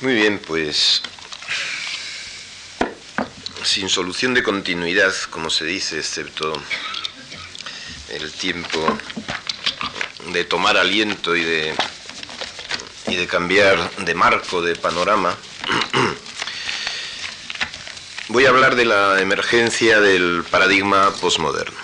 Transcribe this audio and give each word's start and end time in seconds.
Muy 0.00 0.14
bien, 0.14 0.40
pues 0.40 1.02
sin 3.62 3.88
solución 3.88 4.34
de 4.34 4.42
continuidad, 4.42 5.14
como 5.30 5.50
se 5.50 5.64
dice, 5.64 5.98
excepto 5.98 6.52
el 8.10 8.32
tiempo 8.32 8.98
de 10.32 10.44
tomar 10.44 10.76
aliento 10.76 11.36
y 11.36 11.44
de, 11.44 11.74
y 13.06 13.14
de 13.14 13.26
cambiar 13.28 13.88
de 13.98 14.14
marco, 14.14 14.62
de 14.62 14.74
panorama, 14.74 15.36
voy 18.28 18.46
a 18.46 18.48
hablar 18.48 18.74
de 18.74 18.86
la 18.86 19.20
emergencia 19.20 20.00
del 20.00 20.44
paradigma 20.50 21.12
posmoderno. 21.20 21.78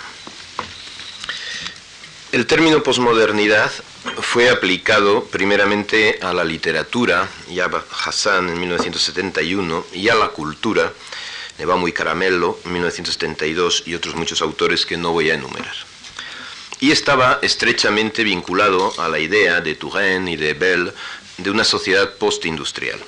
El 2.33 2.45
término 2.45 2.83
posmodernidad 2.83 3.71
fue 4.31 4.49
aplicado 4.49 5.25
primeramente 5.25 6.17
a 6.21 6.31
la 6.31 6.45
literatura, 6.45 7.27
Yab 7.49 7.83
Hassan 8.05 8.47
en 8.47 8.61
1971, 8.61 9.87
y 9.91 10.07
a 10.07 10.15
la 10.15 10.29
cultura, 10.29 10.93
Nevamo 11.57 11.85
y 11.89 11.91
Caramello 11.91 12.57
en 12.63 12.71
1972 12.71 13.83
y 13.87 13.93
otros 13.93 14.15
muchos 14.15 14.41
autores 14.41 14.85
que 14.85 14.95
no 14.95 15.11
voy 15.11 15.31
a 15.31 15.33
enumerar. 15.33 15.75
Y 16.79 16.91
estaba 16.91 17.39
estrechamente 17.41 18.23
vinculado 18.23 18.93
a 19.01 19.09
la 19.09 19.19
idea 19.19 19.59
de 19.59 19.75
Touraine 19.75 20.31
y 20.31 20.37
de 20.37 20.53
Bell 20.53 20.93
de 21.37 21.51
una 21.51 21.65
sociedad 21.65 22.15
postindustrial. 22.15 23.01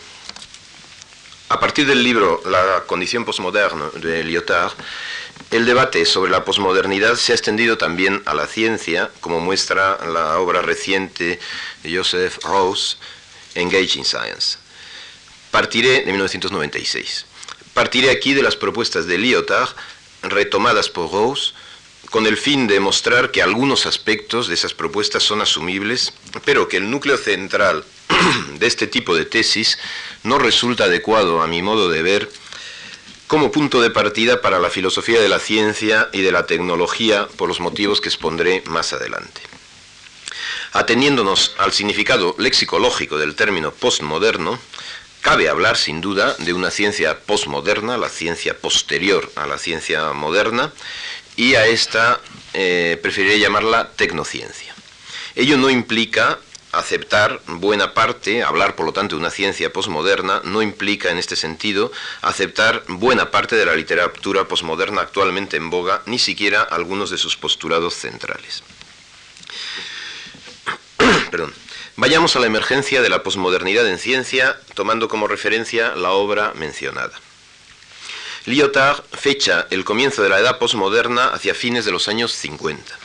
A 1.48 1.57
partir 1.57 1.87
del 1.87 2.03
libro 2.03 2.41
La 2.48 2.84
condición 2.85 3.23
postmoderna 3.23 3.91
de 3.95 4.26
Lyotard, 4.26 4.73
el 5.53 5.67
debate 5.67 6.03
sobre 6.05 6.31
la 6.31 6.43
posmodernidad 6.45 7.16
se 7.16 7.31
ha 7.31 7.35
extendido 7.35 7.77
también 7.77 8.23
a 8.25 8.34
la 8.34 8.48
ciencia, 8.48 9.12
como 9.20 9.39
muestra 9.39 9.99
la 10.07 10.39
obra 10.39 10.63
reciente 10.63 11.39
de 11.84 11.95
Joseph 11.95 12.43
Rose, 12.43 12.98
Engaging 13.53 14.03
Science. 14.03 14.57
Partiré 15.52 16.05
de 16.05 16.12
1996. 16.12 17.27
Partiré 17.76 18.09
aquí 18.09 18.34
de 18.34 18.41
las 18.41 18.55
propuestas 18.55 19.05
de 19.05 19.20
Lyotard, 19.20 19.70
retomadas 20.24 20.90
por 20.90 21.12
Rose, 21.12 21.54
con 22.09 22.26
el 22.26 22.37
fin 22.37 22.65
de 22.65 22.79
mostrar 22.79 23.29
que 23.29 23.43
algunos 23.43 23.85
aspectos 23.85 24.48
de 24.48 24.55
esas 24.55 24.74
propuestas 24.74 25.21
son 25.21 25.40
asumibles, 25.41 26.13
pero 26.46 26.68
que 26.68 26.77
el 26.77 26.90
núcleo 26.90 27.18
central 27.18 27.85
de 28.57 28.65
este 28.65 28.87
tipo 28.87 29.15
de 29.15 29.26
tesis 29.26 29.77
no 30.24 30.40
resulta 30.40 30.85
adecuado, 30.85 31.43
a 31.43 31.48
mi 31.48 31.62
modo 31.62 31.90
de 31.90 32.01
ver, 32.01 32.29
como 33.27 33.52
punto 33.52 33.82
de 33.82 33.90
partida 33.90 34.41
para 34.41 34.60
la 34.60 34.70
filosofía 34.70 35.21
de 35.21 35.29
la 35.29 35.40
ciencia 35.40 36.10
y 36.12 36.21
de 36.21 36.32
la 36.32 36.46
tecnología 36.46 37.27
por 37.38 37.48
los 37.48 37.60
motivos 37.60 38.02
que 38.02 38.10
expondré 38.10 38.63
más 38.68 38.93
adelante. 38.93 39.41
Ateniéndonos 40.74 41.55
al 41.60 41.71
significado 41.71 42.35
lexicológico 42.38 43.18
del 43.18 43.35
término 43.35 43.71
postmoderno, 43.71 44.60
cabe 45.21 45.48
hablar 45.48 45.77
sin 45.77 46.02
duda 46.02 46.35
de 46.40 46.54
una 46.54 46.71
ciencia 46.71 47.20
postmoderna, 47.20 47.98
la 47.98 48.10
ciencia 48.10 48.57
posterior 48.57 49.32
a 49.35 49.46
la 49.46 49.58
ciencia 49.58 50.12
moderna, 50.13 50.74
y 51.35 51.55
a 51.55 51.65
esta 51.65 52.20
eh, 52.54 52.99
preferiría 53.02 53.37
llamarla 53.37 53.91
tecnociencia. 53.96 54.74
Ello 55.35 55.58
no 55.58 55.70
implica 55.70 56.40
aceptar 56.74 57.40
buena 57.46 57.93
parte, 57.93 58.43
hablar 58.43 58.76
por 58.76 58.85
lo 58.85 58.93
tanto 58.93 59.16
de 59.16 59.21
una 59.21 59.29
ciencia 59.29 59.71
posmoderna, 59.71 60.41
no 60.43 60.62
implica 60.62 61.12
en 61.12 61.18
este 61.18 61.35
sentido 61.35 61.91
aceptar 62.21 62.84
buena 62.88 63.32
parte 63.32 63.55
de 63.55 63.65
la 63.65 63.76
literatura 63.76 64.47
posmoderna 64.47 65.02
actualmente 65.02 65.56
en 65.56 65.69
boga, 65.69 66.02
ni 66.06 66.19
siquiera 66.19 66.62
algunos 66.62 67.09
de 67.12 67.18
sus 67.18 67.38
postulados 67.38 67.94
centrales. 67.94 68.63
Perdón. 71.31 71.53
Vayamos 71.96 72.35
a 72.35 72.40
la 72.40 72.47
emergencia 72.47 73.03
de 73.03 73.09
la 73.09 73.22
posmodernidad 73.22 73.88
en 73.88 74.00
ciencia, 74.00 74.59
tomando 74.74 75.08
como 75.08 75.28
referencia 75.28 75.96
la 75.96 76.12
obra 76.12 76.53
mencionada. 76.56 77.13
Lyotard 78.46 79.03
fecha 79.12 79.68
el 79.69 79.85
comienzo 79.85 80.24
de 80.24 80.30
la 80.30 80.40
edad 80.40 80.58
posmoderna 80.58 81.28
hacia 81.28 81.53
fines 81.53 81.86
de 81.86 81.92
los 81.92 82.08
años 82.08 82.31
50 82.34 83.03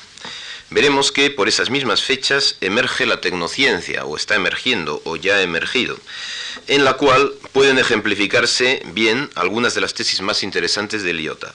veremos 0.70 1.12
que 1.12 1.30
por 1.30 1.48
esas 1.48 1.70
mismas 1.70 2.02
fechas 2.02 2.56
emerge 2.60 3.06
la 3.06 3.20
tecnociencia, 3.20 4.04
o 4.04 4.16
está 4.16 4.34
emergiendo, 4.34 5.02
o 5.04 5.16
ya 5.16 5.36
ha 5.36 5.42
emergido, 5.42 5.98
en 6.66 6.84
la 6.84 6.94
cual 6.94 7.32
pueden 7.52 7.78
ejemplificarse 7.78 8.82
bien 8.86 9.30
algunas 9.34 9.74
de 9.74 9.80
las 9.80 9.94
tesis 9.94 10.20
más 10.20 10.42
interesantes 10.42 11.02
de 11.02 11.12
Lyotard. 11.12 11.54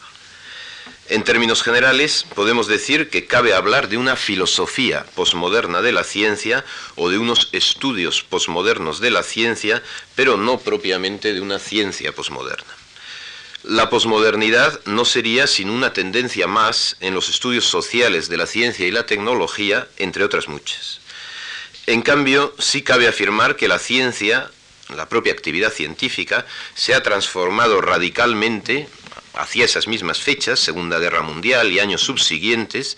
En 1.09 1.24
términos 1.24 1.63
generales, 1.63 2.25
podemos 2.34 2.68
decir 2.68 3.09
que 3.09 3.28
cabe 3.28 3.53
hablar 3.53 3.90
de 3.90 3.97
una 3.97 4.16
filosofía 4.16 5.06
posmoderna 5.16 5.81
de 5.81 5.91
la 5.91 6.06
ciencia 6.06 6.63
o 6.95 7.09
de 7.09 7.18
unos 7.18 7.50
estudios 7.51 8.24
posmodernos 8.24 9.01
de 9.01 9.12
la 9.12 9.22
ciencia, 9.22 9.84
pero 10.16 10.38
no 10.38 10.59
propiamente 10.59 11.34
de 11.34 11.41
una 11.41 11.59
ciencia 11.59 12.13
posmoderna. 12.13 12.83
La 13.63 13.90
posmodernidad 13.90 14.81
no 14.85 15.06
sería 15.06 15.47
sin 15.47 15.69
una 15.69 15.94
tendencia 15.94 16.47
más 16.47 16.97
en 17.00 17.13
los 17.13 17.29
estudios 17.29 17.63
sociales 17.63 18.28
de 18.28 18.35
la 18.35 18.46
ciencia 18.46 18.85
y 18.85 18.91
la 18.91 19.06
tecnología, 19.06 19.88
entre 19.96 20.25
otras 20.25 20.50
muchas. 20.50 21.00
En 21.88 22.01
cambio, 22.01 22.53
sí 22.59 22.81
cabe 22.81 23.07
afirmar 23.07 23.56
que 23.56 23.69
la 23.69 23.79
ciencia, 23.79 24.51
la 24.94 25.07
propia 25.07 25.31
actividad 25.31 25.72
científica, 25.72 26.46
se 26.75 26.94
ha 26.94 27.03
transformado 27.03 27.79
radicalmente 27.79 28.90
hacia 29.34 29.63
esas 29.63 29.88
mismas 29.88 30.19
fechas, 30.19 30.59
Segunda 30.59 31.00
Guerra 31.00 31.22
Mundial 31.22 31.72
y 31.72 31.80
años 31.80 32.01
subsiguientes, 32.01 32.97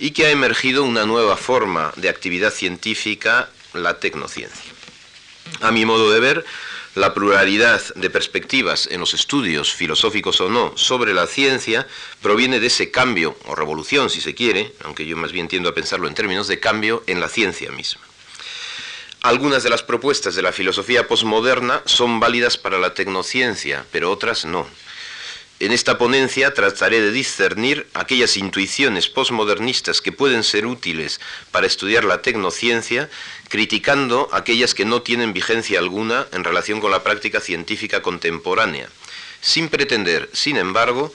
y 0.00 0.10
que 0.10 0.26
ha 0.26 0.30
emergido 0.30 0.82
una 0.82 1.06
nueva 1.06 1.36
forma 1.36 1.92
de 1.94 2.08
actividad 2.08 2.52
científica, 2.52 3.48
la 3.74 4.00
tecnociencia. 4.00 4.72
A 5.60 5.70
mi 5.70 5.84
modo 5.84 6.10
de 6.10 6.18
ver, 6.18 6.44
la 6.94 7.14
pluralidad 7.14 7.80
de 7.94 8.10
perspectivas 8.10 8.88
en 8.90 9.00
los 9.00 9.14
estudios, 9.14 9.72
filosóficos 9.72 10.40
o 10.40 10.48
no, 10.48 10.76
sobre 10.76 11.14
la 11.14 11.26
ciencia 11.26 11.86
proviene 12.20 12.58
de 12.58 12.66
ese 12.66 12.90
cambio, 12.90 13.36
o 13.46 13.54
revolución 13.54 14.10
si 14.10 14.20
se 14.20 14.34
quiere, 14.34 14.72
aunque 14.84 15.06
yo 15.06 15.16
más 15.16 15.32
bien 15.32 15.48
tiendo 15.48 15.68
a 15.68 15.74
pensarlo 15.74 16.08
en 16.08 16.14
términos 16.14 16.48
de 16.48 16.58
cambio, 16.58 17.04
en 17.06 17.20
la 17.20 17.28
ciencia 17.28 17.70
misma. 17.70 18.02
Algunas 19.22 19.62
de 19.62 19.70
las 19.70 19.82
propuestas 19.82 20.34
de 20.34 20.42
la 20.42 20.52
filosofía 20.52 21.06
posmoderna 21.06 21.82
son 21.84 22.20
válidas 22.20 22.56
para 22.56 22.78
la 22.78 22.94
tecnociencia, 22.94 23.84
pero 23.92 24.10
otras 24.10 24.46
no. 24.46 24.66
En 25.60 25.72
esta 25.72 25.98
ponencia 25.98 26.54
trataré 26.54 27.02
de 27.02 27.12
discernir 27.12 27.86
aquellas 27.92 28.38
intuiciones 28.38 29.08
posmodernistas 29.08 30.00
que 30.00 30.10
pueden 30.10 30.42
ser 30.42 30.64
útiles 30.64 31.20
para 31.50 31.66
estudiar 31.66 32.04
la 32.04 32.22
tecnociencia, 32.22 33.10
criticando 33.50 34.30
aquellas 34.32 34.74
que 34.74 34.86
no 34.86 35.02
tienen 35.02 35.34
vigencia 35.34 35.78
alguna 35.78 36.26
en 36.32 36.44
relación 36.44 36.80
con 36.80 36.90
la 36.90 37.02
práctica 37.02 37.40
científica 37.40 38.00
contemporánea, 38.00 38.88
sin 39.42 39.68
pretender, 39.68 40.30
sin 40.32 40.56
embargo, 40.56 41.12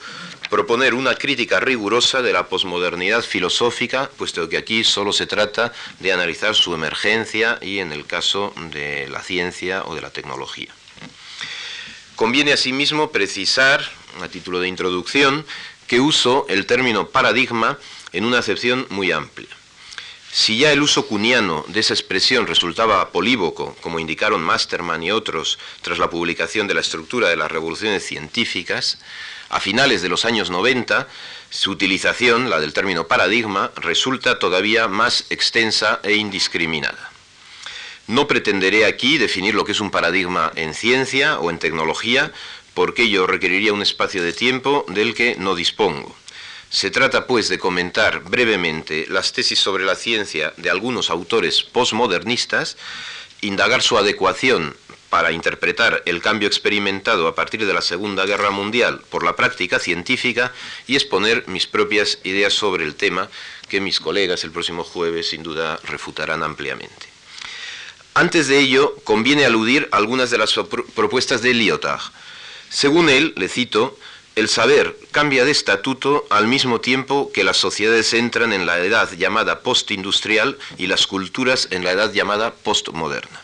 proponer 0.48 0.94
una 0.94 1.16
crítica 1.16 1.58
rigurosa 1.58 2.22
de 2.22 2.32
la 2.32 2.48
posmodernidad 2.48 3.22
filosófica, 3.22 4.08
puesto 4.16 4.48
que 4.48 4.58
aquí 4.58 4.84
solo 4.84 5.12
se 5.12 5.26
trata 5.26 5.72
de 5.98 6.12
analizar 6.12 6.54
su 6.54 6.72
emergencia 6.72 7.58
y 7.60 7.80
en 7.80 7.90
el 7.90 8.06
caso 8.06 8.54
de 8.70 9.08
la 9.08 9.24
ciencia 9.24 9.82
o 9.86 9.96
de 9.96 10.02
la 10.02 10.10
tecnología. 10.10 10.72
Conviene 12.14 12.52
asimismo 12.52 13.10
precisar 13.10 13.84
a 14.22 14.28
título 14.28 14.60
de 14.60 14.68
introducción, 14.68 15.44
que 15.86 16.00
uso 16.00 16.46
el 16.48 16.66
término 16.66 17.08
paradigma 17.08 17.78
en 18.12 18.24
una 18.24 18.38
acepción 18.38 18.86
muy 18.90 19.12
amplia. 19.12 19.48
Si 20.32 20.58
ya 20.58 20.70
el 20.70 20.82
uso 20.82 21.06
cuniano 21.06 21.64
de 21.68 21.80
esa 21.80 21.94
expresión 21.94 22.46
resultaba 22.46 23.10
polívoco, 23.10 23.74
como 23.80 23.98
indicaron 23.98 24.42
Masterman 24.42 25.02
y 25.02 25.10
otros 25.10 25.58
tras 25.80 25.98
la 25.98 26.10
publicación 26.10 26.66
de 26.66 26.74
la 26.74 26.82
estructura 26.82 27.28
de 27.28 27.36
las 27.36 27.50
revoluciones 27.50 28.04
científicas, 28.04 28.98
a 29.48 29.60
finales 29.60 30.02
de 30.02 30.08
los 30.08 30.24
años 30.24 30.50
90, 30.50 31.08
su 31.48 31.70
utilización, 31.70 32.50
la 32.50 32.60
del 32.60 32.72
término 32.72 33.06
paradigma, 33.06 33.70
resulta 33.76 34.38
todavía 34.38 34.88
más 34.88 35.24
extensa 35.30 36.00
e 36.02 36.16
indiscriminada. 36.16 37.12
No 38.08 38.28
pretenderé 38.28 38.84
aquí 38.84 39.18
definir 39.18 39.54
lo 39.54 39.64
que 39.64 39.72
es 39.72 39.80
un 39.80 39.90
paradigma 39.90 40.52
en 40.54 40.74
ciencia 40.74 41.40
o 41.40 41.50
en 41.50 41.58
tecnología, 41.58 42.32
porque 42.76 43.04
ello 43.04 43.26
requeriría 43.26 43.72
un 43.72 43.80
espacio 43.80 44.22
de 44.22 44.34
tiempo 44.34 44.84
del 44.88 45.14
que 45.14 45.34
no 45.36 45.54
dispongo. 45.54 46.14
Se 46.68 46.90
trata, 46.90 47.26
pues, 47.26 47.48
de 47.48 47.58
comentar 47.58 48.22
brevemente 48.24 49.06
las 49.08 49.32
tesis 49.32 49.58
sobre 49.58 49.86
la 49.86 49.94
ciencia 49.94 50.52
de 50.58 50.68
algunos 50.68 51.08
autores 51.08 51.62
postmodernistas, 51.62 52.76
indagar 53.40 53.80
su 53.80 53.96
adecuación 53.96 54.76
para 55.08 55.32
interpretar 55.32 56.02
el 56.04 56.20
cambio 56.20 56.48
experimentado 56.48 57.28
a 57.28 57.34
partir 57.34 57.64
de 57.64 57.72
la 57.72 57.80
Segunda 57.80 58.26
Guerra 58.26 58.50
Mundial 58.50 59.00
por 59.08 59.24
la 59.24 59.36
práctica 59.36 59.78
científica 59.78 60.52
y 60.86 60.96
exponer 60.96 61.48
mis 61.48 61.66
propias 61.66 62.18
ideas 62.24 62.52
sobre 62.52 62.84
el 62.84 62.94
tema 62.94 63.30
que 63.70 63.80
mis 63.80 64.00
colegas 64.00 64.44
el 64.44 64.50
próximo 64.50 64.84
jueves 64.84 65.30
sin 65.30 65.42
duda 65.42 65.80
refutarán 65.84 66.42
ampliamente. 66.42 67.06
Antes 68.12 68.48
de 68.48 68.58
ello, 68.58 68.96
conviene 69.04 69.46
aludir 69.46 69.88
a 69.92 69.96
algunas 69.96 70.30
de 70.30 70.36
las 70.36 70.52
propuestas 70.94 71.40
de 71.40 71.54
Lyotard, 71.54 72.02
según 72.76 73.08
él, 73.08 73.32
le 73.38 73.48
cito, 73.48 73.98
el 74.34 74.50
saber 74.50 74.98
cambia 75.10 75.46
de 75.46 75.50
estatuto 75.50 76.26
al 76.28 76.46
mismo 76.46 76.78
tiempo 76.78 77.32
que 77.32 77.42
las 77.42 77.56
sociedades 77.56 78.12
entran 78.12 78.52
en 78.52 78.66
la 78.66 78.78
edad 78.80 79.10
llamada 79.12 79.60
postindustrial 79.60 80.58
y 80.76 80.86
las 80.86 81.06
culturas 81.06 81.68
en 81.70 81.84
la 81.84 81.92
edad 81.92 82.12
llamada 82.12 82.52
postmoderna. 82.52 83.40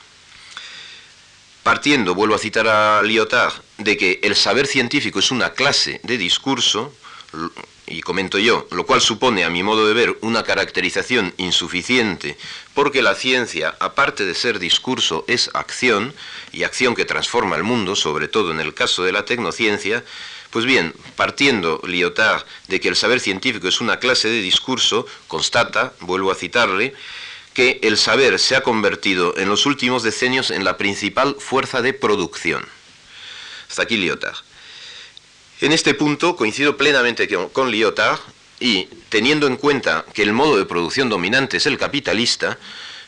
Partiendo, 1.63 2.15
vuelvo 2.15 2.35
a 2.35 2.39
citar 2.39 2.69
a 2.69 3.01
Lyotard, 3.01 3.55
de 3.79 3.97
que 3.97 4.21
el 4.23 4.37
saber 4.37 4.67
científico 4.67 5.21
es 5.21 5.31
una 5.31 5.55
clase 5.55 6.03
de 6.03 6.19
discurso, 6.19 6.95
y 7.87 8.01
comento 8.01 8.39
yo, 8.39 8.67
lo 8.71 8.87
cual 8.87 9.01
supone, 9.01 9.45
a 9.45 9.51
mi 9.51 9.63
modo 9.63 9.87
de 9.87 9.95
ver, 9.95 10.17
una 10.21 10.45
caracterización 10.45 11.35
insuficiente, 11.37 12.39
porque 12.75 13.03
la 13.03 13.15
ciencia, 13.15 13.75
aparte 13.81 14.25
de 14.25 14.35
ser 14.35 14.59
discurso, 14.59 15.25
es 15.29 15.51
acción, 15.55 16.15
y 16.53 16.65
acción 16.65 16.95
que 16.95 17.05
transforma 17.05 17.57
el 17.57 17.65
mundo, 17.65 17.97
sobre 17.97 18.29
todo 18.29 18.51
en 18.51 18.61
el 18.61 18.75
caso 18.75 19.03
de 19.05 19.13
la 19.13 19.25
tecnociencia, 19.25 20.05
pues 20.51 20.67
bien, 20.67 20.95
partiendo 21.17 21.81
Lyotard 21.87 22.45
de 22.69 22.79
que 22.79 22.89
el 22.89 22.97
saber 22.97 23.21
científico 23.21 23.69
es 23.69 23.81
una 23.81 23.99
clase 23.99 24.29
de 24.29 24.43
discurso, 24.43 25.07
constata, 25.27 25.95
vuelvo 26.01 26.31
a 26.31 26.35
citarle, 26.35 26.95
que 27.55 27.81
el 27.83 27.97
saber 27.97 28.39
se 28.39 28.57
ha 28.57 28.63
convertido 28.63 29.37
en 29.37 29.49
los 29.49 29.67
últimos 29.67 30.03
decenios 30.03 30.51
en 30.51 30.65
la 30.65 30.77
principal 30.77 31.37
fuerza 31.39 31.83
de 31.83 31.95
producción. 31.95 32.67
Hasta 33.69 33.83
aquí 33.83 33.97
Lyotard. 33.97 34.37
En 35.63 35.71
este 35.71 35.95
punto 35.95 36.35
coincido 36.35 36.77
plenamente 36.77 37.29
con 37.53 37.71
Lyotard 37.71 38.19
y 38.59 38.87
teniendo 39.11 39.47
en 39.47 39.57
cuenta 39.57 40.05
que 40.13 40.25
el 40.25 40.33
modo 40.33 40.57
de 40.57 40.65
producción 40.65 41.09
dominante 41.09 41.59
es 41.59 41.67
el 41.67 41.79
capitalista, 41.79 42.59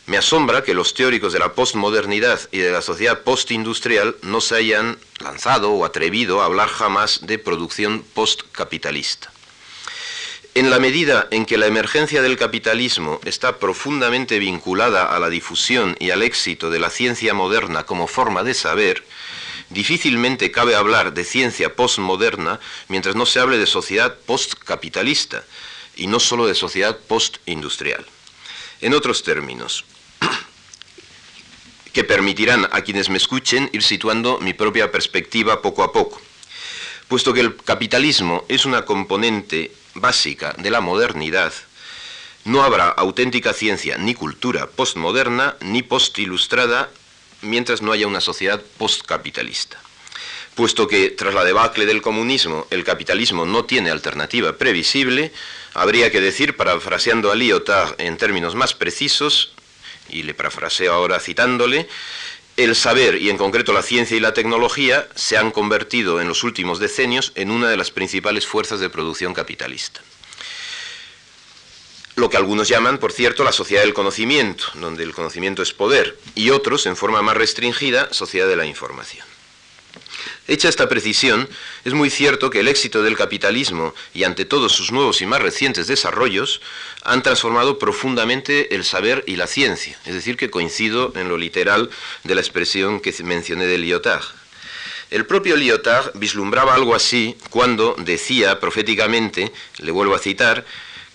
me 0.06 0.18
asombra 0.18 0.62
que 0.62 0.72
los 0.72 0.94
teóricos 0.94 1.32
de 1.32 1.40
la 1.40 1.54
postmodernidad 1.54 2.38
y 2.52 2.58
de 2.58 2.70
la 2.70 2.80
sociedad 2.80 3.22
postindustrial 3.22 4.14
no 4.22 4.40
se 4.40 4.54
hayan 4.54 4.98
lanzado 5.18 5.72
o 5.72 5.84
atrevido 5.84 6.42
a 6.42 6.44
hablar 6.44 6.68
jamás 6.68 7.26
de 7.26 7.40
producción 7.40 8.04
postcapitalista. 8.14 9.32
En 10.54 10.70
la 10.70 10.78
medida 10.78 11.26
en 11.32 11.46
que 11.46 11.58
la 11.58 11.66
emergencia 11.66 12.22
del 12.22 12.36
capitalismo 12.36 13.18
está 13.24 13.58
profundamente 13.58 14.38
vinculada 14.38 15.12
a 15.12 15.18
la 15.18 15.28
difusión 15.28 15.96
y 15.98 16.10
al 16.10 16.22
éxito 16.22 16.70
de 16.70 16.78
la 16.78 16.90
ciencia 16.90 17.34
moderna 17.34 17.82
como 17.82 18.06
forma 18.06 18.44
de 18.44 18.54
saber, 18.54 19.02
difícilmente 19.74 20.50
cabe 20.50 20.74
hablar 20.74 21.12
de 21.12 21.24
ciencia 21.24 21.74
postmoderna 21.74 22.60
mientras 22.88 23.14
no 23.14 23.26
se 23.26 23.40
hable 23.40 23.58
de 23.58 23.66
sociedad 23.66 24.16
postcapitalista 24.24 25.44
y 25.96 26.06
no 26.06 26.20
solo 26.20 26.46
de 26.46 26.54
sociedad 26.54 26.96
postindustrial. 26.96 28.06
En 28.80 28.94
otros 28.94 29.22
términos, 29.22 29.84
que 31.92 32.04
permitirán 32.04 32.68
a 32.72 32.80
quienes 32.80 33.10
me 33.10 33.18
escuchen 33.18 33.68
ir 33.72 33.82
situando 33.82 34.38
mi 34.38 34.54
propia 34.54 34.90
perspectiva 34.90 35.60
poco 35.60 35.82
a 35.82 35.92
poco. 35.92 36.20
Puesto 37.08 37.34
que 37.34 37.40
el 37.40 37.56
capitalismo 37.56 38.44
es 38.48 38.64
una 38.64 38.84
componente 38.84 39.72
básica 39.94 40.54
de 40.56 40.70
la 40.70 40.80
modernidad, 40.80 41.52
no 42.44 42.62
habrá 42.62 42.88
auténtica 42.88 43.52
ciencia 43.52 43.96
ni 43.96 44.14
cultura 44.14 44.66
postmoderna 44.66 45.56
ni 45.60 45.82
postilustrada 45.82 46.90
mientras 47.44 47.82
no 47.82 47.92
haya 47.92 48.06
una 48.06 48.20
sociedad 48.20 48.60
postcapitalista. 48.78 49.78
Puesto 50.54 50.86
que 50.86 51.10
tras 51.10 51.34
la 51.34 51.44
debacle 51.44 51.84
del 51.84 52.00
comunismo 52.00 52.66
el 52.70 52.84
capitalismo 52.84 53.44
no 53.44 53.64
tiene 53.64 53.90
alternativa 53.90 54.56
previsible, 54.56 55.32
habría 55.74 56.10
que 56.12 56.20
decir, 56.20 56.56
parafraseando 56.56 57.32
a 57.32 57.34
Lyotard 57.34 57.94
en 57.98 58.16
términos 58.16 58.54
más 58.54 58.74
precisos, 58.74 59.52
y 60.08 60.22
le 60.22 60.34
parafraseo 60.34 60.92
ahora 60.92 61.18
citándole, 61.18 61.88
el 62.56 62.76
saber 62.76 63.20
y 63.20 63.30
en 63.30 63.36
concreto 63.36 63.72
la 63.72 63.82
ciencia 63.82 64.16
y 64.16 64.20
la 64.20 64.32
tecnología 64.32 65.08
se 65.16 65.36
han 65.36 65.50
convertido 65.50 66.20
en 66.20 66.28
los 66.28 66.44
últimos 66.44 66.78
decenios 66.78 67.32
en 67.34 67.50
una 67.50 67.68
de 67.68 67.76
las 67.76 67.90
principales 67.90 68.46
fuerzas 68.46 68.78
de 68.78 68.90
producción 68.90 69.34
capitalista. 69.34 70.02
Lo 72.16 72.30
que 72.30 72.36
algunos 72.36 72.68
llaman, 72.68 72.98
por 72.98 73.12
cierto, 73.12 73.42
la 73.42 73.52
sociedad 73.52 73.82
del 73.82 73.92
conocimiento, 73.94 74.66
donde 74.74 75.02
el 75.02 75.12
conocimiento 75.12 75.62
es 75.62 75.72
poder, 75.72 76.16
y 76.36 76.50
otros, 76.50 76.86
en 76.86 76.96
forma 76.96 77.22
más 77.22 77.36
restringida, 77.36 78.12
sociedad 78.12 78.46
de 78.46 78.56
la 78.56 78.66
información. 78.66 79.26
Hecha 80.46 80.68
esta 80.68 80.88
precisión, 80.88 81.48
es 81.84 81.94
muy 81.94 82.10
cierto 82.10 82.50
que 82.50 82.60
el 82.60 82.68
éxito 82.68 83.02
del 83.02 83.16
capitalismo 83.16 83.94
y 84.12 84.24
ante 84.24 84.44
todos 84.44 84.72
sus 84.72 84.92
nuevos 84.92 85.22
y 85.22 85.26
más 85.26 85.40
recientes 85.40 85.86
desarrollos 85.86 86.60
han 87.02 87.22
transformado 87.22 87.78
profundamente 87.78 88.74
el 88.74 88.84
saber 88.84 89.24
y 89.26 89.36
la 89.36 89.46
ciencia, 89.46 89.98
es 90.04 90.14
decir, 90.14 90.36
que 90.36 90.50
coincido 90.50 91.12
en 91.16 91.28
lo 91.28 91.38
literal 91.38 91.88
de 92.24 92.34
la 92.34 92.42
expresión 92.42 93.00
que 93.00 93.14
mencioné 93.24 93.66
de 93.66 93.78
Lyotard. 93.78 94.24
El 95.10 95.24
propio 95.26 95.56
Lyotard 95.56 96.12
vislumbraba 96.14 96.74
algo 96.74 96.94
así 96.94 97.36
cuando 97.48 97.96
decía 97.98 98.60
proféticamente, 98.60 99.50
le 99.78 99.92
vuelvo 99.92 100.14
a 100.14 100.18
citar, 100.18 100.66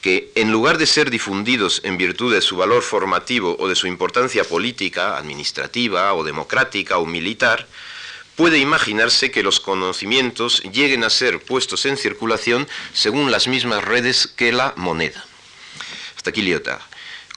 que 0.02 0.32
en 0.36 0.52
lugar 0.52 0.78
de 0.78 0.86
ser 0.86 1.10
difundidos 1.10 1.82
en 1.84 1.98
virtud 1.98 2.34
de 2.34 2.42
su 2.42 2.56
valor 2.56 2.84
formativo 2.84 3.56
o 3.60 3.68
de 3.68 3.76
su 3.76 3.88
importancia 3.88 4.44
política, 4.44 5.18
administrativa 5.18 6.14
o 6.14 6.24
democrática 6.24 6.98
o 6.98 7.06
militar, 7.06 7.68
puede 8.36 8.60
imaginarse 8.60 9.32
que 9.32 9.44
los 9.44 9.60
conocimientos 9.60 10.64
lleguen 10.64 11.04
a 11.04 11.10
ser 11.10 11.42
puestos 11.42 11.86
en 11.86 11.98
circulación 11.98 12.68
según 12.94 13.32
las 13.32 13.48
mismas 13.48 13.84
redes 13.84 14.28
que 14.28 14.54
la 14.54 14.74
moneda. 14.78 15.26
Hasta 16.16 16.30
aquí 16.30 16.42
Lyotard. 16.42 16.82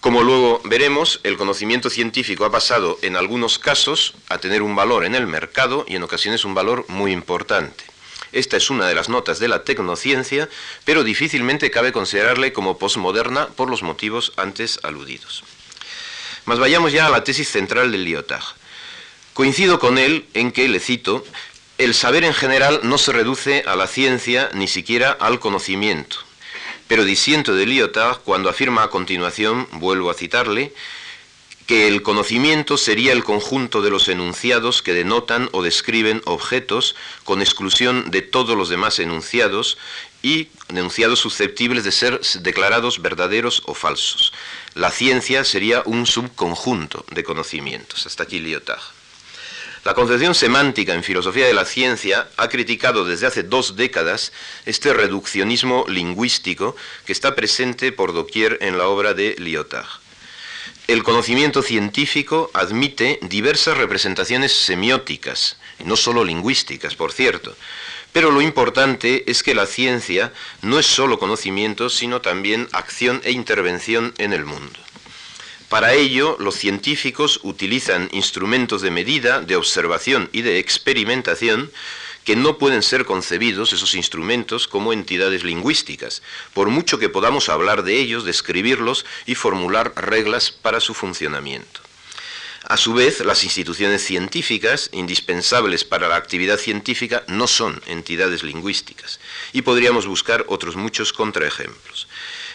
Como 0.01 0.23
luego 0.23 0.61
veremos, 0.65 1.21
el 1.23 1.37
conocimiento 1.37 1.89
científico 1.89 2.45
ha 2.45 2.51
pasado 2.51 2.99
en 3.03 3.17
algunos 3.17 3.59
casos 3.61 4.15
a 4.29 4.39
tener 4.39 4.61
un 4.63 4.75
valor 4.75 5.05
en 5.05 5.15
el 5.15 5.29
mercado 5.29 5.85
y 5.87 5.95
en 5.95 6.03
ocasiones 6.03 6.45
un 6.45 6.55
valor 6.55 6.85
muy 6.89 7.13
importante. 7.13 7.92
Esta 8.33 8.57
es 8.57 8.71
una 8.71 8.89
de 8.89 8.95
las 8.95 9.09
notas 9.09 9.39
de 9.39 9.49
la 9.49 9.63
tecnociencia, 9.63 10.49
pero 10.85 11.05
difícilmente 11.05 11.71
cabe 11.71 11.93
considerarle 11.93 12.53
como 12.53 12.79
posmoderna 12.79 13.49
por 13.49 13.71
los 13.71 13.83
motivos 13.83 14.33
antes 14.37 14.81
aludidos. 14.83 15.45
Mas 16.47 16.59
vayamos 16.59 16.93
ya 16.93 17.07
a 17.07 17.11
la 17.11 17.25
tesis 17.25 17.49
central 17.49 17.93
del 17.93 18.05
Lyotard. 18.05 18.43
Coincido 19.35 19.79
con 19.79 19.99
él 19.99 20.27
en 20.35 20.51
que, 20.51 20.69
le 20.69 20.81
cito, 20.81 21.25
el 21.79 21.95
saber 21.95 22.25
en 22.25 22.35
general 22.35 22.81
no 22.83 22.99
se 22.99 23.13
reduce 23.13 23.65
a 23.67 23.77
la 23.77 23.87
ciencia 23.87 24.51
ni 24.55 24.69
siquiera 24.69 25.11
al 25.11 25.39
conocimiento. 25.39 26.17
Pero 26.89 27.05
disiento 27.05 27.55
de 27.55 27.67
Lyotard 27.67 28.19
cuando 28.19 28.49
afirma 28.49 28.83
a 28.83 28.91
continuación, 28.91 29.69
vuelvo 29.73 30.11
a 30.11 30.15
citarle, 30.15 30.73
que 31.73 31.89
el 31.89 32.03
conocimiento 32.03 32.77
sería 32.77 33.15
el 33.15 33.25
conjunto 33.25 33.81
de 33.81 33.89
los 33.89 34.09
enunciados 34.09 34.83
que 34.83 34.93
denotan 34.93 35.49
o 35.53 35.63
describen 35.63 36.21
objetos 36.27 36.95
con 37.25 37.41
exclusión 37.41 38.11
de 38.11 38.21
todos 38.21 38.59
los 38.59 38.69
demás 38.69 38.99
enunciados 38.99 39.79
y 40.23 40.49
enunciados 40.69 41.21
susceptibles 41.21 41.83
de 41.85 41.93
ser 41.93 42.21
declarados 42.41 43.01
verdaderos 43.01 43.63
o 43.65 43.73
falsos. 43.73 44.35
La 44.75 44.91
ciencia 44.91 45.45
sería 45.45 45.83
un 45.87 46.05
subconjunto 46.05 47.07
de 47.11 47.25
conocimientos. 47.25 48.05
Hasta 48.05 48.25
aquí 48.25 48.39
Lyotard. 48.39 48.83
La 49.87 49.95
concepción 49.95 50.35
semántica 50.35 50.93
en 50.93 51.03
filosofía 51.03 51.47
de 51.47 51.55
la 51.55 51.65
ciencia 51.65 52.29
ha 52.37 52.51
criticado 52.51 53.07
desde 53.07 53.29
hace 53.29 53.45
dos 53.45 53.77
décadas 53.77 54.35
este 54.67 54.93
reduccionismo 54.93 55.87
lingüístico 55.89 56.77
que 57.07 57.15
está 57.15 57.35
presente 57.35 57.93
por 57.93 58.13
doquier 58.13 58.59
en 58.61 58.77
la 58.77 58.89
obra 58.89 59.15
de 59.15 59.37
Lyotard. 59.39 60.02
El 60.89 61.05
conocimiento 61.05 61.63
científico 61.63 62.51
admite 62.55 63.21
diversas 63.23 63.79
representaciones 63.79 64.53
semióticas, 64.53 65.57
no 65.85 65.97
solo 65.97 66.25
lingüísticas, 66.25 66.97
por 66.97 67.13
cierto, 67.13 67.57
pero 68.13 68.31
lo 68.31 68.43
importante 68.43 69.31
es 69.31 69.43
que 69.43 69.55
la 69.55 69.67
ciencia 69.67 70.33
no 70.61 70.79
es 70.79 70.87
solo 70.87 71.19
conocimiento, 71.19 71.89
sino 71.89 72.21
también 72.21 72.69
acción 72.73 73.21
e 73.25 73.31
intervención 73.31 74.13
en 74.19 74.33
el 74.33 74.45
mundo. 74.45 74.79
Para 75.69 75.95
ello, 75.95 76.37
los 76.39 76.57
científicos 76.57 77.41
utilizan 77.45 78.11
instrumentos 78.13 78.83
de 78.83 78.91
medida, 78.91 79.41
de 79.41 79.57
observación 79.57 80.29
y 80.33 80.43
de 80.43 80.59
experimentación 80.59 81.73
que 82.25 82.37
no 82.37 82.59
pueden 82.59 82.83
ser 82.83 83.05
concebidos, 83.05 83.73
esos 83.73 83.95
instrumentos, 83.95 84.69
como 84.69 84.93
entidades 84.93 85.45
lingüísticas, 85.45 86.23
por 86.55 86.69
mucho 86.69 86.99
que 86.99 87.09
podamos 87.09 87.49
hablar 87.49 87.83
de 87.83 87.99
ellos, 87.99 88.25
describirlos 88.25 89.05
y 89.27 89.35
formular 89.35 89.93
reglas 89.97 90.51
para 90.51 90.81
su 90.81 90.95
funcionamiento. 90.95 91.81
A 92.65 92.77
su 92.77 92.95
vez, 92.95 93.21
las 93.21 93.43
instituciones 93.43 94.05
científicas, 94.05 94.89
indispensables 94.93 95.85
para 95.85 96.07
la 96.07 96.15
actividad 96.17 96.59
científica, 96.59 97.25
no 97.27 97.49
son 97.49 97.83
entidades 97.87 98.45
lingüísticas, 98.45 99.19
y 99.53 99.63
podríamos 99.63 100.07
buscar 100.07 100.45
otros 100.47 100.77
muchos 100.77 101.13
contraejemplos. 101.13 102.07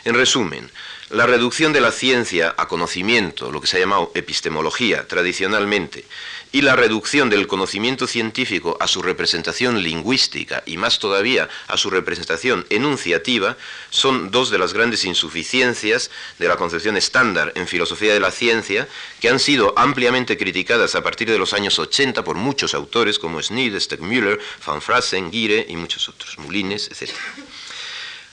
En 0.05 0.15
resumen, 0.15 0.71
la 1.09 1.25
reducción 1.25 1.73
de 1.73 1.81
la 1.81 1.91
ciencia 1.91 2.55
a 2.57 2.67
conocimiento, 2.69 3.51
lo 3.51 3.59
que 3.59 3.67
se 3.67 3.77
ha 3.77 3.79
llamado 3.81 4.11
epistemología 4.15 5.07
tradicionalmente, 5.07 6.05
y 6.51 6.61
la 6.61 6.75
reducción 6.75 7.29
del 7.29 7.47
conocimiento 7.47 8.07
científico 8.07 8.77
a 8.79 8.87
su 8.87 9.01
representación 9.01 9.81
lingüística 9.83 10.63
y 10.65 10.77
más 10.77 10.99
todavía 10.99 11.49
a 11.67 11.77
su 11.77 11.89
representación 11.89 12.65
enunciativa 12.69 13.57
son 13.89 14.31
dos 14.31 14.49
de 14.49 14.57
las 14.57 14.73
grandes 14.73 15.05
insuficiencias 15.05 16.09
de 16.39 16.47
la 16.47 16.55
concepción 16.55 16.97
estándar 16.97 17.51
en 17.55 17.67
filosofía 17.67 18.13
de 18.13 18.19
la 18.19 18.31
ciencia 18.31 18.87
que 19.19 19.29
han 19.29 19.39
sido 19.39 19.73
ampliamente 19.77 20.37
criticadas 20.37 20.95
a 20.95 21.03
partir 21.03 21.29
de 21.29 21.37
los 21.37 21.53
años 21.53 21.79
80 21.79 22.23
por 22.23 22.35
muchos 22.35 22.73
autores 22.73 23.19
como 23.19 23.41
Schneid, 23.41 23.77
Steckmüller, 23.79 24.39
Van 24.65 24.81
Frasen, 24.81 25.31
Gire 25.31 25.65
y 25.67 25.75
muchos 25.75 26.09
otros, 26.09 26.37
Mulines, 26.37 26.89
etc. 26.91 27.11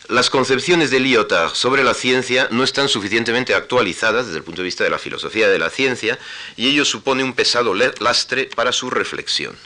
Las 0.09 0.29
concepciones 0.29 0.91
de 0.91 1.01
Lyotard 1.01 1.55
sobre 1.55 1.83
la 1.83 1.95
ciencia 1.95 2.49
no 2.51 2.63
están 2.63 2.91
suficientemente 2.91 3.55
actualizadas 3.55 4.27
desde 4.27 4.39
el 4.39 4.45
punto 4.45 4.61
de 4.61 4.67
vista 4.67 4.85
de 4.85 4.91
la 4.91 4.99
filosofía 4.99 5.49
de 5.49 5.59
la 5.59 5.71
ciencia 5.71 6.19
y 6.57 6.69
ello 6.69 6.85
supone 6.85 7.25
un 7.25 7.33
pesado 7.33 7.73
lastre 7.75 8.51
para 8.55 8.73
su 8.73 8.91
reflexión. 8.91 9.57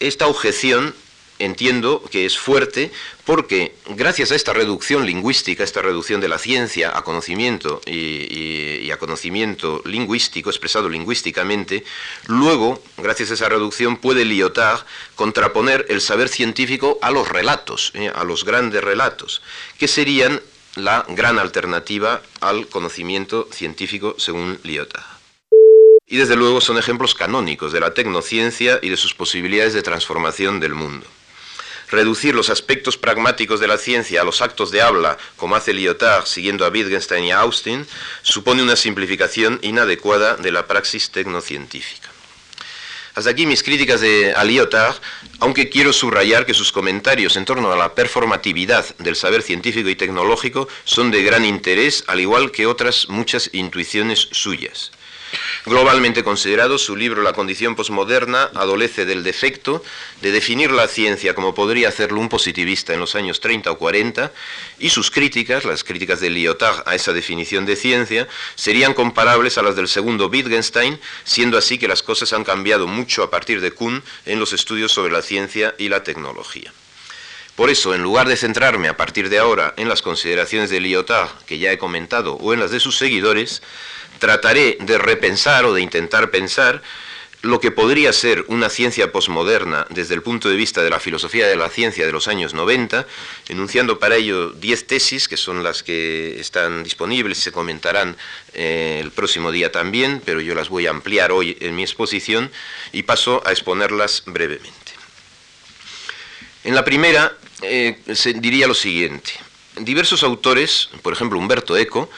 esta 0.00 0.26
objeción 0.26 0.94
entiendo 1.38 2.02
que 2.10 2.26
es 2.26 2.38
fuerte 2.38 2.90
porque 3.24 3.74
gracias 3.88 4.30
a 4.30 4.34
esta 4.34 4.52
reducción 4.52 5.04
lingüística, 5.04 5.64
esta 5.64 5.82
reducción 5.82 6.20
de 6.20 6.28
la 6.28 6.38
ciencia 6.38 6.96
a 6.96 7.02
conocimiento 7.02 7.80
y, 7.86 8.90
a 8.90 8.98
conocimiento 8.98 9.82
lingüístico, 9.84 10.48
expresado 10.48 10.88
lingüísticamente, 10.88 11.84
luego, 12.26 12.80
gracias 12.96 13.30
a 13.30 13.34
esa 13.34 13.48
reducción, 13.48 13.96
puede 13.96 14.24
Lyotard 14.24 14.86
contraponer 15.16 15.86
el 15.88 16.00
saber 16.00 16.28
científico 16.28 16.98
a 17.02 17.10
los 17.10 17.28
relatos, 17.28 17.90
eh, 17.94 18.10
a 18.14 18.24
los 18.24 18.44
grandes 18.44 18.82
relatos, 18.82 19.42
que 19.78 19.88
serían 19.88 20.40
la 20.76 21.04
gran 21.08 21.38
alternativa 21.38 22.22
al 22.40 22.68
conocimiento 22.68 23.48
científico 23.52 24.14
según 24.18 24.58
Lyotard. 24.62 25.04
Y 26.06 26.18
desde 26.18 26.36
luego 26.36 26.60
son 26.60 26.78
ejemplos 26.78 27.14
canónicos 27.14 27.72
de 27.72 27.80
la 27.80 27.92
tecnociencia 27.92 28.78
y 28.80 28.90
de 28.90 28.96
sus 28.96 29.14
posibilidades 29.14 29.74
de 29.74 29.82
transformación 29.82 30.60
del 30.60 30.74
mundo 30.74 31.06
reducir 31.88 32.34
los 32.34 32.50
aspectos 32.50 32.96
pragmáticos 32.96 33.60
de 33.60 33.68
la 33.68 33.78
ciencia 33.78 34.20
a 34.20 34.24
los 34.24 34.42
actos 34.42 34.70
de 34.70 34.82
habla, 34.82 35.18
como 35.36 35.56
hace 35.56 35.72
Lyotard 35.72 36.26
siguiendo 36.26 36.64
a 36.64 36.70
Wittgenstein 36.70 37.24
y 37.24 37.32
a 37.32 37.40
Austin, 37.40 37.86
supone 38.22 38.62
una 38.62 38.76
simplificación 38.76 39.58
inadecuada 39.62 40.36
de 40.36 40.52
la 40.52 40.66
praxis 40.66 41.10
tecnocientífica. 41.10 42.10
Hasta 43.16 43.30
aquí 43.30 43.46
mis 43.46 43.62
críticas 43.62 44.02
de, 44.02 44.34
a 44.34 44.44
Lyotard, 44.44 44.96
aunque 45.40 45.70
quiero 45.70 45.94
subrayar 45.94 46.44
que 46.44 46.52
sus 46.52 46.70
comentarios 46.70 47.36
en 47.36 47.46
torno 47.46 47.72
a 47.72 47.76
la 47.76 47.94
performatividad 47.94 48.94
del 48.98 49.16
saber 49.16 49.40
científico 49.42 49.88
y 49.88 49.96
tecnológico 49.96 50.68
son 50.84 51.10
de 51.10 51.22
gran 51.22 51.46
interés, 51.46 52.04
al 52.08 52.20
igual 52.20 52.50
que 52.50 52.66
otras 52.66 53.08
muchas 53.08 53.48
intuiciones 53.54 54.28
suyas. 54.32 54.92
Globalmente 55.66 56.22
considerado, 56.22 56.78
su 56.78 56.94
libro 56.94 57.22
La 57.22 57.32
condición 57.32 57.74
posmoderna 57.74 58.52
adolece 58.54 59.04
del 59.04 59.24
defecto 59.24 59.82
de 60.22 60.30
definir 60.30 60.70
la 60.70 60.86
ciencia 60.86 61.34
como 61.34 61.56
podría 61.56 61.88
hacerlo 61.88 62.20
un 62.20 62.28
positivista 62.28 62.94
en 62.94 63.00
los 63.00 63.16
años 63.16 63.40
30 63.40 63.72
o 63.72 63.76
40, 63.76 64.30
y 64.78 64.90
sus 64.90 65.10
críticas, 65.10 65.64
las 65.64 65.82
críticas 65.82 66.20
de 66.20 66.30
Lyotard 66.30 66.84
a 66.86 66.94
esa 66.94 67.12
definición 67.12 67.66
de 67.66 67.74
ciencia, 67.74 68.28
serían 68.54 68.94
comparables 68.94 69.58
a 69.58 69.62
las 69.62 69.74
del 69.74 69.88
segundo 69.88 70.28
Wittgenstein, 70.28 71.00
siendo 71.24 71.58
así 71.58 71.78
que 71.78 71.88
las 71.88 72.04
cosas 72.04 72.32
han 72.32 72.44
cambiado 72.44 72.86
mucho 72.86 73.24
a 73.24 73.30
partir 73.30 73.60
de 73.60 73.72
Kuhn 73.72 74.04
en 74.24 74.38
los 74.38 74.52
estudios 74.52 74.92
sobre 74.92 75.12
la 75.12 75.22
ciencia 75.22 75.74
y 75.78 75.88
la 75.88 76.04
tecnología. 76.04 76.72
Por 77.56 77.70
eso, 77.70 77.94
en 77.94 78.02
lugar 78.02 78.28
de 78.28 78.36
centrarme 78.36 78.86
a 78.86 78.98
partir 78.98 79.30
de 79.30 79.38
ahora 79.38 79.72
en 79.78 79.88
las 79.88 80.02
consideraciones 80.02 80.70
de 80.70 80.78
Lyotard 80.78 81.30
que 81.46 81.58
ya 81.58 81.72
he 81.72 81.78
comentado 81.78 82.34
o 82.34 82.52
en 82.52 82.60
las 82.60 82.70
de 82.70 82.80
sus 82.80 82.98
seguidores, 82.98 83.62
trataré 84.18 84.78
de 84.80 84.98
repensar 84.98 85.64
o 85.64 85.74
de 85.74 85.82
intentar 85.82 86.30
pensar 86.30 86.82
lo 87.42 87.60
que 87.60 87.70
podría 87.70 88.12
ser 88.12 88.44
una 88.48 88.68
ciencia 88.68 89.12
posmoderna 89.12 89.86
desde 89.90 90.14
el 90.14 90.22
punto 90.22 90.48
de 90.48 90.56
vista 90.56 90.82
de 90.82 90.90
la 90.90 91.00
filosofía 91.00 91.46
de 91.46 91.56
la 91.56 91.68
ciencia 91.68 92.04
de 92.04 92.12
los 92.12 92.28
años 92.28 92.54
90, 92.54 93.06
enunciando 93.48 93.98
para 93.98 94.16
ello 94.16 94.50
10 94.50 94.86
tesis, 94.86 95.28
que 95.28 95.36
son 95.36 95.62
las 95.62 95.82
que 95.82 96.40
están 96.40 96.82
disponibles 96.82 97.38
y 97.38 97.42
se 97.42 97.52
comentarán 97.52 98.16
eh, 98.52 99.00
el 99.02 99.12
próximo 99.12 99.52
día 99.52 99.70
también, 99.70 100.20
pero 100.24 100.40
yo 100.40 100.54
las 100.54 100.68
voy 100.68 100.86
a 100.86 100.90
ampliar 100.90 101.30
hoy 101.30 101.56
en 101.60 101.76
mi 101.76 101.82
exposición 101.82 102.50
y 102.92 103.04
paso 103.04 103.42
a 103.46 103.52
exponerlas 103.52 104.24
brevemente. 104.26 104.92
En 106.64 106.74
la 106.74 106.84
primera 106.84 107.36
eh, 107.62 108.00
se 108.12 108.32
diría 108.34 108.66
lo 108.66 108.74
siguiente. 108.74 109.32
Diversos 109.76 110.22
autores, 110.22 110.88
por 111.02 111.12
ejemplo 111.12 111.38
Humberto 111.38 111.76
Eco, 111.76 112.10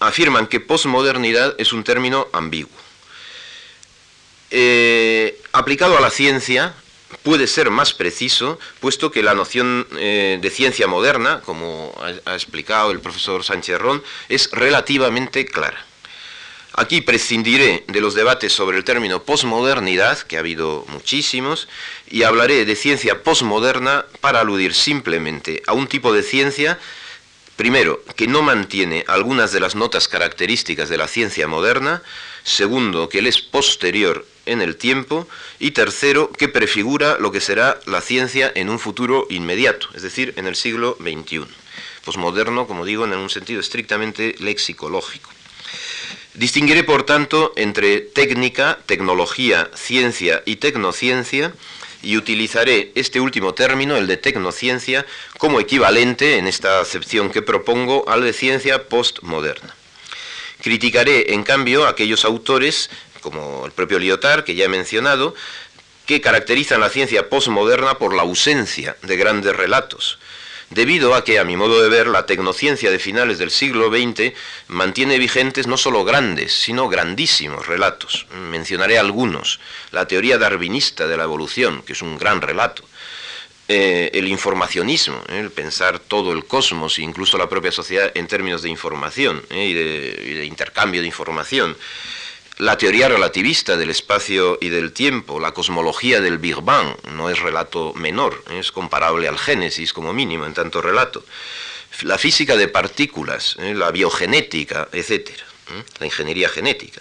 afirman 0.00 0.46
que 0.46 0.60
posmodernidad 0.60 1.54
es 1.58 1.72
un 1.72 1.84
término 1.84 2.26
ambiguo. 2.32 2.72
Eh, 4.50 5.40
aplicado 5.52 5.96
a 5.96 6.00
la 6.00 6.10
ciencia, 6.10 6.74
puede 7.22 7.46
ser 7.46 7.70
más 7.70 7.92
preciso, 7.92 8.58
puesto 8.80 9.10
que 9.10 9.22
la 9.22 9.34
noción 9.34 9.86
eh, 9.96 10.38
de 10.40 10.50
ciencia 10.50 10.86
moderna, 10.86 11.40
como 11.44 11.94
ha, 12.24 12.34
explicado 12.34 12.90
el 12.90 13.00
profesor 13.00 13.44
Sánchez 13.44 13.78
Ron, 13.78 14.02
es 14.28 14.50
relativamente 14.52 15.44
clara. 15.44 15.86
Aquí 16.72 17.00
prescindiré 17.00 17.84
de 17.88 18.00
los 18.00 18.14
debates 18.14 18.52
sobre 18.52 18.78
el 18.78 18.84
término 18.84 19.22
posmodernidad, 19.24 20.18
que 20.20 20.36
ha 20.36 20.40
habido 20.40 20.84
muchísimos, 20.88 21.68
y 22.08 22.22
hablaré 22.22 22.64
de 22.64 22.76
ciencia 22.76 23.22
posmoderna 23.22 24.06
para 24.20 24.40
aludir 24.40 24.72
simplemente 24.72 25.62
a 25.66 25.72
un 25.72 25.88
tipo 25.88 26.12
de 26.12 26.22
ciencia 26.22 26.78
Primero, 27.60 28.02
que 28.16 28.26
no 28.26 28.40
mantiene 28.40 29.04
algunas 29.06 29.52
de 29.52 29.60
las 29.60 29.74
notas 29.74 30.08
características 30.08 30.88
de 30.88 30.96
la 30.96 31.06
ciencia 31.06 31.46
moderna. 31.46 32.02
Segundo, 32.42 33.10
que 33.10 33.18
él 33.18 33.26
es 33.26 33.42
posterior 33.42 34.24
en 34.46 34.62
el 34.62 34.76
tiempo. 34.76 35.28
Y 35.58 35.72
tercero, 35.72 36.32
que 36.32 36.48
prefigura 36.48 37.18
lo 37.18 37.30
que 37.32 37.42
será 37.42 37.78
la 37.84 38.00
ciencia 38.00 38.50
en 38.54 38.70
un 38.70 38.78
futuro 38.78 39.26
inmediato, 39.28 39.88
es 39.94 40.00
decir, 40.00 40.32
en 40.38 40.46
el 40.46 40.56
siglo 40.56 40.96
XXI. 41.02 41.44
Posmoderno, 42.02 42.66
como 42.66 42.86
digo, 42.86 43.04
en 43.04 43.12
un 43.12 43.28
sentido 43.28 43.60
estrictamente 43.60 44.36
lexicológico. 44.38 45.28
Distinguiré, 46.32 46.82
por 46.82 47.02
tanto, 47.02 47.52
entre 47.56 48.00
técnica, 48.00 48.78
tecnología, 48.86 49.70
ciencia 49.74 50.42
y 50.46 50.56
tecnociencia 50.56 51.52
y 52.02 52.16
utilizaré 52.16 52.92
este 52.94 53.20
último 53.20 53.54
término, 53.54 53.96
el 53.96 54.06
de 54.06 54.16
tecnociencia, 54.16 55.06
como 55.38 55.60
equivalente, 55.60 56.38
en 56.38 56.46
esta 56.46 56.80
acepción 56.80 57.30
que 57.30 57.42
propongo, 57.42 58.08
al 58.08 58.22
de 58.22 58.32
ciencia 58.32 58.88
postmoderna. 58.88 59.74
Criticaré, 60.62 61.34
en 61.34 61.42
cambio, 61.42 61.86
aquellos 61.86 62.24
autores, 62.24 62.90
como 63.20 63.66
el 63.66 63.72
propio 63.72 63.98
Lyotard, 63.98 64.44
que 64.44 64.54
ya 64.54 64.64
he 64.64 64.68
mencionado, 64.68 65.34
que 66.06 66.20
caracterizan 66.20 66.80
la 66.80 66.88
ciencia 66.90 67.28
postmoderna 67.28 67.98
por 67.98 68.14
la 68.14 68.22
ausencia 68.22 68.96
de 69.02 69.16
grandes 69.16 69.54
relatos, 69.54 70.18
debido 70.70 71.14
a 71.14 71.24
que, 71.24 71.38
a 71.38 71.44
mi 71.44 71.56
modo 71.56 71.82
de 71.82 71.88
ver, 71.88 72.06
la 72.06 72.26
tecnociencia 72.26 72.90
de 72.90 72.98
finales 72.98 73.38
del 73.38 73.50
siglo 73.50 73.90
XX 73.90 74.32
mantiene 74.68 75.18
vigentes 75.18 75.66
no 75.66 75.76
solo 75.76 76.04
grandes, 76.04 76.52
sino 76.52 76.88
grandísimos 76.88 77.66
relatos. 77.66 78.26
Mencionaré 78.50 78.98
algunos. 78.98 79.60
La 79.90 80.06
teoría 80.06 80.38
darwinista 80.38 81.06
de 81.06 81.16
la 81.16 81.24
evolución, 81.24 81.82
que 81.82 81.92
es 81.92 82.02
un 82.02 82.18
gran 82.18 82.40
relato. 82.40 82.84
Eh, 83.68 84.10
el 84.14 84.26
informacionismo, 84.26 85.22
eh, 85.28 85.38
el 85.38 85.52
pensar 85.52 86.00
todo 86.00 86.32
el 86.32 86.44
cosmos 86.44 86.98
incluso 86.98 87.38
la 87.38 87.48
propia 87.48 87.70
sociedad 87.70 88.10
en 88.14 88.26
términos 88.26 88.62
de 88.62 88.68
información 88.68 89.44
eh, 89.48 90.16
y 90.24 90.34
de 90.34 90.44
intercambio 90.44 91.00
de 91.00 91.06
información 91.06 91.76
la 92.60 92.76
teoría 92.76 93.08
relativista 93.08 93.78
del 93.78 93.88
espacio 93.88 94.58
y 94.60 94.68
del 94.68 94.92
tiempo, 94.92 95.40
la 95.40 95.52
cosmología 95.52 96.20
del 96.20 96.36
Big 96.36 96.60
Bang, 96.60 96.94
no 97.12 97.30
es 97.30 97.38
relato 97.38 97.94
menor, 97.94 98.44
es 98.50 98.70
comparable 98.70 99.28
al 99.28 99.38
Génesis 99.38 99.94
como 99.94 100.12
mínimo 100.12 100.44
en 100.44 100.52
tanto 100.52 100.82
relato, 100.82 101.24
la 102.02 102.18
física 102.18 102.56
de 102.56 102.68
partículas, 102.68 103.56
¿eh? 103.60 103.74
la 103.74 103.90
biogenética, 103.90 104.88
etc., 104.92 105.30
¿eh? 105.30 105.84
la 106.00 106.06
ingeniería 106.06 106.50
genética. 106.50 107.00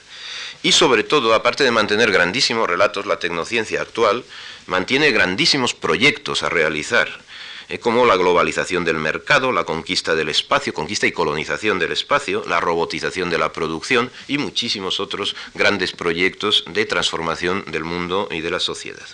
Y 0.64 0.72
sobre 0.72 1.04
todo, 1.04 1.34
aparte 1.34 1.66
de 1.66 1.72
mantener 1.72 2.10
grandísimos 2.12 2.70
relatos, 2.70 3.06
la 3.06 3.20
tecnociencia 3.20 3.82
actual 3.82 4.24
mantiene 4.66 5.12
grandísimos 5.12 5.74
proyectos 5.74 6.42
a 6.42 6.48
realizar 6.48 7.20
eh, 7.70 7.80
como 7.80 8.06
la 8.06 8.18
globalización 8.18 8.84
del 8.84 8.98
mercado, 8.98 9.52
la 9.52 9.64
conquista 9.64 10.16
del 10.16 10.30
espacio, 10.30 10.74
conquista 10.74 11.06
y 11.06 11.12
colonización 11.12 11.78
del 11.78 11.92
espacio, 11.92 12.44
la 12.48 12.60
robotización 12.60 13.30
de 13.30 13.38
la 13.38 13.54
producción 13.54 14.12
y 14.28 14.40
muchísimos 14.40 15.00
otros 15.00 15.36
grandes 15.54 15.92
proyectos 15.92 16.66
de 16.68 16.86
transformación 16.86 17.64
del 17.68 17.84
mundo 17.84 18.28
y 18.32 18.42
de 18.42 18.50
la 18.50 18.60
sociedad. 18.60 19.08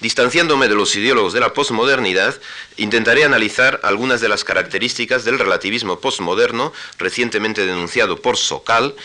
Distanciándome 0.00 0.68
de 0.68 0.74
los 0.74 0.96
ideólogos 0.96 1.32
de 1.32 1.38
la 1.38 1.52
posmodernidad, 1.52 2.40
intentaré 2.76 3.24
analizar 3.24 3.78
algunas 3.84 4.20
de 4.20 4.28
las 4.28 4.42
características 4.42 5.24
del 5.24 5.38
relativismo 5.38 6.00
posmoderno 6.00 6.72
recientemente 6.98 7.64
denunciado 7.66 8.20
por 8.20 8.36
Sokal, 8.36 8.96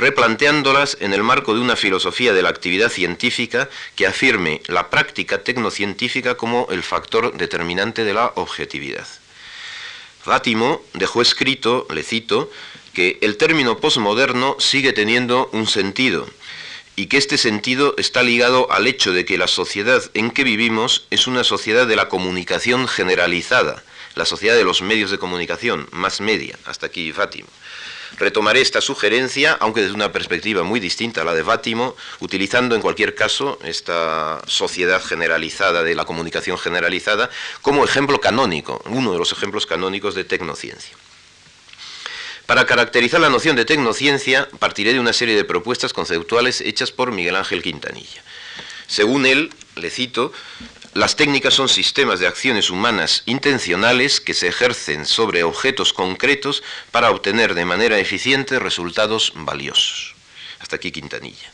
replanteándolas 0.00 0.96
en 1.00 1.12
el 1.12 1.22
marco 1.22 1.54
de 1.54 1.60
una 1.60 1.76
filosofía 1.76 2.32
de 2.32 2.42
la 2.42 2.48
actividad 2.48 2.90
científica 2.90 3.68
que 3.96 4.06
afirme 4.06 4.62
la 4.66 4.88
práctica 4.88 5.44
tecnocientífica 5.44 6.36
como 6.36 6.66
el 6.70 6.82
factor 6.82 7.36
determinante 7.36 8.02
de 8.02 8.14
la 8.14 8.32
objetividad. 8.34 9.06
Fátimo 10.22 10.82
dejó 10.94 11.20
escrito, 11.20 11.86
le 11.94 12.02
cito, 12.02 12.50
que 12.94 13.18
el 13.20 13.36
término 13.36 13.76
posmoderno 13.76 14.56
sigue 14.58 14.94
teniendo 14.94 15.50
un 15.52 15.66
sentido 15.66 16.26
y 16.96 17.06
que 17.06 17.18
este 17.18 17.36
sentido 17.36 17.94
está 17.98 18.22
ligado 18.22 18.72
al 18.72 18.86
hecho 18.86 19.12
de 19.12 19.26
que 19.26 19.38
la 19.38 19.48
sociedad 19.48 20.02
en 20.14 20.30
que 20.30 20.44
vivimos 20.44 21.06
es 21.10 21.26
una 21.26 21.44
sociedad 21.44 21.86
de 21.86 21.96
la 21.96 22.08
comunicación 22.08 22.88
generalizada, 22.88 23.84
la 24.14 24.24
sociedad 24.24 24.56
de 24.56 24.64
los 24.64 24.80
medios 24.80 25.10
de 25.10 25.18
comunicación, 25.18 25.88
más 25.92 26.22
media, 26.22 26.58
hasta 26.64 26.86
aquí 26.86 27.12
Fátimo 27.12 27.48
Retomaré 28.18 28.60
esta 28.60 28.80
sugerencia, 28.80 29.56
aunque 29.60 29.82
desde 29.82 29.94
una 29.94 30.12
perspectiva 30.12 30.62
muy 30.62 30.80
distinta 30.80 31.22
a 31.22 31.24
la 31.24 31.34
de 31.34 31.42
Bátimo, 31.42 31.96
utilizando 32.20 32.74
en 32.74 32.82
cualquier 32.82 33.14
caso 33.14 33.58
esta 33.64 34.42
sociedad 34.46 35.02
generalizada 35.02 35.82
de 35.82 35.94
la 35.94 36.04
comunicación 36.04 36.58
generalizada 36.58 37.30
como 37.62 37.84
ejemplo 37.84 38.20
canónico, 38.20 38.82
uno 38.86 39.12
de 39.12 39.18
los 39.18 39.32
ejemplos 39.32 39.66
canónicos 39.66 40.14
de 40.14 40.24
tecnociencia. 40.24 40.96
Para 42.46 42.66
caracterizar 42.66 43.20
la 43.20 43.30
noción 43.30 43.54
de 43.54 43.64
tecnociencia, 43.64 44.48
partiré 44.58 44.92
de 44.92 44.98
una 44.98 45.12
serie 45.12 45.36
de 45.36 45.44
propuestas 45.44 45.92
conceptuales 45.92 46.60
hechas 46.60 46.90
por 46.90 47.12
Miguel 47.12 47.36
Ángel 47.36 47.62
Quintanilla. 47.62 48.24
Según 48.88 49.24
él, 49.24 49.54
le 49.76 49.88
cito, 49.88 50.32
las 50.94 51.14
técnicas 51.14 51.54
son 51.54 51.68
sistemas 51.68 52.18
de 52.18 52.26
acciones 52.26 52.68
humanas 52.68 53.22
intencionales 53.26 54.20
que 54.20 54.34
se 54.34 54.48
ejercen 54.48 55.06
sobre 55.06 55.44
objetos 55.44 55.92
concretos 55.92 56.64
para 56.90 57.10
obtener 57.10 57.54
de 57.54 57.64
manera 57.64 57.98
eficiente 57.98 58.58
resultados 58.58 59.32
valiosos. 59.36 60.16
Hasta 60.58 60.76
aquí 60.76 60.90
Quintanilla. 60.90 61.52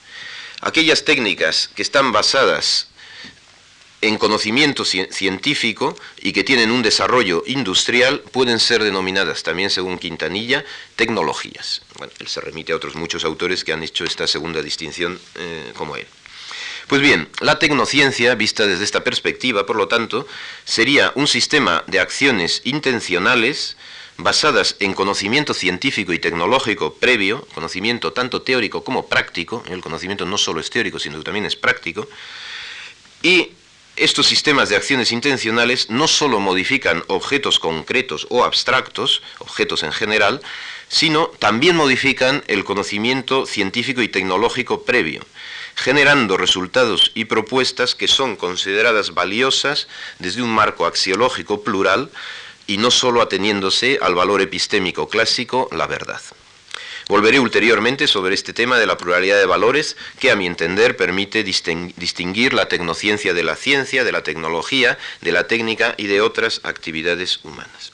Aquellas 0.62 1.04
técnicas 1.04 1.68
que 1.74 1.82
están 1.82 2.12
basadas 2.12 2.88
en 4.00 4.16
conocimiento 4.16 4.84
científico 4.84 5.96
y 6.20 6.32
que 6.32 6.44
tienen 6.44 6.70
un 6.70 6.82
desarrollo 6.82 7.42
industrial 7.46 8.20
pueden 8.32 8.58
ser 8.58 8.82
denominadas 8.82 9.42
también, 9.42 9.68
según 9.68 9.98
Quintanilla, 9.98 10.64
tecnologías. 10.96 11.82
Bueno, 11.98 12.12
él 12.20 12.28
se 12.28 12.40
remite 12.40 12.72
a 12.72 12.76
otros 12.76 12.94
muchos 12.94 13.24
autores 13.24 13.64
que 13.64 13.72
han 13.72 13.82
hecho 13.82 14.04
esta 14.04 14.26
segunda 14.26 14.62
distinción 14.62 15.18
eh, 15.34 15.72
como 15.76 15.96
él. 15.96 16.06
Pues 16.86 17.00
bien, 17.00 17.28
la 17.40 17.58
tecnociencia, 17.58 18.36
vista 18.36 18.64
desde 18.64 18.84
esta 18.84 19.02
perspectiva, 19.02 19.66
por 19.66 19.74
lo 19.74 19.88
tanto, 19.88 20.24
sería 20.64 21.10
un 21.16 21.26
sistema 21.26 21.82
de 21.88 21.98
acciones 21.98 22.60
intencionales 22.62 23.76
basadas 24.18 24.76
en 24.78 24.94
conocimiento 24.94 25.52
científico 25.52 26.12
y 26.12 26.20
tecnológico 26.20 26.94
previo, 26.94 27.44
conocimiento 27.54 28.12
tanto 28.12 28.42
teórico 28.42 28.84
como 28.84 29.08
práctico, 29.08 29.64
el 29.68 29.80
conocimiento 29.80 30.26
no 30.26 30.38
solo 30.38 30.60
es 30.60 30.70
teórico, 30.70 31.00
sino 31.00 31.18
que 31.18 31.24
también 31.24 31.44
es 31.44 31.56
práctico, 31.56 32.08
y 33.20 33.50
estos 33.96 34.26
sistemas 34.26 34.68
de 34.68 34.76
acciones 34.76 35.10
intencionales 35.10 35.90
no 35.90 36.06
solo 36.06 36.38
modifican 36.38 37.02
objetos 37.08 37.58
concretos 37.58 38.28
o 38.30 38.44
abstractos, 38.44 39.22
objetos 39.40 39.82
en 39.82 39.92
general, 39.92 40.40
sino 40.88 41.32
también 41.40 41.74
modifican 41.74 42.44
el 42.46 42.62
conocimiento 42.62 43.44
científico 43.44 44.02
y 44.02 44.08
tecnológico 44.08 44.84
previo 44.84 45.22
generando 45.76 46.36
resultados 46.36 47.12
y 47.14 47.26
propuestas 47.26 47.94
que 47.94 48.08
son 48.08 48.34
consideradas 48.34 49.14
valiosas 49.14 49.86
desde 50.18 50.42
un 50.42 50.50
marco 50.50 50.86
axiológico 50.86 51.62
plural 51.62 52.10
y 52.66 52.78
no 52.78 52.90
sólo 52.90 53.20
ateniéndose 53.22 53.98
al 54.02 54.14
valor 54.14 54.40
epistémico 54.40 55.08
clásico, 55.08 55.68
la 55.70 55.86
verdad. 55.86 56.20
Volveré 57.08 57.38
ulteriormente 57.38 58.08
sobre 58.08 58.34
este 58.34 58.52
tema 58.52 58.78
de 58.78 58.86
la 58.86 58.96
pluralidad 58.96 59.38
de 59.38 59.46
valores 59.46 59.96
que, 60.18 60.32
a 60.32 60.36
mi 60.36 60.46
entender, 60.46 60.96
permite 60.96 61.44
distinguir 61.44 62.52
la 62.52 62.66
tecnociencia 62.66 63.32
de 63.32 63.44
la 63.44 63.54
ciencia, 63.54 64.02
de 64.02 64.10
la 64.10 64.24
tecnología, 64.24 64.98
de 65.20 65.30
la 65.30 65.46
técnica 65.46 65.94
y 65.96 66.08
de 66.08 66.20
otras 66.20 66.60
actividades 66.64 67.38
humanas. 67.44 67.92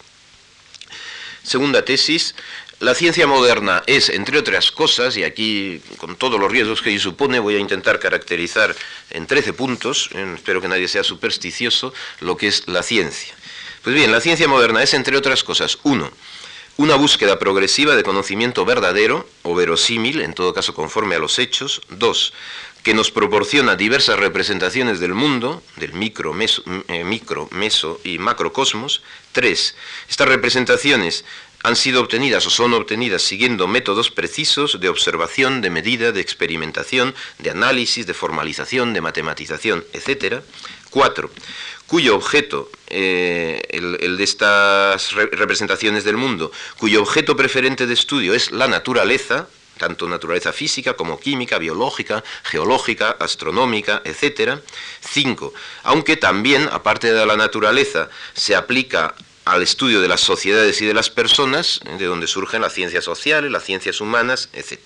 Segunda 1.43 1.85
tesis, 1.85 2.35
la 2.83 2.97
ciencia 2.97 3.29
moderna 3.29 3.85
es, 3.87 4.09
entre 4.09 4.39
otras 4.39 4.73
cosas, 4.73 5.17
y 5.17 5.23
aquí 5.23 5.81
con 5.99 6.17
todos 6.17 6.41
los 6.41 6.51
riesgos 6.51 6.83
que 6.83 6.99
supone, 6.99 7.39
voy 7.39 7.55
a 7.55 7.61
intentar 7.61 8.01
caracterizar 8.01 8.75
en 9.11 9.29
13 9.29 9.53
puntos, 9.53 10.11
espero 10.35 10.61
que 10.61 10.67
nadie 10.67 10.89
sea 10.89 11.05
supersticioso, 11.05 11.95
lo 12.19 12.37
que 12.37 12.49
es 12.49 12.67
la 12.67 12.83
ciencia. 12.83 13.37
Pues 13.85 13.95
bien, 13.95 14.11
la 14.11 14.21
ciencia 14.21 14.49
moderna 14.49 14.83
es, 14.83 14.95
entre 14.95 15.17
otras 15.17 15.45
cosas, 15.45 15.79
uno, 15.85 16.11
una 16.77 16.97
búsqueda 16.97 17.39
progresiva 17.39 17.95
de 17.95 18.03
conocimiento 18.03 18.65
verdadero 18.65 19.29
o 19.43 19.55
verosímil, 19.55 20.21
en 20.21 20.35
todo 20.35 20.53
caso 20.53 20.75
conforme 20.75 21.15
a 21.15 21.21
los 21.21 21.39
hechos. 21.39 21.83
Dos, 21.89 22.33
que 22.83 22.95
nos 22.95 23.13
proporciona 23.13 23.77
diversas 23.77 24.19
representaciones 24.19 24.99
del 24.99 25.15
mundo, 25.15 25.63
del 25.77 25.93
micro, 25.93 26.33
meso, 26.33 26.65
eh, 26.89 27.05
micro 27.05 27.49
meso 27.53 28.01
y 28.03 28.19
macrocosmos. 28.19 29.03
Tres, 29.31 29.77
estas 30.09 30.29
representaciones 30.29 31.25
han 31.63 31.77
sido 31.77 32.01
obtenidas 32.01 32.47
o 32.47 32.51
son 32.51 32.75
obtenidas 32.75 33.23
siguiendo 33.23 33.67
métodos 33.67 34.11
precisos 34.11 34.81
de 34.81 34.89
observación, 34.89 35.61
de 35.61 35.71
medida, 35.71 36.13
de 36.13 36.21
experimentación, 36.21 37.15
de 37.39 37.51
análisis, 37.51 38.07
de 38.07 38.15
formalización, 38.15 38.93
de 38.93 39.01
matematización, 39.01 39.85
etc. 39.93 40.43
Cuatro, 40.91 41.31
cuyo 41.87 42.17
objeto, 42.17 42.71
eh, 42.89 43.63
el, 43.71 44.17
de 44.17 44.25
estas 44.25 45.13
representaciones 45.13 46.05
del 46.05 46.17
mundo, 46.17 46.51
cuyo 46.79 47.03
objeto 47.03 47.37
preferente 47.37 47.87
de 47.87 47.95
estudio 47.95 48.35
es 48.35 48.51
la 48.51 48.67
naturaleza, 48.67 49.47
tanto 49.79 50.09
naturaleza 50.09 50.53
física 50.53 50.95
como 50.95 51.19
química, 51.19 51.59
biológica, 51.59 52.23
geológica, 52.45 53.17
astronómica, 53.19 54.03
etc. 54.05 54.61
Cinco, 55.01 55.53
aunque 55.83 56.17
también, 56.17 56.69
aparte 56.73 57.13
de 57.13 57.27
la 57.27 57.37
naturaleza, 57.37 58.09
se 58.33 58.55
aplica 58.55 59.15
al 59.45 59.63
estudio 59.63 60.01
de 60.01 60.09
las 60.09 60.21
sociedades 60.21 60.81
y 60.81 60.87
de 60.87 60.95
las 60.95 61.11
personas, 61.11 61.81
eh, 61.87 61.97
de 61.99 62.07
donde 62.07 62.27
surgen 62.27 62.63
las 62.63 62.75
ciencias 62.75 63.05
sociales, 63.05 63.51
las 63.51 63.65
ciencias 63.65 64.01
humanas, 64.01 64.49
etc. 64.53 64.79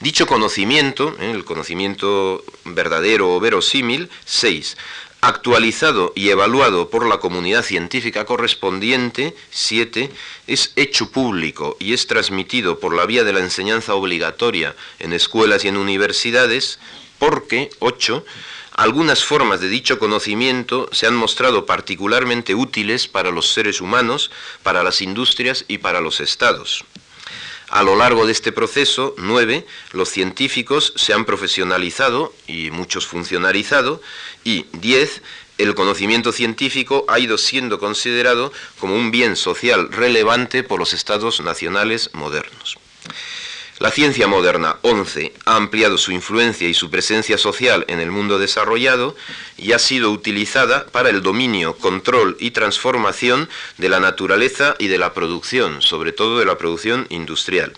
Dicho 0.00 0.26
conocimiento, 0.26 1.16
eh, 1.20 1.30
el 1.30 1.44
conocimiento 1.44 2.44
verdadero 2.64 3.34
o 3.34 3.40
verosímil, 3.40 4.10
6. 4.24 4.76
Actualizado 5.22 6.12
y 6.14 6.28
evaluado 6.28 6.90
por 6.90 7.06
la 7.06 7.18
comunidad 7.18 7.62
científica 7.64 8.26
correspondiente, 8.26 9.34
7. 9.50 10.10
Es 10.46 10.72
hecho 10.76 11.10
público 11.10 11.76
y 11.80 11.94
es 11.94 12.06
transmitido 12.06 12.78
por 12.78 12.94
la 12.94 13.06
vía 13.06 13.24
de 13.24 13.32
la 13.32 13.40
enseñanza 13.40 13.94
obligatoria 13.94 14.76
en 14.98 15.12
escuelas 15.12 15.64
y 15.64 15.68
en 15.68 15.78
universidades, 15.78 16.78
porque, 17.18 17.70
8 17.78 18.24
algunas 18.76 19.24
formas 19.24 19.60
de 19.60 19.70
dicho 19.70 19.98
conocimiento 19.98 20.88
se 20.92 21.06
han 21.06 21.16
mostrado 21.16 21.64
particularmente 21.64 22.54
útiles 22.54 23.08
para 23.08 23.30
los 23.30 23.52
seres 23.52 23.80
humanos, 23.80 24.30
para 24.62 24.82
las 24.82 25.00
industrias 25.00 25.64
y 25.66 25.78
para 25.78 26.02
los 26.02 26.20
estados. 26.20 26.84
A 27.68 27.82
lo 27.82 27.96
largo 27.96 28.26
de 28.26 28.32
este 28.32 28.52
proceso, 28.52 29.14
nueve, 29.16 29.66
los 29.92 30.10
científicos 30.10 30.92
se 30.94 31.14
han 31.14 31.24
profesionalizado 31.24 32.34
y 32.46 32.70
muchos 32.70 33.06
funcionarizado, 33.06 34.02
y 34.44 34.66
diez, 34.72 35.22
el 35.58 35.74
conocimiento 35.74 36.30
científico 36.30 37.06
ha 37.08 37.18
ido 37.18 37.38
siendo 37.38 37.78
considerado 37.78 38.52
como 38.78 38.94
un 38.94 39.10
bien 39.10 39.36
social 39.36 39.90
relevante 39.90 40.62
por 40.62 40.78
los 40.78 40.92
estados 40.92 41.40
nacionales 41.40 42.10
modernos. 42.12 42.76
La 43.78 43.90
ciencia 43.90 44.26
moderna, 44.26 44.78
11, 44.80 45.34
ha 45.44 45.56
ampliado 45.56 45.98
su 45.98 46.10
influencia 46.10 46.66
y 46.66 46.72
su 46.72 46.88
presencia 46.88 47.36
social 47.36 47.84
en 47.88 48.00
el 48.00 48.10
mundo 48.10 48.38
desarrollado 48.38 49.14
y 49.58 49.72
ha 49.72 49.78
sido 49.78 50.10
utilizada 50.12 50.86
para 50.86 51.10
el 51.10 51.22
dominio, 51.22 51.76
control 51.76 52.38
y 52.40 52.52
transformación 52.52 53.50
de 53.76 53.90
la 53.90 54.00
naturaleza 54.00 54.76
y 54.78 54.88
de 54.88 54.96
la 54.96 55.12
producción, 55.12 55.82
sobre 55.82 56.12
todo 56.12 56.38
de 56.38 56.46
la 56.46 56.56
producción 56.56 57.06
industrial. 57.10 57.74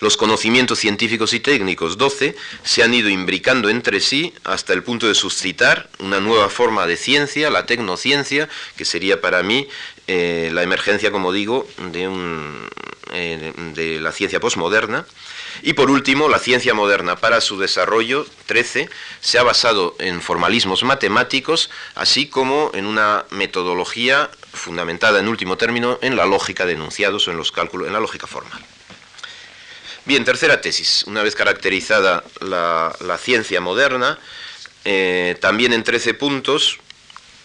Los 0.00 0.16
conocimientos 0.16 0.78
científicos 0.78 1.32
y 1.32 1.40
técnicos 1.40 1.98
12 1.98 2.36
se 2.62 2.82
han 2.84 2.94
ido 2.94 3.08
imbricando 3.08 3.68
entre 3.68 4.00
sí 4.00 4.32
hasta 4.44 4.72
el 4.72 4.84
punto 4.84 5.08
de 5.08 5.14
suscitar 5.14 5.88
una 5.98 6.20
nueva 6.20 6.48
forma 6.48 6.86
de 6.86 6.96
ciencia, 6.96 7.50
la 7.50 7.66
tecnociencia, 7.66 8.48
que 8.76 8.84
sería 8.84 9.20
para 9.20 9.42
mí 9.42 9.66
eh, 10.06 10.50
la 10.52 10.62
emergencia, 10.62 11.10
como 11.10 11.32
digo, 11.32 11.66
de, 11.90 12.08
eh, 13.12 13.52
de 13.74 14.00
la 14.00 14.12
ciencia 14.12 14.38
posmoderna. 14.38 15.04
Y 15.62 15.72
por 15.72 15.90
último, 15.90 16.28
la 16.28 16.38
ciencia 16.38 16.74
moderna 16.74 17.16
para 17.16 17.40
su 17.40 17.58
desarrollo, 17.58 18.24
13, 18.46 18.88
se 19.20 19.38
ha 19.38 19.42
basado 19.42 19.96
en 19.98 20.22
formalismos 20.22 20.84
matemáticos, 20.84 21.70
así 21.96 22.28
como 22.28 22.70
en 22.72 22.86
una 22.86 23.24
metodología 23.30 24.30
fundamentada 24.52 25.18
en 25.18 25.26
último 25.26 25.56
término 25.56 25.98
en 26.02 26.14
la 26.14 26.26
lógica 26.26 26.66
de 26.66 26.74
enunciados 26.74 27.26
o 27.26 27.32
en 27.32 27.36
los 27.36 27.50
cálculos, 27.50 27.88
en 27.88 27.94
la 27.94 28.00
lógica 28.00 28.28
formal. 28.28 28.64
Bien, 30.08 30.24
tercera 30.24 30.62
tesis. 30.62 31.04
Una 31.06 31.22
vez 31.22 31.34
caracterizada 31.34 32.24
la, 32.40 33.18
ciencia 33.22 33.60
moderna, 33.60 34.18
eh, 34.86 35.36
también 35.38 35.74
en 35.74 35.84
13 35.84 36.14
puntos, 36.14 36.78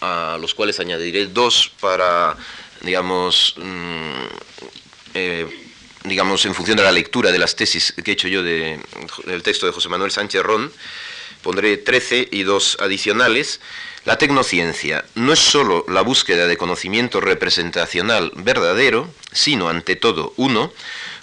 a 0.00 0.38
los 0.40 0.54
cuales 0.54 0.80
añadiré 0.80 1.26
dos 1.26 1.70
para, 1.78 2.38
digamos, 2.80 3.52
mm, 3.58 4.24
eh, 5.12 5.46
digamos, 6.04 6.46
en 6.46 6.54
función 6.54 6.78
de 6.78 6.84
la 6.84 6.92
lectura 6.92 7.30
de 7.30 7.38
las 7.38 7.54
tesis 7.54 7.92
que 8.02 8.12
he 8.12 8.14
hecho 8.14 8.28
yo 8.28 8.42
del 8.42 9.42
texto 9.42 9.66
de 9.66 9.72
José 9.72 9.90
Manuel 9.90 10.10
Sánchez 10.10 10.42
Ron, 10.42 10.72
pondré 11.42 11.76
13 11.76 12.28
y 12.30 12.44
dos 12.44 12.78
adicionales. 12.80 13.60
La 14.04 14.18
tecnociencia 14.18 15.02
no 15.14 15.32
es 15.32 15.38
sólo 15.38 15.86
la 15.88 16.02
búsqueda 16.02 16.46
de 16.46 16.58
conocimiento 16.58 17.22
representacional 17.22 18.32
verdadero, 18.36 19.08
sino 19.32 19.70
ante 19.70 19.96
todo, 19.96 20.34
uno, 20.36 20.70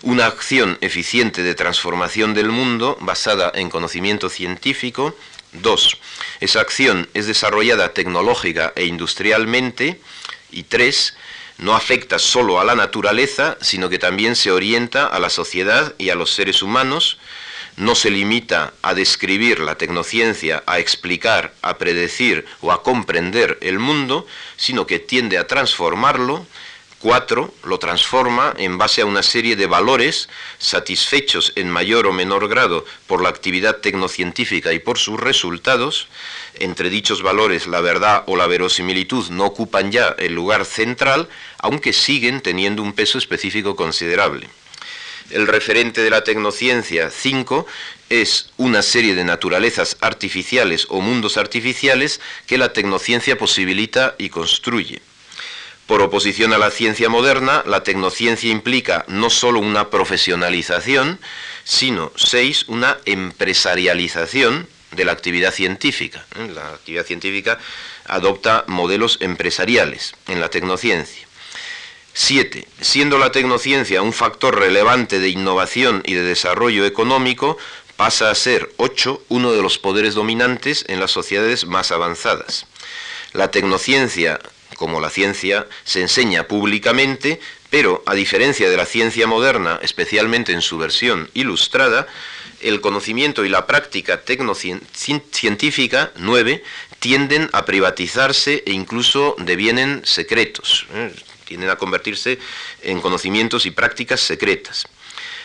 una 0.02 0.26
acción 0.26 0.80
eficiente 0.82 1.44
de 1.44 1.54
transformación 1.54 2.34
del 2.34 2.50
mundo 2.50 2.98
basada 3.00 3.52
en 3.54 3.70
conocimiento 3.70 4.30
científico. 4.30 5.15
Dos, 5.54 6.00
esa 6.39 6.62
acción 6.62 7.08
es 7.13 7.28
desarrollada 7.28 7.94
tecnológica 7.94 8.74
e 8.76 8.86
industrialmente. 8.86 10.02
Y 10.50 10.63
tres, 10.63 11.13
no 11.60 11.76
afecta 11.76 12.17
solo 12.17 12.60
a 12.60 12.65
la 12.65 12.74
naturaleza, 12.74 13.60
sino 13.62 13.89
que 13.89 14.00
también 14.00 14.36
se 14.36 14.50
orienta 14.50 15.06
a 15.06 15.20
la 15.20 15.30
sociedad 15.30 15.94
y 16.00 16.10
a 16.10 16.15
los 16.15 16.34
seres 16.34 16.63
humanos, 16.63 17.20
no 17.77 17.95
se 17.95 18.10
limita 18.10 18.73
a 18.81 18.93
describir 18.93 19.60
la 19.60 19.75
tecnociencia, 19.75 20.63
a 20.65 20.79
explicar, 20.79 21.53
a 21.62 21.77
predecir 21.77 22.45
o 22.62 22.71
a 22.71 22.84
comprender 22.84 23.57
el 23.62 23.79
mundo, 23.79 24.27
sino 24.57 24.86
que 24.86 24.99
tiende 24.99 25.38
a 25.38 25.47
transformarlo, 25.47 26.45
Cuatro, 27.01 27.51
lo 27.63 27.79
transforma 27.79 28.53
en 28.57 28.77
base 28.77 29.01
a 29.01 29.07
una 29.07 29.23
serie 29.23 29.55
de 29.55 29.65
valores 29.65 30.29
satisfechos 30.60 31.51
en 31.55 31.67
mayor 31.67 32.05
o 32.05 32.13
menor 32.13 32.47
grado 32.47 32.86
por 33.07 33.23
la 33.23 33.29
actividad 33.29 33.77
tecnocientífica 33.77 34.71
y 34.71 34.77
por 34.77 34.99
sus 34.99 35.19
resultados. 35.19 36.07
Entre 36.60 36.91
dichos 36.91 37.23
valores 37.23 37.65
la 37.65 37.81
verdad 37.81 38.23
o 38.27 38.36
la 38.36 38.45
verosimilitud 38.45 39.31
no 39.31 39.45
ocupan 39.45 39.91
ya 39.91 40.15
el 40.19 40.36
lugar 40.36 40.63
central, 40.63 41.27
aunque 41.57 41.91
siguen 41.91 42.39
teniendo 42.39 42.84
un 42.84 42.93
peso 42.93 43.17
específico 43.17 43.75
considerable. 43.75 44.47
El 45.32 45.48
referente 45.48 46.02
de 46.02 46.10
la 46.10 46.24
tecnociencia 46.24 47.10
5 47.10 47.65
es 48.10 48.50
una 48.58 48.82
serie 48.82 49.15
de 49.15 49.24
naturalezas 49.24 49.98
artificiales 50.02 50.88
o 50.89 51.00
mundos 51.00 51.38
artificiales 51.38 52.20
que 52.48 52.58
la 52.58 52.74
tecnociencia 52.74 53.38
posibilita 53.38 54.15
y 54.17 54.30
construye. 54.30 55.02
Por 55.88 56.02
oposición 56.02 56.54
a 56.54 56.58
la 56.58 56.72
ciencia 56.72 57.10
moderna, 57.10 57.63
la 57.65 57.84
tecnociencia 57.84 58.52
implica 58.52 59.06
no 59.08 59.30
solo 59.30 59.60
una 59.60 59.89
profesionalización, 59.89 61.20
sino, 61.63 62.12
seis, 62.15 62.65
una 62.67 62.98
empresarialización 63.06 64.67
de 64.91 65.06
la 65.06 65.13
actividad 65.13 65.54
científica. 65.54 66.26
La 66.54 66.70
actividad 66.70 67.06
científica 67.06 67.60
adopta 68.06 68.65
modelos 68.67 69.17
empresariales 69.22 70.13
en 70.28 70.41
la 70.41 70.50
tecnociencia. 70.50 71.31
Siete, 72.13 72.67
siendo 72.82 73.17
la 73.17 73.32
tecnociencia 73.32 74.02
un 74.02 74.13
factor 74.13 74.60
relevante 74.60 75.19
de 75.19 75.30
innovación 75.30 76.04
y 76.06 76.13
de 76.13 76.24
desarrollo 76.24 76.86
económico, 76.86 77.58
pasa 77.95 78.30
a 78.30 78.36
ser, 78.36 78.71
ocho, 78.78 79.24
uno 79.30 79.54
de 79.54 79.62
los 79.62 79.78
poderes 79.78 80.15
dominantes 80.15 80.86
en 80.88 81.00
las 81.00 81.12
sociedades 81.12 81.65
más 81.65 81.91
avanzadas. 81.91 82.65
La 83.34 83.52
tecnociencia 83.52 84.39
como 84.82 85.00
la 85.00 85.12
ciencia, 85.12 85.67
se 85.84 86.02
enseña 86.02 86.47
públicamente, 86.47 87.39
pero 87.69 88.02
a 88.08 88.15
diferencia 88.15 88.67
de 88.67 88.78
la 88.78 88.88
ciencia 88.88 89.28
moderna, 89.28 89.80
especialmente 89.84 90.54
en 90.54 90.63
su 90.63 90.80
versión 90.80 91.30
ilustrada, 91.36 92.08
el 92.62 92.82
conocimiento 92.82 93.45
y 93.45 93.50
la 93.50 93.67
práctica 93.67 94.21
tecnocientífica, 94.21 96.12
nueve, 96.15 96.63
tienden 97.00 97.47
a 97.54 97.63
privatizarse 97.65 98.63
e 98.65 98.71
incluso 98.71 99.36
devienen 99.38 100.02
secretos, 100.04 100.88
¿eh? 100.95 101.13
Tienden 101.51 101.69
a 101.69 101.75
convertirse 101.75 102.39
en 102.81 103.01
conocimientos 103.01 103.65
y 103.65 103.71
prácticas 103.71 104.21
secretas. 104.21 104.87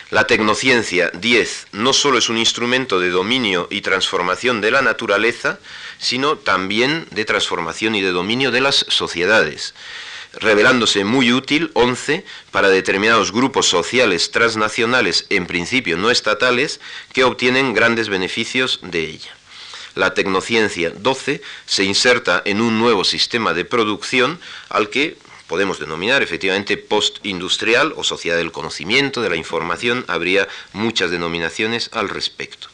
La 0.09 0.25
tecnociencia 0.25 1.11
10 1.13 1.67
no 1.73 1.91
solo 1.91 2.17
es 2.17 2.29
un 2.29 2.37
instrumento 2.37 3.01
de 3.01 3.09
dominio 3.09 3.67
y 3.69 3.81
transformación 3.81 4.61
de 4.61 4.71
la 4.71 4.81
naturaleza, 4.81 5.59
sino 5.97 6.37
también 6.37 7.07
de 7.11 7.25
transformación 7.25 7.93
y 7.95 8.01
de 8.01 8.11
dominio 8.11 8.51
de 8.51 8.61
las 8.61 8.85
sociedades, 8.87 9.73
revelándose 10.31 11.03
muy 11.03 11.33
útil, 11.33 11.71
11, 11.73 12.23
para 12.51 12.69
determinados 12.69 13.33
grupos 13.33 13.67
sociales 13.67 14.31
transnacionales, 14.31 15.25
en 15.29 15.45
principio 15.45 15.97
no 15.97 16.09
estatales, 16.09 16.79
que 17.11 17.25
obtienen 17.25 17.73
grandes 17.73 18.07
beneficios 18.07 18.79
de 18.81 19.01
ella. 19.01 19.35
La 19.97 20.13
tecnociencia 20.13 20.91
12 20.91 21.41
se 21.65 21.83
inserta 21.83 22.43
en 22.45 22.61
un 22.61 22.77
nuevo 22.77 23.03
sistema 23.03 23.53
de 23.53 23.65
producción 23.65 24.39
al 24.69 24.89
que 24.89 25.17
podemos 25.47 25.79
denominar 25.79 26.21
efectivamente 26.21 26.77
postindustrial 26.77 27.93
o 27.95 28.03
sociedad 28.03 28.37
del 28.37 28.51
conocimiento, 28.51 29.21
de 29.21 29.29
la 29.29 29.35
información, 29.35 30.05
habría 30.07 30.47
muchas 30.73 31.09
denominaciones 31.09 31.89
al 31.93 32.09
respecto. 32.09 32.67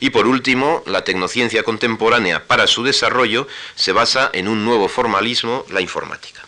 Y 0.00 0.10
por 0.10 0.26
último, 0.26 0.82
la 0.86 1.04
tecnociencia 1.04 1.62
contemporánea 1.62 2.46
para 2.46 2.66
su 2.66 2.82
desarrollo 2.82 3.46
se 3.74 3.92
basa 3.92 4.30
en 4.32 4.48
un 4.48 4.64
nuevo 4.64 4.88
formalismo, 4.88 5.64
la 5.70 5.80
informática. 5.80 6.44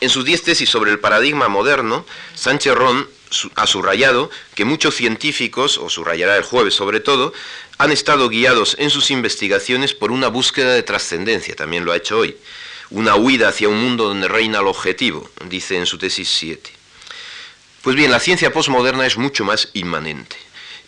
En 0.00 0.08
sus 0.08 0.24
diez 0.24 0.42
tesis 0.42 0.68
sobre 0.68 0.90
el 0.90 0.98
paradigma 0.98 1.48
moderno, 1.48 2.04
Sánchez 2.34 2.74
Ron 2.74 3.08
ha 3.54 3.66
subrayado 3.66 4.30
que 4.54 4.64
muchos 4.64 4.96
científicos, 4.96 5.78
o 5.78 5.88
subrayará 5.88 6.36
el 6.36 6.42
jueves 6.42 6.74
sobre 6.74 7.00
todo, 7.00 7.32
han 7.78 7.92
estado 7.92 8.28
guiados 8.28 8.76
en 8.78 8.90
sus 8.90 9.10
investigaciones 9.10 9.94
por 9.94 10.10
una 10.10 10.28
búsqueda 10.28 10.74
de 10.74 10.82
trascendencia, 10.82 11.54
también 11.54 11.84
lo 11.84 11.92
ha 11.92 11.96
hecho 11.96 12.18
hoy, 12.18 12.36
una 12.92 13.16
huida 13.16 13.48
hacia 13.48 13.68
un 13.68 13.82
mundo 13.82 14.08
donde 14.08 14.28
reina 14.28 14.60
el 14.60 14.66
objetivo, 14.66 15.28
dice 15.48 15.76
en 15.76 15.86
su 15.86 15.98
tesis 15.98 16.28
7. 16.28 16.70
Pues 17.82 17.96
bien, 17.96 18.10
la 18.10 18.20
ciencia 18.20 18.52
postmoderna 18.52 19.06
es 19.06 19.16
mucho 19.16 19.44
más 19.44 19.70
inmanente. 19.72 20.36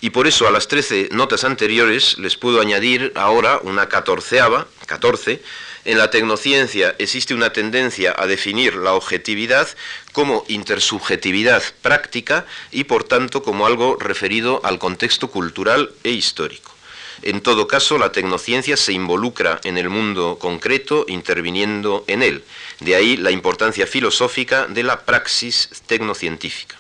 Y 0.00 0.10
por 0.10 0.26
eso 0.26 0.46
a 0.46 0.50
las 0.50 0.68
13 0.68 1.08
notas 1.12 1.44
anteriores 1.44 2.18
les 2.18 2.36
puedo 2.36 2.60
añadir 2.60 3.12
ahora 3.14 3.58
una 3.62 3.88
catorceava, 3.88 4.68
14, 4.86 5.42
en 5.86 5.98
la 5.98 6.10
tecnociencia 6.10 6.94
existe 6.98 7.34
una 7.34 7.52
tendencia 7.52 8.14
a 8.16 8.26
definir 8.26 8.74
la 8.76 8.92
objetividad 8.92 9.68
como 10.12 10.44
intersubjetividad 10.48 11.62
práctica 11.80 12.46
y 12.70 12.84
por 12.84 13.04
tanto 13.04 13.42
como 13.42 13.66
algo 13.66 13.96
referido 13.98 14.60
al 14.64 14.78
contexto 14.78 15.30
cultural 15.30 15.90
e 16.04 16.10
histórico. 16.10 16.73
En 17.22 17.40
todo 17.40 17.66
caso, 17.68 17.98
la 17.98 18.12
tecnociencia 18.12 18.76
se 18.76 18.92
involucra 18.92 19.60
en 19.64 19.78
el 19.78 19.88
mundo 19.88 20.38
concreto, 20.40 21.04
interviniendo 21.08 22.04
en 22.06 22.22
él. 22.22 22.44
De 22.80 22.94
ahí 22.94 23.16
la 23.16 23.30
importancia 23.30 23.86
filosófica 23.86 24.66
de 24.66 24.82
la 24.82 25.04
praxis 25.04 25.70
tecnocientífica. 25.86 26.76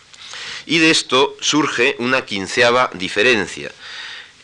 Y 0.66 0.78
de 0.78 0.90
esto 0.90 1.36
surge 1.40 1.96
una 1.98 2.24
quinceava 2.24 2.90
diferencia, 2.94 3.70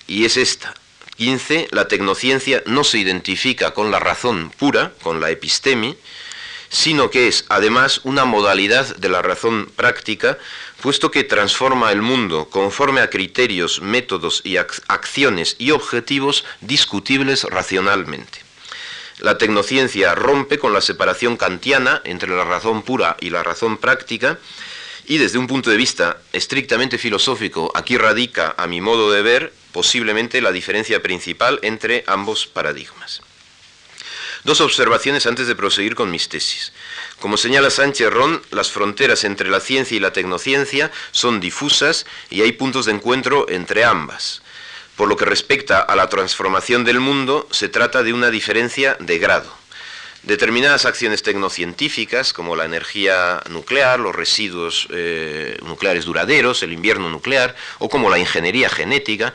y 0.07 0.25
es 0.25 0.37
esta. 0.37 0.75
15. 1.17 1.69
La 1.71 1.87
tecnociencia 1.87 2.63
no 2.65 2.83
se 2.83 2.97
identifica 2.97 3.73
con 3.73 3.91
la 3.91 3.99
razón 3.99 4.51
pura, 4.59 4.95
con 5.03 5.21
la 5.21 5.31
epistemi, 5.31 5.97
sino 6.71 7.11
que 7.11 7.29
es 7.29 7.45
además 7.49 8.01
una 8.05 8.25
modalidad 8.25 8.97
de 8.97 9.09
la 9.11 9.21
razón 9.21 9.71
práctica, 9.77 10.39
puesto 10.81 11.11
que 11.11 11.25
transforma 11.25 11.93
el 11.93 12.03
mundo 12.03 12.49
conforme 12.51 13.01
a 13.01 13.11
criterios, 13.11 13.81
métodos 13.81 14.43
y 14.45 14.57
acciones 14.57 15.57
y 15.59 15.71
objetivos 15.71 16.45
discutibles 16.61 17.45
racionalmente. 17.45 18.41
La 19.19 19.37
tecnociencia 19.37 20.15
rompe 20.15 20.59
con 20.59 20.73
la 20.73 20.81
separación 20.81 21.37
kantiana 21.37 22.01
entre 22.05 22.35
la 22.35 22.45
razón 22.45 22.83
pura 22.83 23.17
y 23.21 23.31
la 23.31 23.43
razón 23.43 23.77
práctica, 23.77 24.39
y 25.07 25.19
desde 25.19 25.39
un 25.39 25.47
punto 25.47 25.71
de 25.71 25.77
vista 25.77 26.19
estrictamente 26.33 26.97
filosófico, 26.97 27.71
aquí 27.75 27.99
radica, 27.99 28.55
a 28.57 28.67
mi 28.67 28.81
modo 28.81 29.11
de 29.11 29.23
ver, 29.23 29.53
posiblemente 29.73 30.41
la 30.41 30.53
diferencia 30.53 31.03
principal 31.03 31.59
entre 31.63 32.05
ambos 32.07 32.47
paradigmas. 32.47 33.21
Dos 34.45 34.61
observaciones 34.63 35.27
antes 35.27 35.47
de 35.47 35.55
proseguir 35.55 35.95
con 35.95 36.11
mis 36.11 36.29
tesis. 36.29 36.73
Como 37.21 37.37
señala 37.37 37.69
Sánchez 37.69 38.11
Ron, 38.11 38.41
las 38.51 38.71
fronteras 38.71 39.25
entre 39.25 39.51
la 39.51 39.61
ciencia 39.61 39.95
y 39.95 40.01
la 40.01 40.15
tecnociencia 40.15 40.91
son 41.11 41.39
difusas 41.39 42.07
y 42.31 42.41
hay 42.41 42.53
puntos 42.53 42.87
de 42.87 42.93
encuentro 42.93 43.47
entre 43.51 43.85
ambas. 43.85 44.41
Por 44.97 45.07
lo 45.07 45.19
que 45.19 45.27
respecta 45.27 45.81
a 45.81 45.97
la 45.97 46.09
transformación 46.09 46.83
del 46.83 46.99
mundo, 46.99 47.47
se 47.51 47.69
trata 47.69 48.03
de 48.03 48.15
una 48.15 48.31
diferencia 48.31 48.97
de 49.01 49.19
grado. 49.19 49.61
Determinadas 50.23 50.85
acciones 50.85 51.23
tecnocientíficas, 51.23 52.35
como 52.35 52.57
la 52.57 52.67
energía 52.67 53.43
nuclear, 53.49 54.01
los 54.01 54.15
residuos 54.15 54.87
eh, 54.91 55.59
nucleares 55.63 56.05
duraderos, 56.05 56.63
el 56.63 56.75
invierno 56.75 57.09
nuclear, 57.09 57.55
o 57.79 57.89
como 57.89 58.11
la 58.11 58.19
ingeniería 58.19 58.69
genética, 58.69 59.35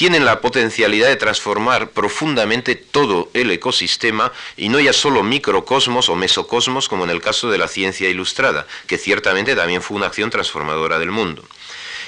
tienen 0.00 0.24
la 0.24 0.40
potencialidad 0.40 1.08
de 1.08 1.16
transformar 1.16 1.90
profundamente 1.90 2.74
todo 2.74 3.28
el 3.34 3.50
ecosistema 3.50 4.32
y 4.56 4.70
no 4.70 4.80
ya 4.80 4.94
solo 4.94 5.22
microcosmos 5.22 6.08
o 6.08 6.16
mesocosmos 6.16 6.88
como 6.88 7.04
en 7.04 7.10
el 7.10 7.20
caso 7.20 7.50
de 7.50 7.58
la 7.58 7.68
ciencia 7.68 8.08
ilustrada, 8.08 8.66
que 8.86 8.96
ciertamente 8.96 9.54
también 9.54 9.82
fue 9.82 9.98
una 9.98 10.06
acción 10.06 10.30
transformadora 10.30 10.98
del 10.98 11.10
mundo. 11.10 11.44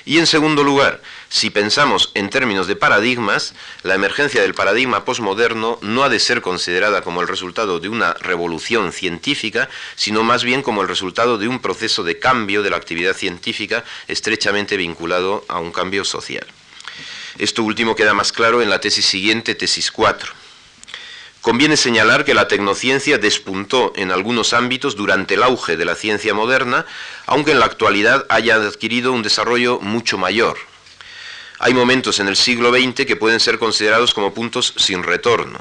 Y 0.06 0.16
en 0.16 0.26
segundo 0.26 0.64
lugar, 0.64 1.02
si 1.28 1.50
pensamos 1.50 2.12
en 2.14 2.30
términos 2.30 2.66
de 2.66 2.76
paradigmas, 2.76 3.54
la 3.82 3.94
emergencia 3.94 4.40
del 4.40 4.54
paradigma 4.54 5.04
posmoderno 5.04 5.78
no 5.82 6.02
ha 6.02 6.08
de 6.08 6.18
ser 6.18 6.40
considerada 6.40 7.02
como 7.02 7.20
el 7.20 7.28
resultado 7.28 7.78
de 7.78 7.90
una 7.90 8.14
revolución 8.14 8.94
científica, 8.94 9.68
sino 9.96 10.22
más 10.22 10.44
bien 10.44 10.62
como 10.62 10.80
el 10.80 10.88
resultado 10.88 11.36
de 11.36 11.46
un 11.46 11.60
proceso 11.60 12.04
de 12.04 12.18
cambio 12.18 12.62
de 12.62 12.70
la 12.70 12.78
actividad 12.78 13.14
científica 13.14 13.84
estrechamente 14.08 14.78
vinculado 14.78 15.44
a 15.46 15.58
un 15.58 15.72
cambio 15.72 16.06
social. 16.06 16.46
Esto 17.38 17.62
último 17.62 17.96
queda 17.96 18.14
más 18.14 18.32
claro 18.32 18.62
en 18.62 18.70
la 18.70 18.80
tesis 18.80 19.06
siguiente, 19.06 19.54
tesis 19.54 19.90
4. 19.90 20.32
Conviene 21.40 21.76
señalar 21.76 22.24
que 22.24 22.34
la 22.34 22.46
tecnociencia 22.46 23.18
despuntó 23.18 23.92
en 23.96 24.12
algunos 24.12 24.52
ámbitos 24.52 24.94
durante 24.94 25.34
el 25.34 25.42
auge 25.42 25.76
de 25.76 25.84
la 25.84 25.96
ciencia 25.96 26.34
moderna, 26.34 26.86
aunque 27.26 27.50
en 27.50 27.58
la 27.58 27.66
actualidad 27.66 28.26
haya 28.28 28.56
adquirido 28.56 29.12
un 29.12 29.22
desarrollo 29.22 29.80
mucho 29.80 30.18
mayor. 30.18 30.56
Hay 31.58 31.74
momentos 31.74 32.20
en 32.20 32.28
el 32.28 32.36
siglo 32.36 32.70
XX 32.70 33.06
que 33.06 33.16
pueden 33.16 33.40
ser 33.40 33.58
considerados 33.58 34.14
como 34.14 34.34
puntos 34.34 34.74
sin 34.76 35.02
retorno. 35.02 35.60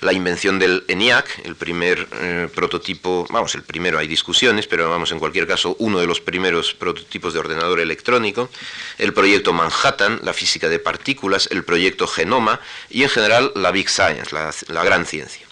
La 0.00 0.12
invención 0.12 0.58
del 0.58 0.84
ENIAC, 0.88 1.42
el 1.44 1.56
primer 1.56 2.06
eh, 2.12 2.48
prototipo, 2.54 3.26
vamos, 3.30 3.54
el 3.54 3.62
primero 3.62 3.98
hay 3.98 4.06
discusiones, 4.06 4.66
pero 4.66 4.90
vamos, 4.90 5.10
en 5.12 5.18
cualquier 5.18 5.46
caso, 5.46 5.76
uno 5.78 5.98
de 5.98 6.06
los 6.06 6.20
primeros 6.20 6.74
prototipos 6.74 7.32
de 7.32 7.40
ordenador 7.40 7.80
electrónico, 7.80 8.50
el 8.98 9.12
proyecto 9.12 9.52
Manhattan, 9.52 10.20
la 10.22 10.32
física 10.32 10.68
de 10.68 10.78
partículas, 10.78 11.48
el 11.50 11.64
proyecto 11.64 12.06
Genoma 12.06 12.60
y 12.90 13.02
en 13.02 13.08
general 13.08 13.52
la 13.54 13.70
Big 13.70 13.88
Science, 13.88 14.34
la 14.34 14.84
gran 14.84 15.06
ciencia. 15.06 15.46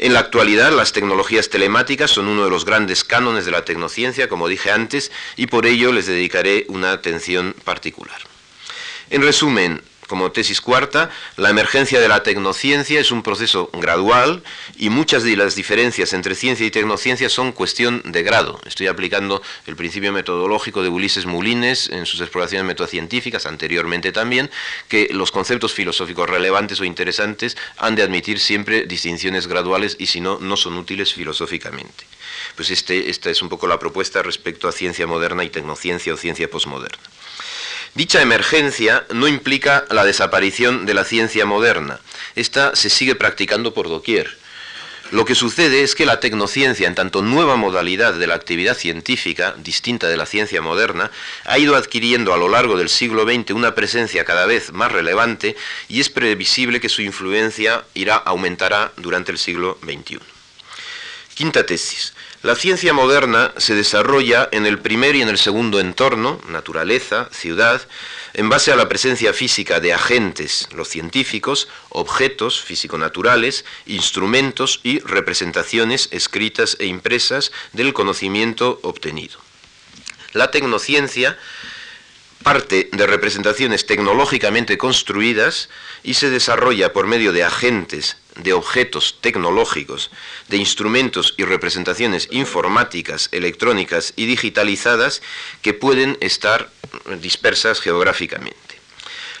En 0.00 0.14
la 0.14 0.20
actualidad, 0.20 0.72
las 0.72 0.92
tecnologías 0.92 1.50
telemáticas 1.50 2.10
son 2.10 2.26
uno 2.26 2.44
de 2.44 2.50
los 2.50 2.64
grandes 2.64 3.04
cánones 3.04 3.44
de 3.44 3.50
la 3.50 3.66
tecnociencia, 3.66 4.30
como 4.30 4.48
dije 4.48 4.70
antes, 4.70 5.12
y 5.36 5.46
por 5.46 5.66
ello 5.66 5.92
les 5.92 6.06
dedicaré 6.06 6.64
una 6.68 6.92
atención 6.92 7.54
particular. 7.64 8.18
En 9.10 9.20
resumen, 9.20 9.82
como 10.10 10.32
tesis 10.32 10.60
cuarta, 10.60 11.08
la 11.36 11.50
emergencia 11.50 12.00
de 12.00 12.08
la 12.08 12.24
tecnociencia 12.24 12.98
es 12.98 13.12
un 13.12 13.22
proceso 13.22 13.70
gradual 13.74 14.42
y 14.76 14.90
muchas 14.90 15.22
de 15.22 15.36
las 15.36 15.54
diferencias 15.54 16.12
entre 16.14 16.34
ciencia 16.34 16.66
y 16.66 16.72
tecnociencia 16.72 17.28
son 17.28 17.52
cuestión 17.52 18.02
de 18.04 18.24
grado. 18.24 18.60
Estoy 18.66 18.88
aplicando 18.88 19.40
el 19.68 19.76
principio 19.76 20.12
metodológico 20.12 20.82
de 20.82 20.88
Ulises 20.88 21.26
Mulines 21.26 21.88
en 21.90 22.06
sus 22.06 22.20
exploraciones 22.20 22.66
metocientíficas, 22.66 23.46
anteriormente 23.46 24.10
también, 24.10 24.50
que 24.88 25.10
los 25.12 25.30
conceptos 25.30 25.74
filosóficos 25.74 26.28
relevantes 26.28 26.80
o 26.80 26.84
interesantes 26.84 27.56
han 27.76 27.94
de 27.94 28.02
admitir 28.02 28.40
siempre 28.40 28.86
distinciones 28.86 29.46
graduales 29.46 29.94
y 30.00 30.06
si 30.06 30.20
no, 30.20 30.40
no 30.40 30.56
son 30.56 30.76
útiles 30.76 31.14
filosóficamente. 31.14 32.04
Pues 32.56 32.70
este, 32.70 33.10
esta 33.10 33.30
es 33.30 33.42
un 33.42 33.48
poco 33.48 33.68
la 33.68 33.78
propuesta 33.78 34.24
respecto 34.24 34.66
a 34.66 34.72
ciencia 34.72 35.06
moderna 35.06 35.44
y 35.44 35.50
tecnociencia 35.50 36.12
o 36.12 36.16
ciencia 36.16 36.50
posmoderna. 36.50 36.98
Dicha 37.94 38.22
emergencia 38.22 39.04
no 39.12 39.26
implica 39.26 39.84
la 39.90 40.04
desaparición 40.04 40.86
de 40.86 40.94
la 40.94 41.04
ciencia 41.04 41.44
moderna. 41.44 41.98
Esta 42.36 42.76
se 42.76 42.88
sigue 42.88 43.16
practicando 43.16 43.74
por 43.74 43.88
doquier. 43.88 44.38
Lo 45.10 45.24
que 45.24 45.34
sucede 45.34 45.82
es 45.82 45.96
que 45.96 46.06
la 46.06 46.20
tecnociencia, 46.20 46.86
en 46.86 46.94
tanto 46.94 47.20
nueva 47.20 47.56
modalidad 47.56 48.14
de 48.14 48.28
la 48.28 48.36
actividad 48.36 48.76
científica, 48.76 49.56
distinta 49.58 50.06
de 50.06 50.16
la 50.16 50.24
ciencia 50.24 50.62
moderna, 50.62 51.10
ha 51.44 51.58
ido 51.58 51.74
adquiriendo 51.74 52.32
a 52.32 52.36
lo 52.36 52.48
largo 52.48 52.76
del 52.76 52.88
siglo 52.88 53.24
XX 53.24 53.50
una 53.50 53.74
presencia 53.74 54.24
cada 54.24 54.46
vez 54.46 54.72
más 54.72 54.92
relevante 54.92 55.56
y 55.88 56.00
es 56.00 56.10
previsible 56.10 56.80
que 56.80 56.88
su 56.88 57.02
influencia 57.02 57.84
irá 57.94 58.14
aumentará 58.14 58.92
durante 58.98 59.32
el 59.32 59.38
siglo 59.38 59.78
XXI. 59.82 60.20
Quinta 61.34 61.66
tesis. 61.66 62.12
La 62.42 62.54
ciencia 62.54 62.94
moderna 62.94 63.52
se 63.58 63.74
desarrolla 63.74 64.48
en 64.50 64.64
el 64.64 64.78
primer 64.78 65.14
y 65.14 65.20
en 65.20 65.28
el 65.28 65.36
segundo 65.36 65.78
entorno, 65.78 66.40
naturaleza, 66.48 67.28
ciudad, 67.32 67.86
en 68.32 68.48
base 68.48 68.72
a 68.72 68.76
la 68.76 68.88
presencia 68.88 69.34
física 69.34 69.78
de 69.78 69.92
agentes, 69.92 70.66
los 70.74 70.88
científicos, 70.88 71.68
objetos 71.90 72.62
físico-naturales, 72.62 73.66
instrumentos 73.84 74.80
y 74.82 75.00
representaciones 75.00 76.08
escritas 76.12 76.78
e 76.80 76.86
impresas 76.86 77.52
del 77.74 77.92
conocimiento 77.92 78.80
obtenido. 78.84 79.38
La 80.32 80.50
tecnociencia 80.50 81.36
parte 82.42 82.88
de 82.90 83.06
representaciones 83.06 83.84
tecnológicamente 83.84 84.78
construidas 84.78 85.68
y 86.02 86.14
se 86.14 86.30
desarrolla 86.30 86.94
por 86.94 87.06
medio 87.06 87.34
de 87.34 87.44
agentes 87.44 88.16
de 88.42 88.52
objetos 88.52 89.18
tecnológicos, 89.20 90.10
de 90.48 90.56
instrumentos 90.56 91.34
y 91.36 91.44
representaciones 91.44 92.28
informáticas, 92.30 93.28
electrónicas 93.32 94.12
y 94.16 94.26
digitalizadas 94.26 95.22
que 95.62 95.74
pueden 95.74 96.16
estar 96.20 96.70
dispersas 97.20 97.80
geográficamente. 97.80 98.58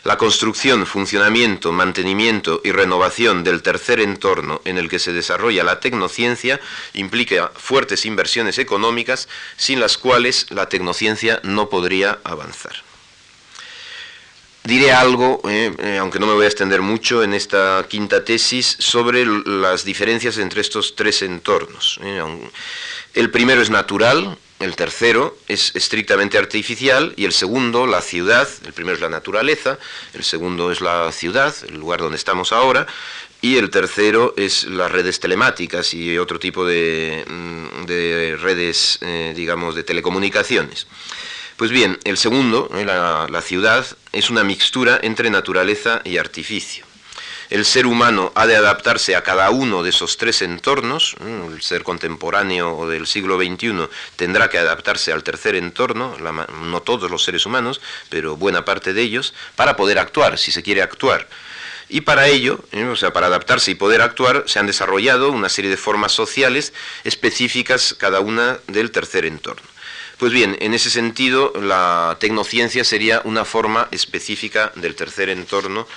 La 0.02 0.16
construcción, 0.16 0.86
funcionamiento, 0.86 1.72
mantenimiento 1.72 2.62
y 2.64 2.72
renovación 2.72 3.44
del 3.44 3.62
tercer 3.62 4.00
entorno 4.00 4.62
en 4.64 4.78
el 4.78 4.88
que 4.88 4.98
se 4.98 5.12
desarrolla 5.12 5.62
la 5.62 5.78
tecnociencia 5.78 6.58
implica 6.94 7.52
fuertes 7.54 8.06
inversiones 8.06 8.58
económicas 8.58 9.28
sin 9.58 9.78
las 9.78 9.98
cuales 9.98 10.46
la 10.48 10.70
tecnociencia 10.70 11.40
no 11.42 11.68
podría 11.68 12.18
avanzar. 12.24 12.89
Diré 14.64 14.92
algo, 14.92 15.40
eh, 15.48 15.72
eh, 15.78 15.96
aunque 15.98 16.18
no 16.18 16.26
me 16.26 16.34
voy 16.34 16.44
a 16.44 16.48
extender 16.48 16.82
mucho 16.82 17.22
en 17.22 17.32
esta 17.32 17.86
quinta 17.88 18.24
tesis, 18.24 18.76
sobre 18.78 19.24
las 19.24 19.84
diferencias 19.84 20.36
entre 20.36 20.60
estos 20.60 20.96
tres 20.96 21.22
entornos. 21.22 21.98
Eh. 22.02 22.22
El 23.14 23.30
primero 23.30 23.62
es 23.62 23.70
natural, 23.70 24.36
el 24.58 24.76
tercero 24.76 25.38
es 25.48 25.74
estrictamente 25.74 26.36
artificial 26.36 27.14
y 27.16 27.24
el 27.24 27.32
segundo, 27.32 27.86
la 27.86 28.02
ciudad, 28.02 28.46
el 28.66 28.74
primero 28.74 28.96
es 28.96 29.00
la 29.00 29.08
naturaleza, 29.08 29.78
el 30.12 30.24
segundo 30.24 30.70
es 30.70 30.82
la 30.82 31.10
ciudad, 31.10 31.54
el 31.66 31.78
lugar 31.78 32.00
donde 32.00 32.18
estamos 32.18 32.52
ahora, 32.52 32.86
y 33.40 33.56
el 33.56 33.70
tercero 33.70 34.34
es 34.36 34.64
las 34.64 34.92
redes 34.92 35.20
telemáticas 35.20 35.94
y 35.94 36.18
otro 36.18 36.38
tipo 36.38 36.66
de, 36.66 37.24
mm, 37.26 37.86
de 37.86 38.36
redes, 38.38 39.00
digamos, 39.34 39.74
de 39.74 39.84
telecomunicaciones. 39.84 40.86
Pues 41.60 41.72
bien, 41.72 41.98
el 42.04 42.16
segundo, 42.16 42.70
eh, 42.74 42.86
la, 42.86 43.42
ciudad, 43.42 43.84
es 44.12 44.30
una 44.30 44.44
mixtura 44.44 44.98
entre 45.02 45.28
naturaleza 45.28 46.00
y 46.06 46.16
artificio. 46.16 46.86
El 47.50 47.66
ser 47.66 47.84
humano 47.84 48.32
ha 48.34 48.46
de 48.46 48.56
adaptarse 48.56 49.14
a 49.14 49.22
cada 49.22 49.50
uno 49.50 49.82
de 49.82 49.90
esos 49.90 50.16
tres 50.16 50.40
entornos. 50.40 51.16
El 51.20 51.60
ser 51.60 51.82
contemporáneo 51.82 52.88
del 52.88 53.06
siglo 53.06 53.36
XXI 53.36 53.90
tendrá 54.16 54.48
que 54.48 54.56
adaptarse 54.56 55.12
al 55.12 55.22
tercer 55.22 55.54
entorno, 55.54 56.16
no 56.62 56.80
todos 56.80 57.10
los 57.10 57.24
seres 57.24 57.44
humanos, 57.44 57.82
pero 58.08 58.38
buena 58.38 58.64
parte 58.64 58.94
de 58.94 59.02
ellos, 59.02 59.34
para 59.54 59.76
poder 59.76 59.98
actuar, 59.98 60.38
si 60.38 60.52
se 60.52 60.62
quiere 60.62 60.80
actuar. 60.80 61.28
Y 61.90 62.00
para 62.00 62.26
ello, 62.28 62.64
eh, 62.72 62.84
o 62.84 62.96
sea, 62.96 63.12
para 63.12 63.26
adaptarse 63.26 63.70
y 63.70 63.74
poder 63.74 64.00
actuar, 64.00 64.44
se 64.46 64.60
han 64.60 64.66
desarrollado 64.66 65.30
una 65.30 65.50
serie 65.50 65.70
de 65.70 65.76
formas 65.76 66.12
sociales 66.12 66.72
específicas 67.04 67.94
cada 67.98 68.20
una 68.20 68.60
del 68.66 68.92
tercer 68.92 69.26
entorno. 69.26 69.68
Pues 70.20 70.34
bien, 70.34 70.58
en 70.60 70.74
ese 70.74 70.90
sentido, 70.90 71.50
la 71.58 72.18
tecnociencia 72.20 72.84
sería 72.84 73.22
una 73.24 73.46
forma 73.46 73.88
específica 73.90 74.70
del 74.76 74.94
tercer 74.94 75.30
entorno 75.30 75.88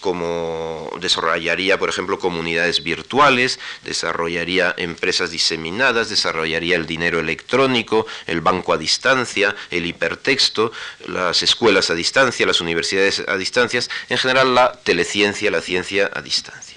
como 0.00 0.90
desarrollaría, 1.00 1.78
por 1.78 1.88
ejemplo, 1.88 2.18
comunidades 2.18 2.82
virtuales, 2.82 3.60
desarrollaría 3.84 4.74
empresas 4.78 5.30
diseminadas, 5.30 6.08
desarrollaría 6.08 6.74
el 6.74 6.86
dinero 6.86 7.20
electrónico, 7.20 8.04
el 8.26 8.40
banco 8.40 8.72
a 8.72 8.78
distancia, 8.78 9.54
el 9.70 9.86
hipertexto, 9.86 10.72
las 11.06 11.44
escuelas 11.44 11.88
a 11.90 11.94
distancia, 11.94 12.46
las 12.46 12.60
universidades 12.60 13.22
a 13.28 13.36
distancias, 13.36 13.90
en 14.08 14.18
general 14.18 14.56
la 14.56 14.72
teleciencia, 14.72 15.52
la 15.52 15.60
ciencia 15.60 16.10
a 16.12 16.20
distancia. 16.20 16.76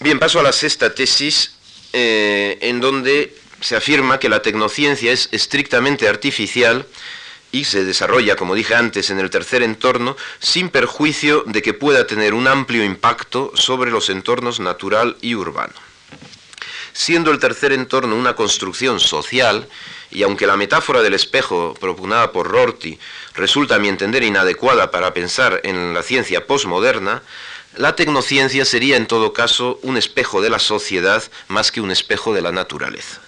Bien, 0.00 0.18
paso 0.18 0.40
a 0.40 0.42
la 0.42 0.52
sexta 0.52 0.94
tesis, 0.94 1.54
eh, 1.94 2.58
en 2.60 2.80
donde 2.80 3.47
se 3.60 3.76
afirma 3.76 4.18
que 4.18 4.28
la 4.28 4.42
tecnociencia 4.42 5.12
es 5.12 5.28
estrictamente 5.32 6.08
artificial 6.08 6.86
y 7.50 7.64
se 7.64 7.84
desarrolla, 7.84 8.36
como 8.36 8.54
dije 8.54 8.74
antes, 8.74 9.10
en 9.10 9.18
el 9.18 9.30
tercer 9.30 9.62
entorno, 9.62 10.16
sin 10.38 10.68
perjuicio 10.68 11.44
de 11.46 11.62
que 11.62 11.74
pueda 11.74 12.06
tener 12.06 12.34
un 12.34 12.46
amplio 12.46 12.84
impacto 12.84 13.52
sobre 13.54 13.90
los 13.90 14.10
entornos 14.10 14.60
natural 14.60 15.16
y 15.22 15.34
urbano. 15.34 15.74
Siendo 16.92 17.30
el 17.30 17.38
tercer 17.38 17.72
entorno 17.72 18.16
una 18.16 18.34
construcción 18.34 19.00
social, 19.00 19.68
y 20.10 20.22
aunque 20.22 20.46
la 20.46 20.56
metáfora 20.56 21.02
del 21.02 21.14
espejo 21.14 21.74
propugnada 21.78 22.32
por 22.32 22.48
Rorty 22.48 22.98
resulta 23.34 23.76
a 23.76 23.78
mi 23.78 23.88
entender 23.88 24.22
inadecuada 24.22 24.90
para 24.90 25.14
pensar 25.14 25.60
en 25.64 25.94
la 25.94 26.02
ciencia 26.02 26.46
postmoderna, 26.46 27.22
la 27.76 27.94
tecnociencia 27.94 28.64
sería 28.64 28.96
en 28.96 29.06
todo 29.06 29.32
caso 29.32 29.78
un 29.82 29.96
espejo 29.96 30.40
de 30.40 30.50
la 30.50 30.58
sociedad 30.58 31.22
más 31.48 31.70
que 31.70 31.80
un 31.80 31.90
espejo 31.90 32.34
de 32.34 32.42
la 32.42 32.52
naturaleza. 32.52 33.20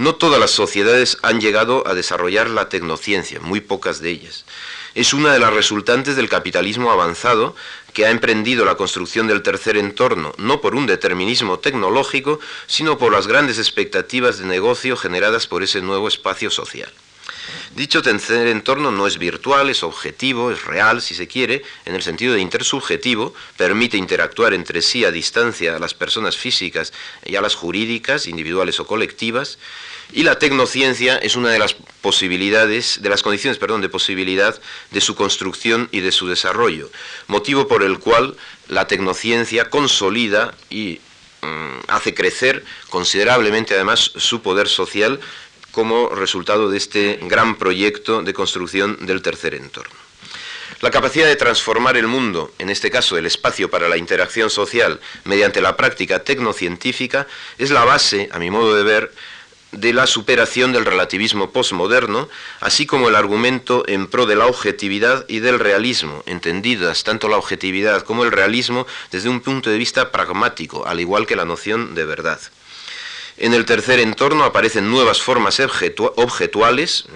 No 0.00 0.14
todas 0.14 0.40
las 0.40 0.52
sociedades 0.52 1.18
han 1.20 1.42
llegado 1.42 1.86
a 1.86 1.92
desarrollar 1.92 2.48
la 2.48 2.70
tecnociencia, 2.70 3.38
muy 3.38 3.60
pocas 3.60 4.00
de 4.00 4.08
ellas. 4.08 4.46
Es 4.94 5.12
una 5.12 5.30
de 5.30 5.38
las 5.38 5.52
resultantes 5.52 6.16
del 6.16 6.30
capitalismo 6.30 6.90
avanzado 6.90 7.54
que 7.92 8.06
ha 8.06 8.10
emprendido 8.10 8.64
la 8.64 8.76
construcción 8.76 9.26
del 9.26 9.42
tercer 9.42 9.76
entorno, 9.76 10.32
no 10.38 10.62
por 10.62 10.74
un 10.74 10.86
determinismo 10.86 11.58
tecnológico, 11.58 12.40
sino 12.66 12.96
por 12.96 13.12
las 13.12 13.26
grandes 13.26 13.58
expectativas 13.58 14.38
de 14.38 14.46
negocio 14.46 14.96
generadas 14.96 15.46
por 15.46 15.62
ese 15.62 15.82
nuevo 15.82 16.08
espacio 16.08 16.48
social. 16.48 16.90
Dicho 17.76 18.02
tercer 18.02 18.48
entorno 18.48 18.90
no 18.90 19.06
es 19.06 19.16
virtual, 19.16 19.70
es 19.70 19.84
objetivo, 19.84 20.50
es 20.50 20.64
real, 20.64 21.00
si 21.00 21.14
se 21.14 21.28
quiere, 21.28 21.62
en 21.84 21.94
el 21.94 22.02
sentido 22.02 22.34
de 22.34 22.40
intersubjetivo, 22.40 23.32
permite 23.56 23.96
interactuar 23.96 24.54
entre 24.54 24.82
sí 24.82 25.04
a 25.04 25.12
distancia 25.12 25.76
a 25.76 25.78
las 25.78 25.94
personas 25.94 26.36
físicas 26.36 26.92
y 27.24 27.36
a 27.36 27.40
las 27.40 27.54
jurídicas, 27.54 28.26
individuales 28.26 28.80
o 28.80 28.86
colectivas, 28.88 29.58
y 30.12 30.24
la 30.24 30.40
tecnociencia 30.40 31.16
es 31.18 31.36
una 31.36 31.50
de 31.50 31.60
las 31.60 31.76
posibilidades, 32.00 33.02
de 33.02 33.08
las 33.08 33.22
condiciones, 33.22 33.58
perdón, 33.58 33.82
de 33.82 33.88
posibilidad 33.88 34.60
de 34.90 35.00
su 35.00 35.14
construcción 35.14 35.88
y 35.92 36.00
de 36.00 36.10
su 36.10 36.26
desarrollo, 36.26 36.90
motivo 37.28 37.68
por 37.68 37.84
el 37.84 38.00
cual 38.00 38.36
la 38.66 38.88
tecnociencia 38.88 39.70
consolida 39.70 40.56
y 40.70 40.98
mm, 41.42 41.86
hace 41.86 42.14
crecer 42.14 42.64
considerablemente 42.88 43.74
además 43.74 44.10
su 44.16 44.42
poder 44.42 44.66
social 44.66 45.20
como 45.72 46.08
resultado 46.08 46.70
de 46.70 46.78
este 46.78 47.18
gran 47.22 47.56
proyecto 47.56 48.22
de 48.22 48.34
construcción 48.34 49.06
del 49.06 49.22
tercer 49.22 49.54
entorno. 49.54 49.94
La 50.80 50.90
capacidad 50.90 51.26
de 51.26 51.36
transformar 51.36 51.98
el 51.98 52.06
mundo, 52.06 52.54
en 52.58 52.70
este 52.70 52.90
caso 52.90 53.18
el 53.18 53.26
espacio 53.26 53.70
para 53.70 53.88
la 53.88 53.98
interacción 53.98 54.48
social, 54.48 54.98
mediante 55.24 55.60
la 55.60 55.76
práctica 55.76 56.24
tecnocientífica, 56.24 57.26
es 57.58 57.70
la 57.70 57.84
base, 57.84 58.30
a 58.32 58.38
mi 58.38 58.50
modo 58.50 58.74
de 58.74 58.82
ver, 58.82 59.12
de 59.72 59.92
la 59.92 60.06
superación 60.06 60.72
del 60.72 60.86
relativismo 60.86 61.50
postmoderno, 61.50 62.28
así 62.60 62.86
como 62.86 63.08
el 63.08 63.14
argumento 63.14 63.84
en 63.86 64.06
pro 64.06 64.26
de 64.26 64.36
la 64.36 64.46
objetividad 64.46 65.26
y 65.28 65.40
del 65.40 65.58
realismo, 65.58 66.22
entendidas 66.26 67.04
tanto 67.04 67.28
la 67.28 67.36
objetividad 67.36 68.02
como 68.02 68.24
el 68.24 68.32
realismo 68.32 68.86
desde 69.12 69.28
un 69.28 69.40
punto 69.40 69.70
de 69.70 69.78
vista 69.78 70.10
pragmático, 70.10 70.86
al 70.86 70.98
igual 70.98 71.26
que 71.26 71.36
la 71.36 71.44
noción 71.44 71.94
de 71.94 72.04
verdad. 72.04 72.40
En 73.40 73.54
el 73.54 73.64
tercer 73.64 74.00
entorno 74.00 74.44
aparecen 74.44 74.90
nuevas 74.90 75.22
formas 75.22 75.60
objetuales, 75.60 77.06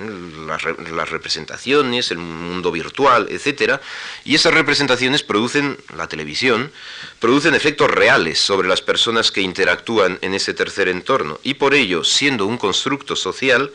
las, 0.46 1.10
representaciones, 1.10 2.10
el 2.10 2.16
mundo 2.16 2.72
virtual, 2.72 3.28
etc. 3.28 3.78
Y 4.24 4.34
esas 4.34 4.54
representaciones 4.54 5.22
producen, 5.22 5.76
la 5.94 6.08
televisión, 6.08 6.72
producen 7.20 7.54
efectos 7.54 7.90
reales 7.90 8.38
sobre 8.38 8.68
las 8.68 8.80
personas 8.80 9.30
que 9.30 9.42
interactúan 9.42 10.18
en 10.22 10.32
ese 10.32 10.54
tercer 10.54 10.88
entorno. 10.88 11.40
Y 11.42 11.54
por 11.54 11.74
ello, 11.74 12.04
siendo 12.04 12.46
un 12.46 12.56
constructo 12.56 13.16
social, 13.16 13.70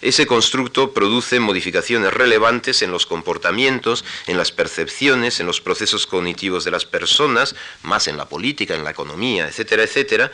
ese 0.00 0.28
constructo 0.28 0.94
produce 0.94 1.40
modificaciones 1.40 2.12
relevantes 2.12 2.82
en 2.82 2.92
los 2.92 3.06
comportamientos, 3.06 4.04
en 4.28 4.36
las 4.36 4.52
percepciones, 4.52 5.40
en 5.40 5.46
los 5.46 5.60
procesos 5.60 6.06
cognitivos 6.06 6.62
de 6.62 6.70
las 6.70 6.84
personas, 6.84 7.56
más 7.82 8.06
en 8.06 8.16
la 8.16 8.28
política, 8.28 8.76
en 8.76 8.84
la 8.84 8.90
economía, 8.90 9.48
etcétera, 9.48 9.82
etcétera, 9.82 10.30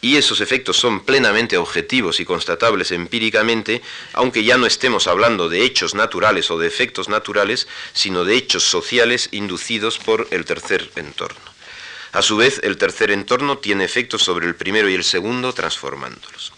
y 0.00 0.16
esos 0.16 0.40
efectos 0.40 0.76
son 0.78 1.00
plenamente 1.00 1.58
objetivos 1.58 2.20
y 2.20 2.24
constatables 2.24 2.90
empíricamente, 2.90 3.82
aunque 4.12 4.44
ya 4.44 4.56
no 4.56 4.66
estemos 4.66 5.06
hablando 5.06 5.48
de 5.48 5.64
hechos 5.64 5.94
naturales 5.94 6.50
o 6.50 6.58
de 6.58 6.66
efectos 6.66 7.08
naturales, 7.08 7.68
sino 7.92 8.24
de 8.24 8.36
hechos 8.36 8.64
sociales 8.64 9.28
inducidos 9.32 9.98
por 9.98 10.26
el 10.30 10.44
tercer 10.44 10.90
entorno. 10.96 11.40
A 12.12 12.22
su 12.22 12.36
vez, 12.36 12.60
el 12.64 12.76
tercer 12.76 13.10
entorno 13.10 13.58
tiene 13.58 13.84
efectos 13.84 14.22
sobre 14.22 14.46
el 14.46 14.56
primero 14.56 14.88
y 14.88 14.94
el 14.94 15.04
segundo, 15.04 15.52
transformándolos. 15.52 16.52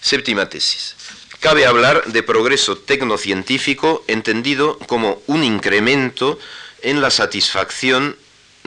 Séptima 0.00 0.48
tesis. 0.48 0.94
Cabe 1.40 1.66
hablar 1.66 2.04
de 2.06 2.22
progreso 2.22 2.76
tecnocientífico 2.76 4.04
entendido 4.06 4.78
como 4.80 5.22
un 5.26 5.44
incremento 5.44 6.38
en 6.82 7.00
la 7.00 7.10
satisfacción 7.10 8.16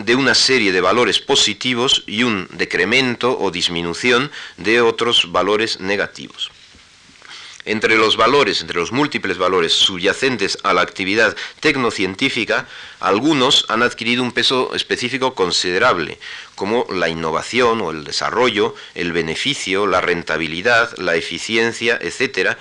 de 0.06 0.16
una 0.16 0.34
serie 0.34 0.72
de 0.72 0.82
valores 0.82 1.20
positivos 1.20 2.04
y 2.08 2.24
un 2.24 2.48
decremento 2.52 3.38
o 3.40 3.52
disminución 3.52 4.32
de 4.58 4.82
otros 4.82 5.32
valores 5.32 5.80
negativos. 5.80 6.52
Entre 7.66 7.98
los 7.98 8.16
valores, 8.16 8.62
entre 8.62 8.80
los 8.80 8.92
múltiples 8.92 9.38
valores 9.38 9.74
subyacentes 9.74 10.58
a 10.64 10.74
la 10.74 10.82
actividad 10.82 11.36
tecnocientífica, 11.60 12.68
algunos 13.00 13.66
han 13.68 13.84
adquirido 13.84 14.24
un 14.24 14.32
peso 14.32 14.74
específico 14.74 15.36
considerable, 15.36 16.18
como 16.56 16.88
la 16.90 17.10
innovación 17.10 17.82
o 17.82 17.92
el 17.92 18.06
desarrollo, 18.06 18.76
el 18.96 19.12
beneficio, 19.12 19.88
la 19.88 20.02
rentabilidad, 20.02 20.98
la 20.98 21.16
eficiencia, 21.16 22.00
etc., 22.02 22.58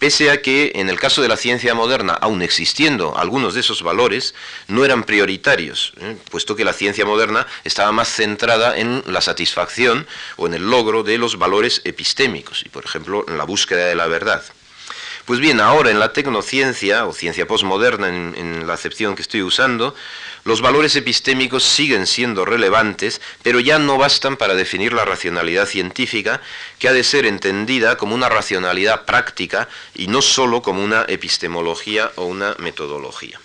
pese 0.00 0.30
a 0.30 0.40
que 0.40 0.72
en 0.74 0.88
el 0.88 0.98
caso 0.98 1.20
de 1.20 1.28
la 1.28 1.36
ciencia 1.36 1.74
moderna, 1.74 2.14
aun 2.14 2.40
existiendo 2.40 3.16
algunos 3.18 3.52
de 3.54 3.60
esos 3.60 3.82
valores, 3.82 4.34
no 4.66 4.84
eran 4.84 5.04
prioritarios, 5.04 5.92
¿eh? 6.00 6.16
puesto 6.30 6.56
que 6.56 6.64
la 6.64 6.72
ciencia 6.72 7.04
moderna 7.04 7.46
estaba 7.64 7.92
más 7.92 8.08
centrada 8.08 8.78
en 8.78 9.04
la 9.06 9.20
satisfacción 9.20 10.08
o 10.38 10.46
en 10.46 10.54
el 10.54 10.70
logro 10.70 11.02
de 11.02 11.18
los 11.18 11.38
valores 11.38 11.82
epistémicos, 11.84 12.64
y 12.64 12.70
por 12.70 12.84
ejemplo 12.84 13.26
en 13.28 13.36
la 13.36 13.44
búsqueda 13.44 13.84
de 13.86 13.94
la 13.94 14.06
verdad. 14.06 14.42
Pues 15.26 15.38
bien, 15.38 15.60
ahora 15.60 15.90
en 15.90 16.00
la 16.00 16.12
tecnociencia, 16.12 17.06
o 17.06 17.12
ciencia 17.12 17.46
postmoderna 17.46 18.08
en, 18.08 18.66
la 18.66 18.72
acepción 18.72 19.14
que 19.14 19.22
estoy 19.22 19.42
usando, 19.42 19.94
los 20.44 20.60
valores 20.60 20.96
epistémicos 20.96 21.64
siguen 21.64 22.06
siendo 22.06 22.44
relevantes, 22.44 23.20
pero 23.42 23.60
ya 23.60 23.78
no 23.78 23.98
bastan 23.98 24.36
para 24.36 24.54
definir 24.54 24.92
la 24.92 25.04
racionalidad 25.04 25.66
científica, 25.66 26.40
que 26.78 26.88
ha 26.88 26.92
de 26.92 27.04
ser 27.04 27.26
entendida 27.26 27.96
como 27.96 28.14
una 28.14 28.28
racionalidad 28.28 29.04
práctica 29.04 29.68
y 29.94 30.06
no 30.06 30.22
sólo 30.22 30.62
como 30.62 30.82
una 30.82 31.04
epistemología 31.08 32.12
o 32.16 32.24
una 32.24 32.54
metodología. 32.58 33.38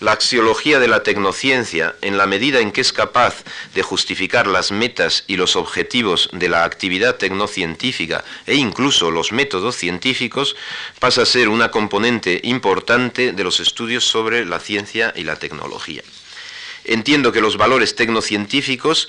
La 0.00 0.12
axiología 0.12 0.78
de 0.78 0.86
la 0.86 1.02
tecnociencia, 1.02 1.96
en 2.02 2.18
la 2.18 2.26
medida 2.26 2.60
en 2.60 2.70
que 2.70 2.80
es 2.80 2.92
capaz 2.92 3.42
de 3.74 3.82
justificar 3.82 4.46
las 4.46 4.70
metas 4.70 5.24
y 5.26 5.36
los 5.36 5.56
objetivos 5.56 6.30
de 6.32 6.48
la 6.48 6.62
actividad 6.62 7.16
tecnocientífica 7.16 8.24
e 8.46 8.54
incluso 8.54 9.10
los 9.10 9.32
métodos 9.32 9.74
científicos, 9.74 10.54
pasa 11.00 11.22
a 11.22 11.26
ser 11.26 11.48
una 11.48 11.72
componente 11.72 12.40
importante 12.44 13.32
de 13.32 13.42
los 13.42 13.58
estudios 13.58 14.04
sobre 14.04 14.44
la 14.44 14.60
ciencia 14.60 15.12
y 15.16 15.24
la 15.24 15.34
tecnología. 15.34 16.02
Entiendo 16.84 17.32
que 17.32 17.40
los 17.40 17.56
valores 17.56 17.96
tecnocientíficos 17.96 19.08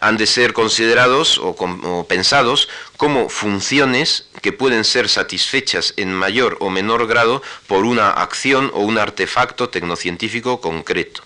han 0.00 0.16
de 0.16 0.26
ser 0.26 0.52
considerados 0.52 1.38
o, 1.38 2.06
pensados 2.08 2.68
como 2.96 3.28
funciones 3.28 4.28
que 4.42 4.52
pueden 4.52 4.84
ser 4.84 5.08
satisfechas 5.08 5.94
en 5.96 6.12
mayor 6.12 6.56
o 6.60 6.70
menor 6.70 7.06
grado 7.06 7.42
por 7.66 7.84
una 7.84 8.10
acción 8.10 8.70
o 8.74 8.80
un 8.80 8.98
artefacto 8.98 9.68
tecnocientífico 9.68 10.60
concreto. 10.60 11.22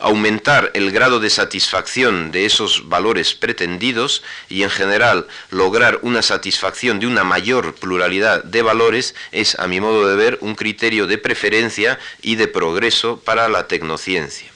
Aumentar 0.00 0.70
el 0.74 0.92
grado 0.92 1.18
de 1.18 1.28
satisfacción 1.28 2.30
de 2.30 2.46
esos 2.46 2.88
valores 2.88 3.34
pretendidos 3.34 4.22
y 4.48 4.62
en 4.62 4.70
general 4.70 5.26
lograr 5.50 5.98
una 6.02 6.22
satisfacción 6.22 7.00
de 7.00 7.08
una 7.08 7.24
mayor 7.24 7.74
pluralidad 7.74 8.44
de 8.44 8.62
valores 8.62 9.16
es, 9.32 9.58
a 9.58 9.66
mi 9.66 9.80
modo 9.80 10.08
de 10.08 10.14
ver, 10.14 10.38
un 10.40 10.54
criterio 10.54 11.08
de 11.08 11.18
preferencia 11.18 11.98
y 12.22 12.36
de 12.36 12.46
progreso 12.46 13.18
para 13.24 13.48
la 13.48 13.66
tecnociencia. 13.66 14.47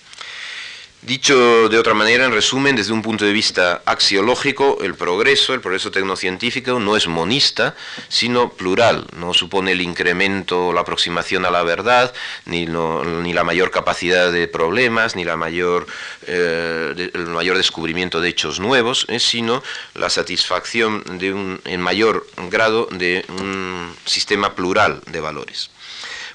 Dicho 1.03 1.69
de 1.69 1.81
otra 1.81 1.95
manera, 1.95 2.27
en 2.27 2.31
resumen, 2.31 2.77
desde 2.77 2.93
un 2.93 3.03
punto 3.03 3.25
de 3.25 3.33
vista 3.33 3.83
axiológico, 3.87 4.79
el 4.83 4.95
progreso, 4.95 5.53
el 5.53 5.61
progreso 5.61 5.91
tecnocientífico, 5.91 6.79
no 6.79 6.97
es 6.97 7.09
monista, 7.09 7.75
sino 8.07 8.53
plural. 8.53 9.09
No 9.17 9.35
supone 9.35 9.73
el 9.73 9.81
incremento 9.81 10.73
la 10.73 10.83
aproximación 10.83 11.45
a 11.45 11.51
la 11.51 11.65
verdad, 11.65 12.15
ni, 12.45 12.67
ni 12.67 13.33
la 13.33 13.43
mayor 13.43 13.73
capacidad 13.73 14.31
de 14.31 14.47
problemas, 14.47 15.17
ni 15.17 15.25
la 15.25 15.37
mayor, 15.37 15.89
eh, 16.29 17.11
el 17.13 17.27
mayor 17.27 17.57
descubrimiento 17.57 18.21
de 18.21 18.29
hechos 18.29 18.61
nuevos, 18.61 19.05
eh, 19.09 19.19
sino 19.19 19.61
la 19.95 20.09
satisfacción 20.09 21.03
de 21.19 21.33
un, 21.33 21.61
en 21.65 21.81
mayor 21.81 22.29
grado 22.49 22.87
de 22.93 23.25
un 23.29 23.93
sistema 24.05 24.55
plural 24.55 25.03
de 25.07 25.19
valores. 25.19 25.73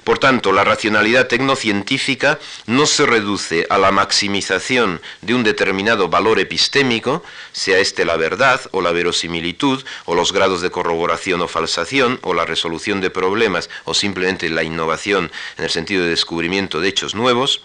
Por 0.08 0.18
tanto, 0.18 0.52
la 0.52 0.64
racionalidad 0.64 1.26
tecnocientífica 1.26 2.38
no 2.64 2.86
se 2.86 3.04
reduce 3.04 3.66
a 3.68 3.76
la 3.76 3.90
maximización 3.90 5.02
de 5.20 5.34
un 5.34 5.42
determinado 5.42 6.08
valor 6.08 6.40
epistémico, 6.40 7.22
sea 7.52 7.78
este 7.78 8.06
la 8.06 8.16
verdad 8.16 8.58
o 8.70 8.80
la 8.80 8.92
verosimilitud 8.92 9.84
o 10.06 10.14
los 10.14 10.32
grados 10.32 10.62
de 10.62 10.70
corroboración 10.70 11.42
o 11.42 11.46
falsación 11.46 12.20
o 12.22 12.32
la 12.32 12.46
resolución 12.46 13.02
de 13.02 13.10
problemas 13.10 13.68
o 13.84 13.92
simplemente 13.92 14.48
la 14.48 14.62
innovación 14.62 15.30
en 15.58 15.64
el 15.64 15.70
sentido 15.70 16.04
de 16.04 16.08
descubrimiento 16.08 16.80
de 16.80 16.88
hechos 16.88 17.14
nuevos, 17.14 17.60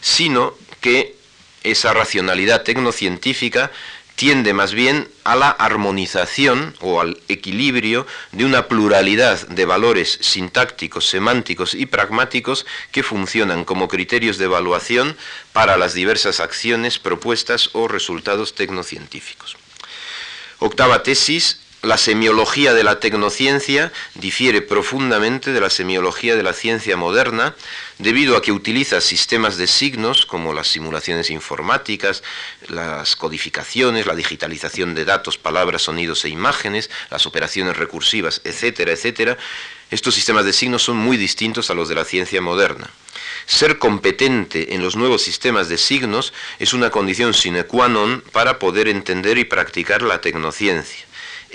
sino 0.00 0.56
que 0.80 1.14
esa 1.62 1.94
racionalidad 1.94 2.62
tecnocientífica 2.62 3.70
tiende 4.16 4.54
más 4.54 4.72
bien 4.72 5.08
a 5.24 5.36
la 5.36 5.50
armonización 5.50 6.74
o 6.80 7.00
al 7.00 7.20
equilibrio 7.28 8.06
de 8.32 8.44
una 8.44 8.66
pluralidad 8.66 9.46
de 9.48 9.64
valores 9.66 10.18
sintácticos, 10.22 11.08
semánticos 11.08 11.74
y 11.74 11.86
pragmáticos 11.86 12.66
que 12.90 13.02
funcionan 13.02 13.64
como 13.64 13.88
criterios 13.88 14.38
de 14.38 14.46
evaluación 14.46 15.16
para 15.52 15.76
las 15.76 15.92
diversas 15.94 16.40
acciones, 16.40 16.98
propuestas 16.98 17.70
o 17.74 17.88
resultados 17.88 18.54
tecnocientíficos. 18.54 19.56
Octava 20.58 21.02
tesis, 21.02 21.60
la 21.86 21.98
semiología 21.98 22.74
de 22.74 22.82
la 22.82 22.98
tecnociencia 22.98 23.92
difiere 24.16 24.60
profundamente 24.60 25.52
de 25.52 25.60
la 25.60 25.70
semiología 25.70 26.34
de 26.34 26.42
la 26.42 26.52
ciencia 26.52 26.96
moderna 26.96 27.54
debido 27.98 28.36
a 28.36 28.42
que 28.42 28.50
utiliza 28.50 29.00
sistemas 29.00 29.56
de 29.56 29.68
signos 29.68 30.26
como 30.26 30.52
las 30.52 30.66
simulaciones 30.66 31.30
informáticas, 31.30 32.24
las 32.66 33.14
codificaciones, 33.14 34.06
la 34.06 34.16
digitalización 34.16 34.96
de 34.96 35.04
datos, 35.04 35.38
palabras, 35.38 35.82
sonidos 35.82 36.24
e 36.24 36.28
imágenes, 36.28 36.90
las 37.08 37.24
operaciones 37.24 37.76
recursivas, 37.76 38.40
etcétera, 38.42 38.90
etcétera. 38.90 39.38
Estos 39.88 40.16
sistemas 40.16 40.44
de 40.44 40.52
signos 40.52 40.82
son 40.82 40.96
muy 40.96 41.16
distintos 41.16 41.70
a 41.70 41.74
los 41.74 41.88
de 41.88 41.94
la 41.94 42.04
ciencia 42.04 42.42
moderna. 42.42 42.90
Ser 43.46 43.78
competente 43.78 44.74
en 44.74 44.82
los 44.82 44.96
nuevos 44.96 45.22
sistemas 45.22 45.68
de 45.68 45.78
signos 45.78 46.32
es 46.58 46.74
una 46.74 46.90
condición 46.90 47.32
sine 47.32 47.62
qua 47.62 47.86
non 47.86 48.26
para 48.34 48.58
poder 48.58 48.88
entender 48.88 49.38
y 49.38 49.44
practicar 49.44 50.02
la 50.02 50.20
tecnociencia. 50.20 51.05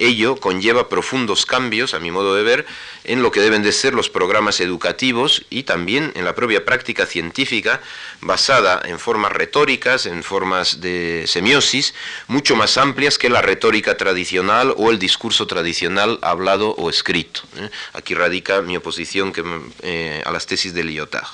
Ello 0.02 0.36
conlleva 0.36 0.90
profundos 0.90 1.46
cambios, 1.46 1.94
a 1.94 2.00
mi 2.00 2.10
modo 2.10 2.34
de 2.34 2.42
ver, 2.42 2.66
en 3.04 3.22
lo 3.22 3.32
que 3.32 3.40
deben 3.40 3.62
de 3.62 3.72
ser 3.72 3.94
los 3.94 4.10
programas 4.10 4.60
educativos 4.60 5.46
y 5.52 5.62
también 5.62 6.12
en 6.16 6.26
la 6.26 6.34
propia 6.34 6.66
práctica 6.66 7.06
científica 7.06 7.82
basada 8.20 8.82
en 8.84 8.98
formas 8.98 9.32
retóricas, 9.32 10.08
en 10.08 10.24
formas 10.24 10.82
de 10.82 11.26
semiosis, 11.28 11.94
mucho 12.28 12.56
más 12.56 12.78
amplias 12.78 13.20
que 13.20 13.30
la 13.30 13.44
retórica 13.44 13.96
tradicional 13.96 14.74
o 14.76 14.90
el 14.90 14.98
discurso 14.98 15.46
tradicional 15.46 16.18
hablado 16.24 16.72
o 16.72 16.90
escrito. 16.90 17.42
¿eh? 17.58 17.70
Aquí 17.94 18.16
radica 18.16 18.64
mi 18.64 18.78
oposición 18.78 19.32
eh, 19.84 20.24
a 20.26 20.32
las 20.32 20.48
tesis 20.48 20.74
de 20.74 20.84
Lyotard. 20.84 21.28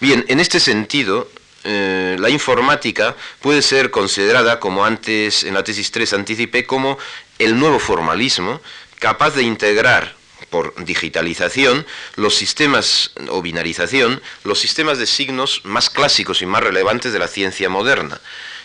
Bien, 0.00 0.22
en 0.28 0.38
este 0.38 0.60
sentido, 0.60 1.30
eh, 1.64 2.16
la 2.18 2.30
informática 2.30 3.16
puede 3.40 3.60
ser 3.62 3.90
considerada, 3.90 4.60
como 4.60 4.84
antes 4.84 5.44
en 5.44 5.54
la 5.54 5.62
tesis 5.62 5.90
3 5.90 6.14
anticipé, 6.14 6.64
como 6.64 6.98
el 7.40 7.58
nuevo 7.58 7.78
formalismo, 7.78 8.60
capaz 8.98 9.34
de 9.34 9.42
integrar 9.42 10.14
por 10.50 10.84
digitalización 10.84 11.86
los 12.16 12.34
sistemas 12.34 13.12
o 13.28 13.40
binarización, 13.40 14.20
los 14.44 14.58
sistemas 14.58 14.98
de 14.98 15.06
signos 15.06 15.62
más 15.64 15.88
clásicos 15.88 16.42
y 16.42 16.46
más 16.46 16.62
relevantes 16.62 17.12
de 17.12 17.18
la 17.18 17.28
ciencia 17.28 17.68
moderna. 17.68 18.20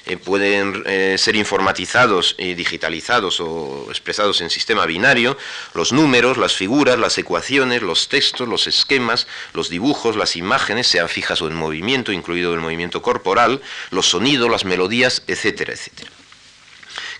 Eh, 0.07 0.17
pueden 0.17 0.83
eh, 0.85 1.15
ser 1.17 1.35
informatizados 1.35 2.35
y 2.37 2.53
digitalizados 2.53 3.39
o 3.39 3.87
expresados 3.89 4.41
en 4.41 4.51
sistema 4.51 4.85
binario, 4.85 5.35
los 5.73 5.93
números, 5.93 6.37
las 6.37 6.53
figuras, 6.53 6.99
las 6.99 7.17
ecuaciones, 7.17 7.81
los 7.81 8.07
textos, 8.07 8.47
los 8.47 8.67
esquemas, 8.67 9.25
los 9.53 9.69
dibujos, 9.69 10.15
las 10.15 10.35
imágenes, 10.35 10.85
sean 10.87 11.09
fijas 11.09 11.41
o 11.41 11.47
en 11.47 11.55
movimiento, 11.55 12.11
incluido 12.11 12.53
el 12.53 12.59
movimiento 12.59 13.01
corporal, 13.01 13.61
los 13.89 14.07
sonidos, 14.09 14.51
las 14.51 14.65
melodías, 14.65 15.23
etcétera, 15.27 15.73
etcétera. 15.73 16.14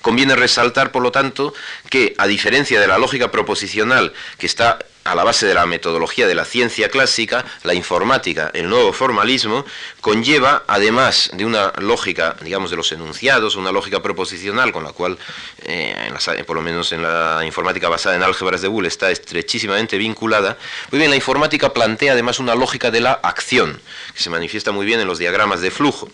Conviene 0.06 0.36
resaltar, 0.36 0.92
por 0.92 1.02
lo 1.02 1.12
tanto, 1.12 1.56
que 1.90 2.14
a 2.20 2.28
diferencia 2.28 2.80
de 2.80 2.86
la 2.86 3.00
lógica 3.00 3.32
proposicional 3.32 4.14
que 4.38 4.46
está 4.46 4.78
a 5.06 5.14
la 5.14 5.24
base 5.24 5.46
de 5.46 5.54
la 5.54 5.68
metodología 5.68 6.26
de 6.26 6.34
la 6.34 6.46
ciencia 6.46 6.90
clásica, 6.90 7.46
la 7.62 7.76
informática, 7.76 8.50
el 8.56 8.68
nuevo 8.68 8.92
formalismo, 8.92 9.64
conlleva, 10.02 10.64
además 10.68 11.30
de 11.34 11.46
una 11.46 11.72
lógica, 11.78 12.36
digamos, 12.42 12.72
de 12.72 12.76
los 12.76 12.92
enunciados, 12.92 13.56
una 13.56 13.72
lógica 13.72 14.02
proposicional 14.02 14.72
con 14.72 14.84
la 14.84 14.94
cual, 14.94 15.20
eh, 15.60 16.12
por 16.48 16.56
lo 16.56 16.64
menos 16.64 16.92
en 16.92 17.04
la 17.04 17.44
informática 17.46 17.88
basada 17.88 18.16
en 18.16 18.24
álgebras 18.24 18.64
de 18.64 18.68
Boole, 18.68 18.88
está 18.88 19.12
estrechísimamente 19.12 20.00
vinculada, 20.00 20.58
muy 20.90 20.98
bien, 20.98 21.12
la 21.12 21.18
informática 21.18 21.72
plantea 21.72 22.14
además 22.14 22.40
una 22.40 22.56
lógica 22.56 22.90
de 22.90 23.02
la 23.02 23.12
acción, 23.12 23.80
que 24.16 24.24
se 24.24 24.32
manifiesta 24.32 24.72
muy 24.72 24.88
bien 24.88 25.00
en 25.00 25.08
los 25.08 25.20
diagramas 25.20 25.62
de 25.62 25.70
flujo. 25.70 26.10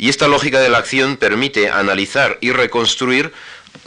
Y 0.00 0.08
esta 0.08 0.28
lógica 0.28 0.60
de 0.60 0.68
la 0.68 0.78
acción 0.78 1.16
permite 1.16 1.70
analizar 1.70 2.38
y 2.40 2.52
reconstruir 2.52 3.32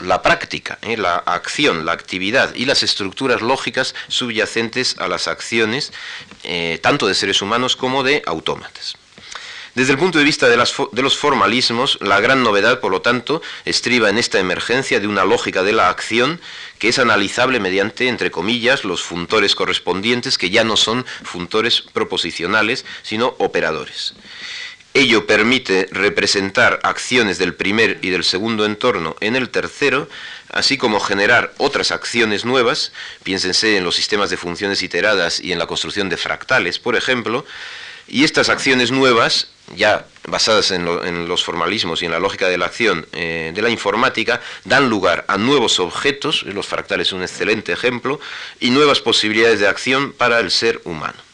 la 0.02 0.22
práctica, 0.22 0.78
¿eh? 0.82 0.96
la 0.96 1.16
acción, 1.16 1.84
la 1.84 1.92
actividad 1.92 2.54
y 2.54 2.64
las 2.64 2.82
estructuras 2.82 3.42
lógicas 3.42 3.94
subyacentes 4.08 4.96
a 4.98 5.08
las 5.08 5.28
acciones 5.28 5.92
eh, 6.44 6.78
tanto 6.82 7.06
de 7.06 7.14
seres 7.14 7.42
humanos 7.42 7.76
como 7.76 8.02
de 8.02 8.22
autómatas. 8.26 8.96
Desde 9.74 9.92
el 9.92 9.98
punto 9.98 10.18
de 10.18 10.24
vista 10.24 10.48
de, 10.48 10.62
de, 10.92 11.02
los 11.02 11.16
formalismos, 11.16 11.96
la 12.02 12.20
gran 12.20 12.42
novedad, 12.42 12.80
por 12.80 12.92
lo 12.92 13.00
tanto, 13.00 13.40
estriba 13.64 14.10
en 14.10 14.18
esta 14.18 14.38
emergencia 14.38 15.00
de 15.00 15.06
una 15.06 15.24
lógica 15.24 15.62
de 15.62 15.72
la 15.72 15.88
acción 15.88 16.42
que 16.78 16.88
es 16.88 16.98
analizable 16.98 17.58
mediante, 17.58 18.08
entre 18.08 18.30
comillas, 18.30 18.84
los 18.84 19.02
funtores 19.02 19.54
correspondientes, 19.54 20.36
que 20.36 20.50
ya 20.50 20.62
no 20.62 20.76
son 20.76 21.06
funtores 21.22 21.80
proposicionales, 21.80 22.84
sino 23.02 23.34
operadores. 23.38 24.14
Ello 24.94 25.26
permite 25.26 25.88
representar 25.90 26.78
acciones 26.82 27.38
del 27.38 27.54
primer 27.54 27.98
y 28.02 28.10
del 28.10 28.24
segundo 28.24 28.66
entorno 28.66 29.16
en 29.20 29.36
el 29.36 29.48
tercero, 29.48 30.06
así 30.50 30.76
como 30.76 31.00
generar 31.00 31.54
otras 31.56 31.92
acciones 31.92 32.44
nuevas, 32.44 32.92
piénsense 33.22 33.78
en 33.78 33.84
los 33.84 33.94
sistemas 33.94 34.28
de 34.28 34.36
funciones 34.36 34.82
iteradas 34.82 35.40
y 35.40 35.52
en 35.52 35.58
la 35.58 35.66
construcción 35.66 36.10
de 36.10 36.18
fractales, 36.18 36.78
por 36.78 36.94
ejemplo, 36.94 37.46
y 38.06 38.24
estas 38.24 38.50
acciones 38.50 38.90
nuevas, 38.90 39.48
ya 39.74 40.04
basadas 40.28 40.70
en, 40.72 40.84
los 41.26 41.42
formalismos 41.42 42.02
y 42.02 42.04
en 42.04 42.10
la 42.10 42.18
lógica 42.18 42.48
de 42.48 42.58
la 42.58 42.66
acción 42.66 43.06
eh, 43.12 43.52
de 43.54 43.62
la 43.62 43.70
informática, 43.70 44.42
dan 44.64 44.90
lugar 44.90 45.24
a 45.26 45.38
nuevos 45.38 45.80
objetos, 45.80 46.42
los 46.42 46.66
fractales 46.66 47.08
son 47.08 47.20
un 47.20 47.24
excelente 47.24 47.72
ejemplo, 47.72 48.20
y 48.60 48.68
nuevas 48.68 49.00
posibilidades 49.00 49.60
de 49.60 49.68
acción 49.68 50.12
para 50.12 50.38
el 50.40 50.50
ser 50.50 50.82
humano. 50.84 51.31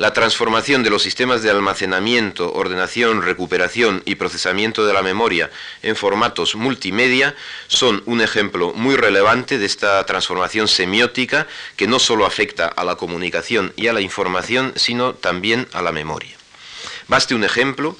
La 0.00 0.14
transformación 0.14 0.82
de 0.82 0.88
los 0.88 1.02
sistemas 1.02 1.42
de 1.42 1.50
almacenamiento, 1.50 2.54
ordenación, 2.54 3.20
recuperación 3.20 4.02
y 4.06 4.14
procesamiento 4.14 4.86
de 4.86 4.94
la 4.94 5.02
memoria 5.02 5.50
en 5.82 5.94
formatos 5.94 6.54
multimedia 6.54 7.36
son 7.68 8.02
un 8.06 8.22
ejemplo 8.22 8.72
muy 8.72 8.96
relevante 8.96 9.58
de 9.58 9.66
esta 9.66 10.02
transformación 10.06 10.68
semiótica 10.68 11.46
que 11.76 11.86
no 11.86 11.98
solo 11.98 12.24
afecta 12.24 12.64
a 12.64 12.82
la 12.84 12.96
comunicación 12.96 13.74
y 13.76 13.88
a 13.88 13.92
la 13.92 14.00
información, 14.00 14.72
sino 14.74 15.12
también 15.12 15.68
a 15.74 15.82
la 15.82 15.92
memoria. 15.92 16.34
Baste 17.06 17.34
un 17.34 17.44
ejemplo, 17.44 17.94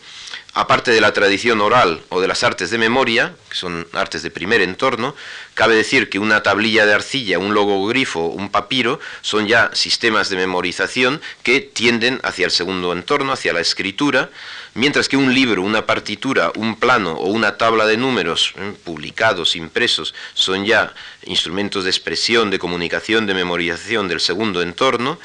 aparte 0.52 0.90
de 0.90 1.00
la 1.00 1.12
tradición 1.12 1.60
oral 1.60 2.02
o 2.08 2.20
de 2.20 2.28
las 2.28 2.42
artes 2.42 2.70
de 2.70 2.78
memoria, 2.78 3.34
que 3.48 3.56
son 3.56 3.86
artes 3.92 4.22
de 4.22 4.30
primer 4.30 4.60
entorno, 4.60 5.14
cabe 5.54 5.76
decir 5.76 6.08
que 6.08 6.18
una 6.18 6.42
tablilla 6.42 6.86
de 6.86 6.94
arcilla, 6.94 7.38
un 7.38 7.54
logogrifo, 7.54 8.26
un 8.26 8.50
papiro, 8.50 8.98
son 9.20 9.46
ya 9.46 9.70
sistemas 9.74 10.28
de 10.28 10.36
memorización 10.36 11.20
que 11.42 11.60
tienden 11.60 12.20
hacia 12.24 12.46
el 12.46 12.50
segundo 12.50 12.92
entorno, 12.92 13.32
hacia 13.32 13.52
la 13.52 13.60
escritura, 13.60 14.30
mientras 14.74 15.08
que 15.08 15.16
un 15.16 15.34
libro, 15.34 15.62
una 15.62 15.86
partitura, 15.86 16.52
un 16.56 16.76
plano 16.76 17.12
o 17.12 17.28
una 17.28 17.56
tabla 17.56 17.86
de 17.86 17.96
números 17.96 18.52
eh, 18.56 18.72
publicados, 18.84 19.56
impresos, 19.56 20.14
son 20.34 20.64
ya 20.64 20.94
instrumentos 21.24 21.84
de 21.84 21.90
expresión, 21.90 22.50
de 22.50 22.58
comunicación, 22.58 23.26
de 23.26 23.34
memorización 23.34 24.08
del 24.08 24.20
segundo 24.20 24.62
entorno, 24.62 25.18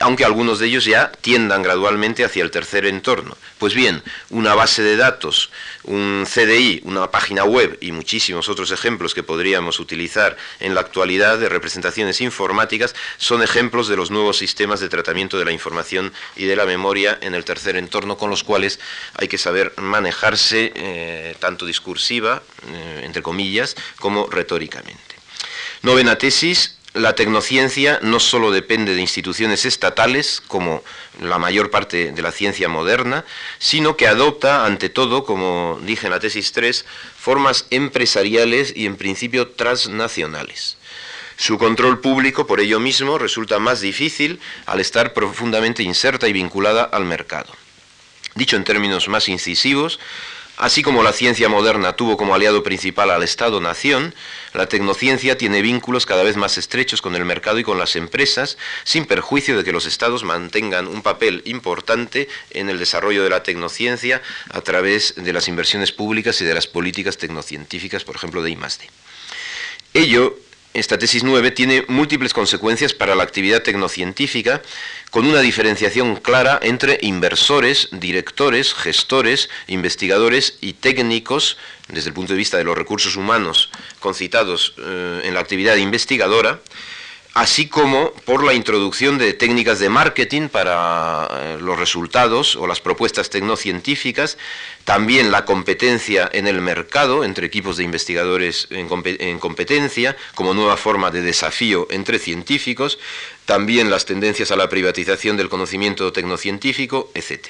aunque 0.00 0.24
algunos 0.24 0.58
de 0.58 0.66
ellos 0.66 0.84
ya 0.84 1.12
tiendan 1.20 1.62
gradualmente 1.62 2.24
hacia 2.24 2.42
el 2.42 2.50
tercer 2.50 2.86
entorno. 2.86 3.36
Pues 3.58 3.74
bien, 3.74 4.02
una 4.30 4.54
base 4.54 4.82
de 4.82 4.96
datos, 4.96 5.50
un 5.84 6.26
CDI, 6.26 6.82
una 6.84 7.10
página 7.10 7.44
web 7.44 7.78
y 7.80 7.92
muchísimos 7.92 8.48
otros 8.48 8.70
ejemplos 8.70 9.14
que 9.14 9.22
podríamos 9.22 9.80
utilizar 9.80 10.36
en 10.60 10.74
la 10.74 10.80
actualidad 10.80 11.38
de 11.38 11.48
representaciones 11.48 12.20
informáticas 12.20 12.94
son 13.16 13.42
ejemplos 13.42 13.88
de 13.88 13.96
los 13.96 14.10
nuevos 14.10 14.38
sistemas 14.38 14.80
de 14.80 14.88
tratamiento 14.88 15.38
de 15.38 15.44
la 15.44 15.52
información 15.52 16.12
y 16.36 16.46
de 16.46 16.56
la 16.56 16.66
memoria 16.66 17.18
en 17.20 17.34
el 17.34 17.44
tercer 17.44 17.76
entorno 17.76 18.16
con 18.16 18.30
los 18.30 18.44
cuales 18.44 18.80
hay 19.16 19.28
que 19.28 19.38
saber 19.38 19.72
manejarse 19.76 20.72
eh, 20.74 21.36
tanto 21.38 21.66
discursiva, 21.66 22.42
eh, 22.68 23.02
entre 23.04 23.22
comillas, 23.22 23.76
como 23.98 24.28
retóricamente. 24.28 25.14
Novena 25.82 26.16
tesis, 26.16 26.73
la 26.94 27.16
tecnociencia 27.16 27.98
no 28.02 28.20
solo 28.20 28.52
depende 28.52 28.94
de 28.94 29.00
instituciones 29.00 29.64
estatales, 29.64 30.40
como 30.46 30.82
la 31.20 31.38
mayor 31.38 31.70
parte 31.70 32.12
de 32.12 32.22
la 32.22 32.30
ciencia 32.30 32.68
moderna, 32.68 33.24
sino 33.58 33.96
que 33.96 34.06
adopta, 34.06 34.64
ante 34.64 34.88
todo, 34.88 35.24
como 35.24 35.80
dije 35.82 36.06
en 36.06 36.12
la 36.12 36.20
tesis 36.20 36.52
3, 36.52 36.86
formas 37.18 37.66
empresariales 37.70 38.72
y 38.74 38.86
en 38.86 38.96
principio 38.96 39.48
transnacionales. 39.48 40.76
Su 41.36 41.58
control 41.58 42.00
público, 42.00 42.46
por 42.46 42.60
ello 42.60 42.78
mismo, 42.78 43.18
resulta 43.18 43.58
más 43.58 43.80
difícil 43.80 44.38
al 44.66 44.78
estar 44.78 45.12
profundamente 45.14 45.82
inserta 45.82 46.28
y 46.28 46.32
vinculada 46.32 46.84
al 46.84 47.04
mercado. 47.04 47.52
Dicho 48.36 48.54
en 48.56 48.62
términos 48.62 49.08
más 49.08 49.28
incisivos, 49.28 49.98
Así 50.56 50.82
como 50.82 51.02
la 51.02 51.12
ciencia 51.12 51.48
moderna 51.48 51.96
tuvo 51.96 52.16
como 52.16 52.34
aliado 52.34 52.62
principal 52.62 53.10
al 53.10 53.24
Estado-nación, 53.24 54.14
la 54.52 54.68
tecnociencia 54.68 55.36
tiene 55.36 55.62
vínculos 55.62 56.06
cada 56.06 56.22
vez 56.22 56.36
más 56.36 56.58
estrechos 56.58 57.02
con 57.02 57.16
el 57.16 57.24
mercado 57.24 57.58
y 57.58 57.64
con 57.64 57.78
las 57.78 57.96
empresas, 57.96 58.56
sin 58.84 59.04
perjuicio 59.04 59.56
de 59.56 59.64
que 59.64 59.72
los 59.72 59.84
Estados 59.84 60.22
mantengan 60.22 60.86
un 60.86 61.02
papel 61.02 61.42
importante 61.44 62.28
en 62.50 62.70
el 62.70 62.78
desarrollo 62.78 63.24
de 63.24 63.30
la 63.30 63.42
tecnociencia 63.42 64.22
a 64.50 64.60
través 64.60 65.14
de 65.16 65.32
las 65.32 65.48
inversiones 65.48 65.90
públicas 65.90 66.40
y 66.40 66.44
de 66.44 66.54
las 66.54 66.68
políticas 66.68 67.18
tecnocientíficas, 67.18 68.04
por 68.04 68.14
ejemplo, 68.14 68.40
de 68.40 68.50
I+D. 68.52 68.88
Ello 69.92 70.38
esta 70.74 70.98
tesis 70.98 71.22
9 71.22 71.52
tiene 71.52 71.84
múltiples 71.86 72.34
consecuencias 72.34 72.92
para 72.92 73.14
la 73.14 73.22
actividad 73.22 73.62
tecnocientífica, 73.62 74.60
con 75.10 75.24
una 75.24 75.40
diferenciación 75.40 76.16
clara 76.16 76.58
entre 76.60 76.98
inversores, 77.00 77.88
directores, 77.92 78.74
gestores, 78.74 79.48
investigadores 79.68 80.58
y 80.60 80.72
técnicos, 80.72 81.56
desde 81.88 82.08
el 82.08 82.14
punto 82.14 82.32
de 82.32 82.38
vista 82.38 82.58
de 82.58 82.64
los 82.64 82.76
recursos 82.76 83.14
humanos 83.14 83.70
concitados 84.00 84.74
eh, 84.78 85.22
en 85.24 85.34
la 85.34 85.40
actividad 85.40 85.76
investigadora, 85.76 86.60
así 87.34 87.68
como 87.68 88.12
por 88.24 88.44
la 88.44 88.54
introducción 88.54 89.18
de 89.18 89.32
técnicas 89.34 89.80
de 89.80 89.88
marketing 89.88 90.48
para 90.48 91.28
eh, 91.32 91.58
los 91.60 91.76
resultados 91.76 92.54
o 92.54 92.68
las 92.68 92.80
propuestas 92.80 93.28
tecnocientíficas, 93.28 94.38
también 94.84 95.32
la 95.32 95.44
competencia 95.44 96.30
en 96.32 96.46
el 96.46 96.60
mercado 96.60 97.24
entre 97.24 97.46
equipos 97.46 97.76
de 97.76 97.84
investigadores 97.84 98.68
en, 98.70 99.38
competencia 99.40 100.16
como 100.36 100.54
nueva 100.54 100.76
forma 100.76 101.10
de 101.10 101.22
desafío 101.22 101.88
entre 101.90 102.20
científicos, 102.20 103.00
también 103.46 103.90
las 103.90 104.06
tendencias 104.06 104.52
a 104.52 104.56
la 104.56 104.68
privatización 104.68 105.36
del 105.36 105.48
conocimiento 105.48 106.12
tecnocientífico, 106.12 107.10
etc. 107.14 107.48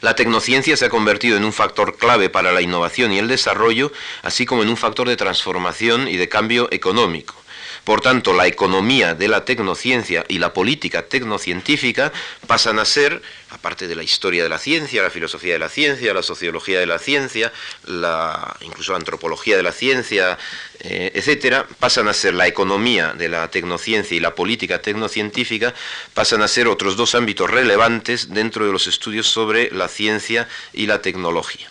La 0.00 0.16
tecnociencia 0.16 0.76
se 0.78 0.86
ha 0.86 0.90
convertido 0.90 1.36
en 1.36 1.44
un 1.44 1.52
factor 1.52 1.96
clave 1.96 2.30
para 2.30 2.52
la 2.52 2.62
innovación 2.62 3.12
y 3.12 3.18
el 3.18 3.28
desarrollo, 3.28 3.92
así 4.22 4.46
como 4.46 4.62
en 4.62 4.70
un 4.70 4.76
factor 4.78 5.08
de 5.08 5.16
transformación 5.16 6.08
y 6.08 6.16
de 6.16 6.28
cambio 6.30 6.68
económico 6.72 7.41
Por 7.84 8.00
tanto, 8.00 8.32
la 8.32 8.46
economía 8.46 9.14
de 9.14 9.26
la 9.26 9.44
tecnociencia 9.44 10.24
y 10.28 10.38
la 10.38 10.52
política 10.52 11.02
tecnocientífica 11.02 12.12
pasan 12.46 12.78
a 12.78 12.84
ser, 12.84 13.20
aparte 13.50 13.88
de 13.88 13.96
la 13.96 14.04
historia 14.04 14.44
de 14.44 14.48
la 14.48 14.60
ciencia, 14.60 15.02
la 15.02 15.10
filosofía 15.10 15.54
de 15.54 15.58
la 15.58 15.68
ciencia, 15.68 16.14
la 16.14 16.22
sociología 16.22 16.78
de 16.78 16.86
la 16.86 17.00
ciencia, 17.00 17.52
la, 17.86 18.56
incluso 18.60 18.92
la 18.92 18.98
antropología 18.98 19.56
de 19.56 19.64
la 19.64 19.72
ciencia, 19.72 20.38
eh, 20.78 21.10
etcétera, 21.14 21.66
pasan 21.80 22.06
a 22.06 22.14
ser 22.14 22.34
la 22.34 22.46
economía 22.46 23.14
de 23.14 23.28
la 23.28 23.50
tecnociencia 23.50 24.16
y 24.16 24.20
la 24.20 24.36
política 24.36 24.80
tecnocientífica, 24.80 25.74
pasan 26.14 26.42
a 26.42 26.48
ser 26.48 26.68
otros 26.68 26.96
dos 26.96 27.16
ámbitos 27.16 27.50
relevantes 27.50 28.32
dentro 28.32 28.64
de 28.64 28.70
los 28.70 28.86
estudios 28.86 29.26
sobre 29.26 29.72
la 29.72 29.88
ciencia 29.88 30.48
y 30.72 30.86
la 30.86 31.02
tecnología. 31.02 31.68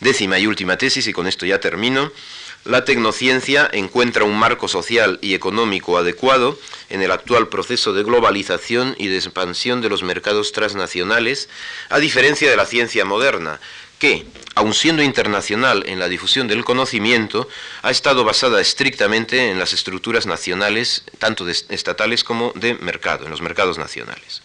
Décima 0.00 0.38
y 0.38 0.46
última 0.46 0.76
tesis, 0.76 1.06
y 1.06 1.12
con 1.12 1.26
esto 1.26 1.46
ya 1.46 1.58
termino. 1.58 2.12
La 2.64 2.84
tecnociencia 2.84 3.68
encuentra 3.72 4.22
un 4.22 4.38
marco 4.38 4.68
social 4.68 5.18
y 5.20 5.34
económico 5.34 5.98
adecuado 5.98 6.56
en 6.90 7.02
el 7.02 7.10
actual 7.10 7.48
proceso 7.48 7.92
de 7.92 8.04
globalización 8.04 8.94
y 8.98 9.08
de 9.08 9.16
expansión 9.16 9.80
de 9.80 9.88
los 9.88 10.04
mercados 10.04 10.52
transnacionales, 10.52 11.48
a 11.88 11.98
diferencia 11.98 12.48
de 12.48 12.56
la 12.56 12.64
ciencia 12.64 13.04
moderna, 13.04 13.58
que, 13.98 14.26
aun 14.54 14.74
siendo 14.74 15.02
internacional 15.02 15.82
en 15.86 15.98
la 15.98 16.08
difusión 16.08 16.46
del 16.46 16.64
conocimiento, 16.64 17.48
ha 17.82 17.90
estado 17.90 18.22
basada 18.22 18.60
estrictamente 18.60 19.50
en 19.50 19.58
las 19.58 19.72
estructuras 19.72 20.26
nacionales, 20.26 21.04
tanto 21.18 21.48
estatales 21.48 22.22
como 22.22 22.52
de 22.54 22.74
mercado, 22.74 23.24
en 23.24 23.32
los 23.32 23.42
mercados 23.42 23.76
nacionales. 23.76 24.42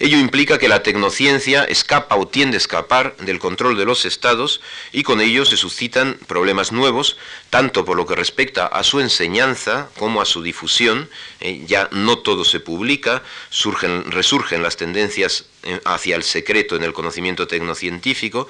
Ello 0.00 0.16
implica 0.16 0.58
que 0.58 0.68
la 0.68 0.84
tecnociencia 0.84 1.64
escapa 1.64 2.14
o 2.14 2.28
tiende 2.28 2.56
a 2.56 2.58
escapar 2.58 3.16
del 3.16 3.40
control 3.40 3.76
de 3.76 3.84
los 3.84 4.04
estados 4.04 4.60
y 4.92 5.02
con 5.02 5.20
ello 5.20 5.44
se 5.44 5.56
suscitan 5.56 6.18
problemas 6.28 6.70
nuevos, 6.70 7.16
tanto 7.50 7.84
por 7.84 7.96
lo 7.96 8.06
que 8.06 8.14
respecta 8.14 8.66
a 8.66 8.84
su 8.84 9.00
enseñanza 9.00 9.90
como 9.98 10.20
a 10.20 10.24
su 10.24 10.40
difusión. 10.40 11.10
Eh, 11.40 11.64
ya 11.66 11.88
no 11.90 12.18
todo 12.18 12.44
se 12.44 12.60
publica, 12.60 13.24
surgen, 13.50 14.10
resurgen 14.12 14.62
las 14.62 14.76
tendencias 14.76 15.46
eh, 15.64 15.80
hacia 15.84 16.14
el 16.14 16.22
secreto 16.22 16.76
en 16.76 16.84
el 16.84 16.92
conocimiento 16.92 17.48
tecnocientífico 17.48 18.46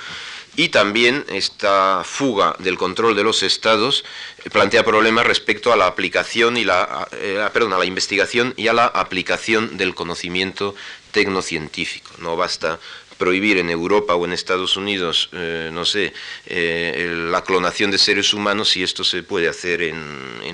y 0.54 0.68
también 0.68 1.24
esta 1.28 2.02
fuga 2.04 2.56
del 2.58 2.76
control 2.76 3.14
de 3.14 3.22
los 3.22 3.42
estados 3.42 4.04
eh, 4.44 4.50
plantea 4.50 4.84
problemas 4.84 5.26
respecto 5.26 5.72
a 5.72 5.76
la 5.76 5.86
aplicación 5.86 6.58
y 6.58 6.64
la, 6.64 7.08
perdón, 7.52 7.72
a 7.72 7.78
la 7.78 7.86
investigación 7.86 8.52
y 8.56 8.68
a 8.68 8.74
la 8.74 8.86
aplicación 8.86 9.78
del 9.78 9.94
conocimiento 9.94 10.74
tecnocientífico. 11.10 12.12
No 12.18 12.36
basta 12.36 12.78
prohibir 13.18 13.58
en 13.58 13.68
Europa 13.68 14.14
o 14.14 14.24
en 14.24 14.32
Estados 14.32 14.76
Unidos, 14.76 15.28
eh, 15.32 15.70
no 15.72 15.84
sé, 15.84 16.14
eh, 16.46 17.12
la 17.30 17.42
clonación 17.42 17.90
de 17.90 17.98
seres 17.98 18.32
humanos 18.32 18.70
si 18.70 18.82
esto 18.82 19.04
se 19.04 19.22
puede 19.22 19.48
hacer 19.48 19.82
en, 19.82 19.98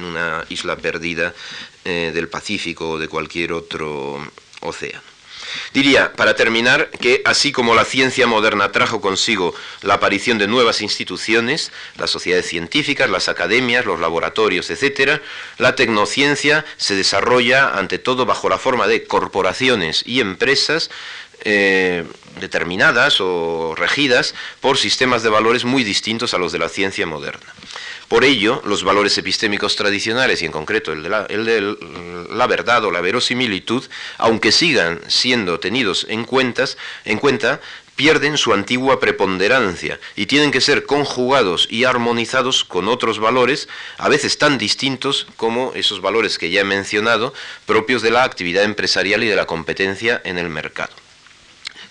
una 0.03 0.45
isla 0.49 0.77
perdida 0.77 1.35
eh, 1.85 2.11
del 2.13 2.29
Pacífico 2.29 2.91
o 2.91 2.99
de 2.99 3.09
cualquier 3.09 3.53
otro 3.53 4.27
océano. 4.61 5.14
Diría, 5.73 6.13
para 6.13 6.35
terminar, 6.35 6.91
que 6.91 7.23
así 7.25 7.53
como 7.53 7.75
la 7.75 7.85
ciencia 7.85 8.27
moderna 8.27 8.73
trajo 8.73 9.01
consigo 9.01 9.55
la 9.83 9.95
aparición 9.95 10.39
de 10.39 10.47
nuevas 10.47 10.81
instituciones, 10.81 11.73
las 11.97 12.11
sociedades 12.11 12.47
científicas, 12.47 13.11
las 13.11 13.29
academias, 13.29 13.85
los 13.85 14.01
laboratorios, 14.01 14.71
etc., 14.71 15.21
la 15.59 15.75
tecnociencia 15.75 16.65
se 16.77 16.95
desarrolla 16.95 17.71
ante 17.71 17.99
todo 17.99 18.27
bajo 18.27 18.49
la 18.49 18.59
forma 18.59 18.87
de 18.87 19.05
corporaciones 19.05 20.03
y 20.07 20.21
empresas 20.21 20.91
eh, 21.45 22.05
determinadas 22.41 23.21
o 23.21 23.75
regidas 23.77 24.35
por 24.61 24.79
sistemas 24.79 25.23
de 25.23 25.29
valores 25.29 25.65
muy 25.65 25.85
distintos 25.85 26.35
a 26.35 26.39
los 26.39 26.53
de 26.53 26.59
la 26.59 26.69
ciencia 26.69 27.07
moderna. 27.07 27.47
Por 28.09 28.25
ello, 28.25 28.63
los 28.65 28.85
valores 28.85 29.17
epistémicos 29.19 29.77
tradicionales, 29.77 30.43
y 30.43 30.47
en 30.47 30.53
concreto 30.53 30.93
el 30.93 31.03
de, 31.03 31.09
la, 32.31 32.47
verdad 32.47 32.85
o 32.85 32.91
la 32.91 33.01
verosimilitud, 33.01 33.85
aunque 34.19 34.53
sigan 34.53 35.01
siendo 35.09 35.59
tenidos 35.59 36.07
en, 36.09 36.25
cuenta, 36.25 37.61
pierden 37.97 38.37
su 38.37 38.53
antigua 38.53 39.01
preponderancia 39.01 39.99
y 40.17 40.27
tienen 40.27 40.51
que 40.51 40.61
ser 40.61 40.85
conjugados 40.85 41.67
y 41.71 41.85
armonizados 41.85 42.65
con 42.65 42.89
otros 42.89 43.19
valores, 43.21 43.69
a 43.99 44.09
veces 44.09 44.37
tan 44.37 44.59
distintos 44.59 45.27
como 45.37 45.73
esos 45.75 46.01
valores 46.01 46.39
que 46.39 46.51
ya 46.51 46.61
he 46.61 46.65
mencionado, 46.65 47.33
propios 47.67 48.03
de 48.03 48.11
la 48.11 48.25
actividad 48.25 48.65
empresarial 48.65 49.25
y 49.25 49.29
de 49.29 49.37
la 49.37 49.47
competencia 49.47 50.21
en 50.25 50.39
el 50.39 50.51
mercado 50.51 51.04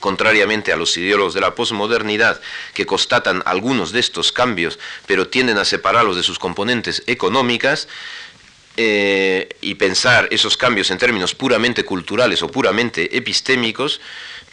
contrariamente 0.03 0.73
a 0.73 0.75
los 0.75 0.97
ideólogos 0.97 1.33
de 1.33 1.39
la 1.39 1.55
posmodernidad 1.55 2.41
que 2.73 2.85
constatan 2.85 3.41
algunos 3.45 3.93
de 3.93 4.01
estos 4.01 4.33
cambios, 4.33 4.77
pero 5.05 5.29
tienden 5.29 5.57
a 5.57 5.63
separarlos 5.63 6.17
de 6.17 6.23
sus 6.23 6.39
componentes 6.39 7.03
económicas, 7.07 7.87
eh, 8.75 9.47
y 9.61 9.75
pensar 9.75 10.27
esos 10.29 10.57
cambios 10.57 10.91
en 10.91 10.97
términos 10.97 11.35
puramente 11.35 11.85
culturales 11.85 12.43
o 12.43 12.49
puramente 12.49 13.15
epistémicos, 13.15 14.01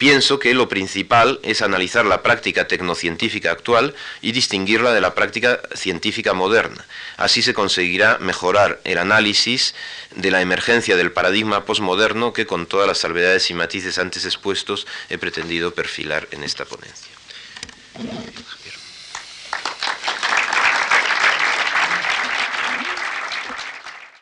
pienso 0.00 0.38
que 0.38 0.54
lo 0.54 0.66
principal 0.66 1.40
es 1.42 1.60
analizar 1.60 2.06
la 2.06 2.22
práctica 2.22 2.66
tecnocientífica 2.66 3.50
actual 3.52 3.94
y 4.22 4.32
distinguirla 4.32 4.94
de 4.94 5.02
la 5.02 5.14
práctica 5.14 5.60
científica 5.74 6.32
moderna. 6.32 6.86
Así 7.18 7.42
se 7.42 7.52
conseguirá 7.52 8.16
mejorar 8.18 8.80
el 8.84 8.96
análisis 8.96 9.74
de 10.16 10.30
la 10.30 10.40
emergencia 10.40 10.96
del 10.96 11.12
paradigma 11.12 11.66
posmoderno 11.66 12.32
que 12.32 12.46
con 12.46 12.64
todas 12.64 12.88
las 12.88 12.96
salvedades 12.96 13.50
y 13.50 13.54
matices 13.54 13.98
antes 13.98 14.24
expuestos 14.24 14.86
he 15.10 15.18
pretendido 15.18 15.74
perfilar 15.74 16.28
en 16.30 16.44
esta 16.44 16.64
ponencia. 16.64 17.12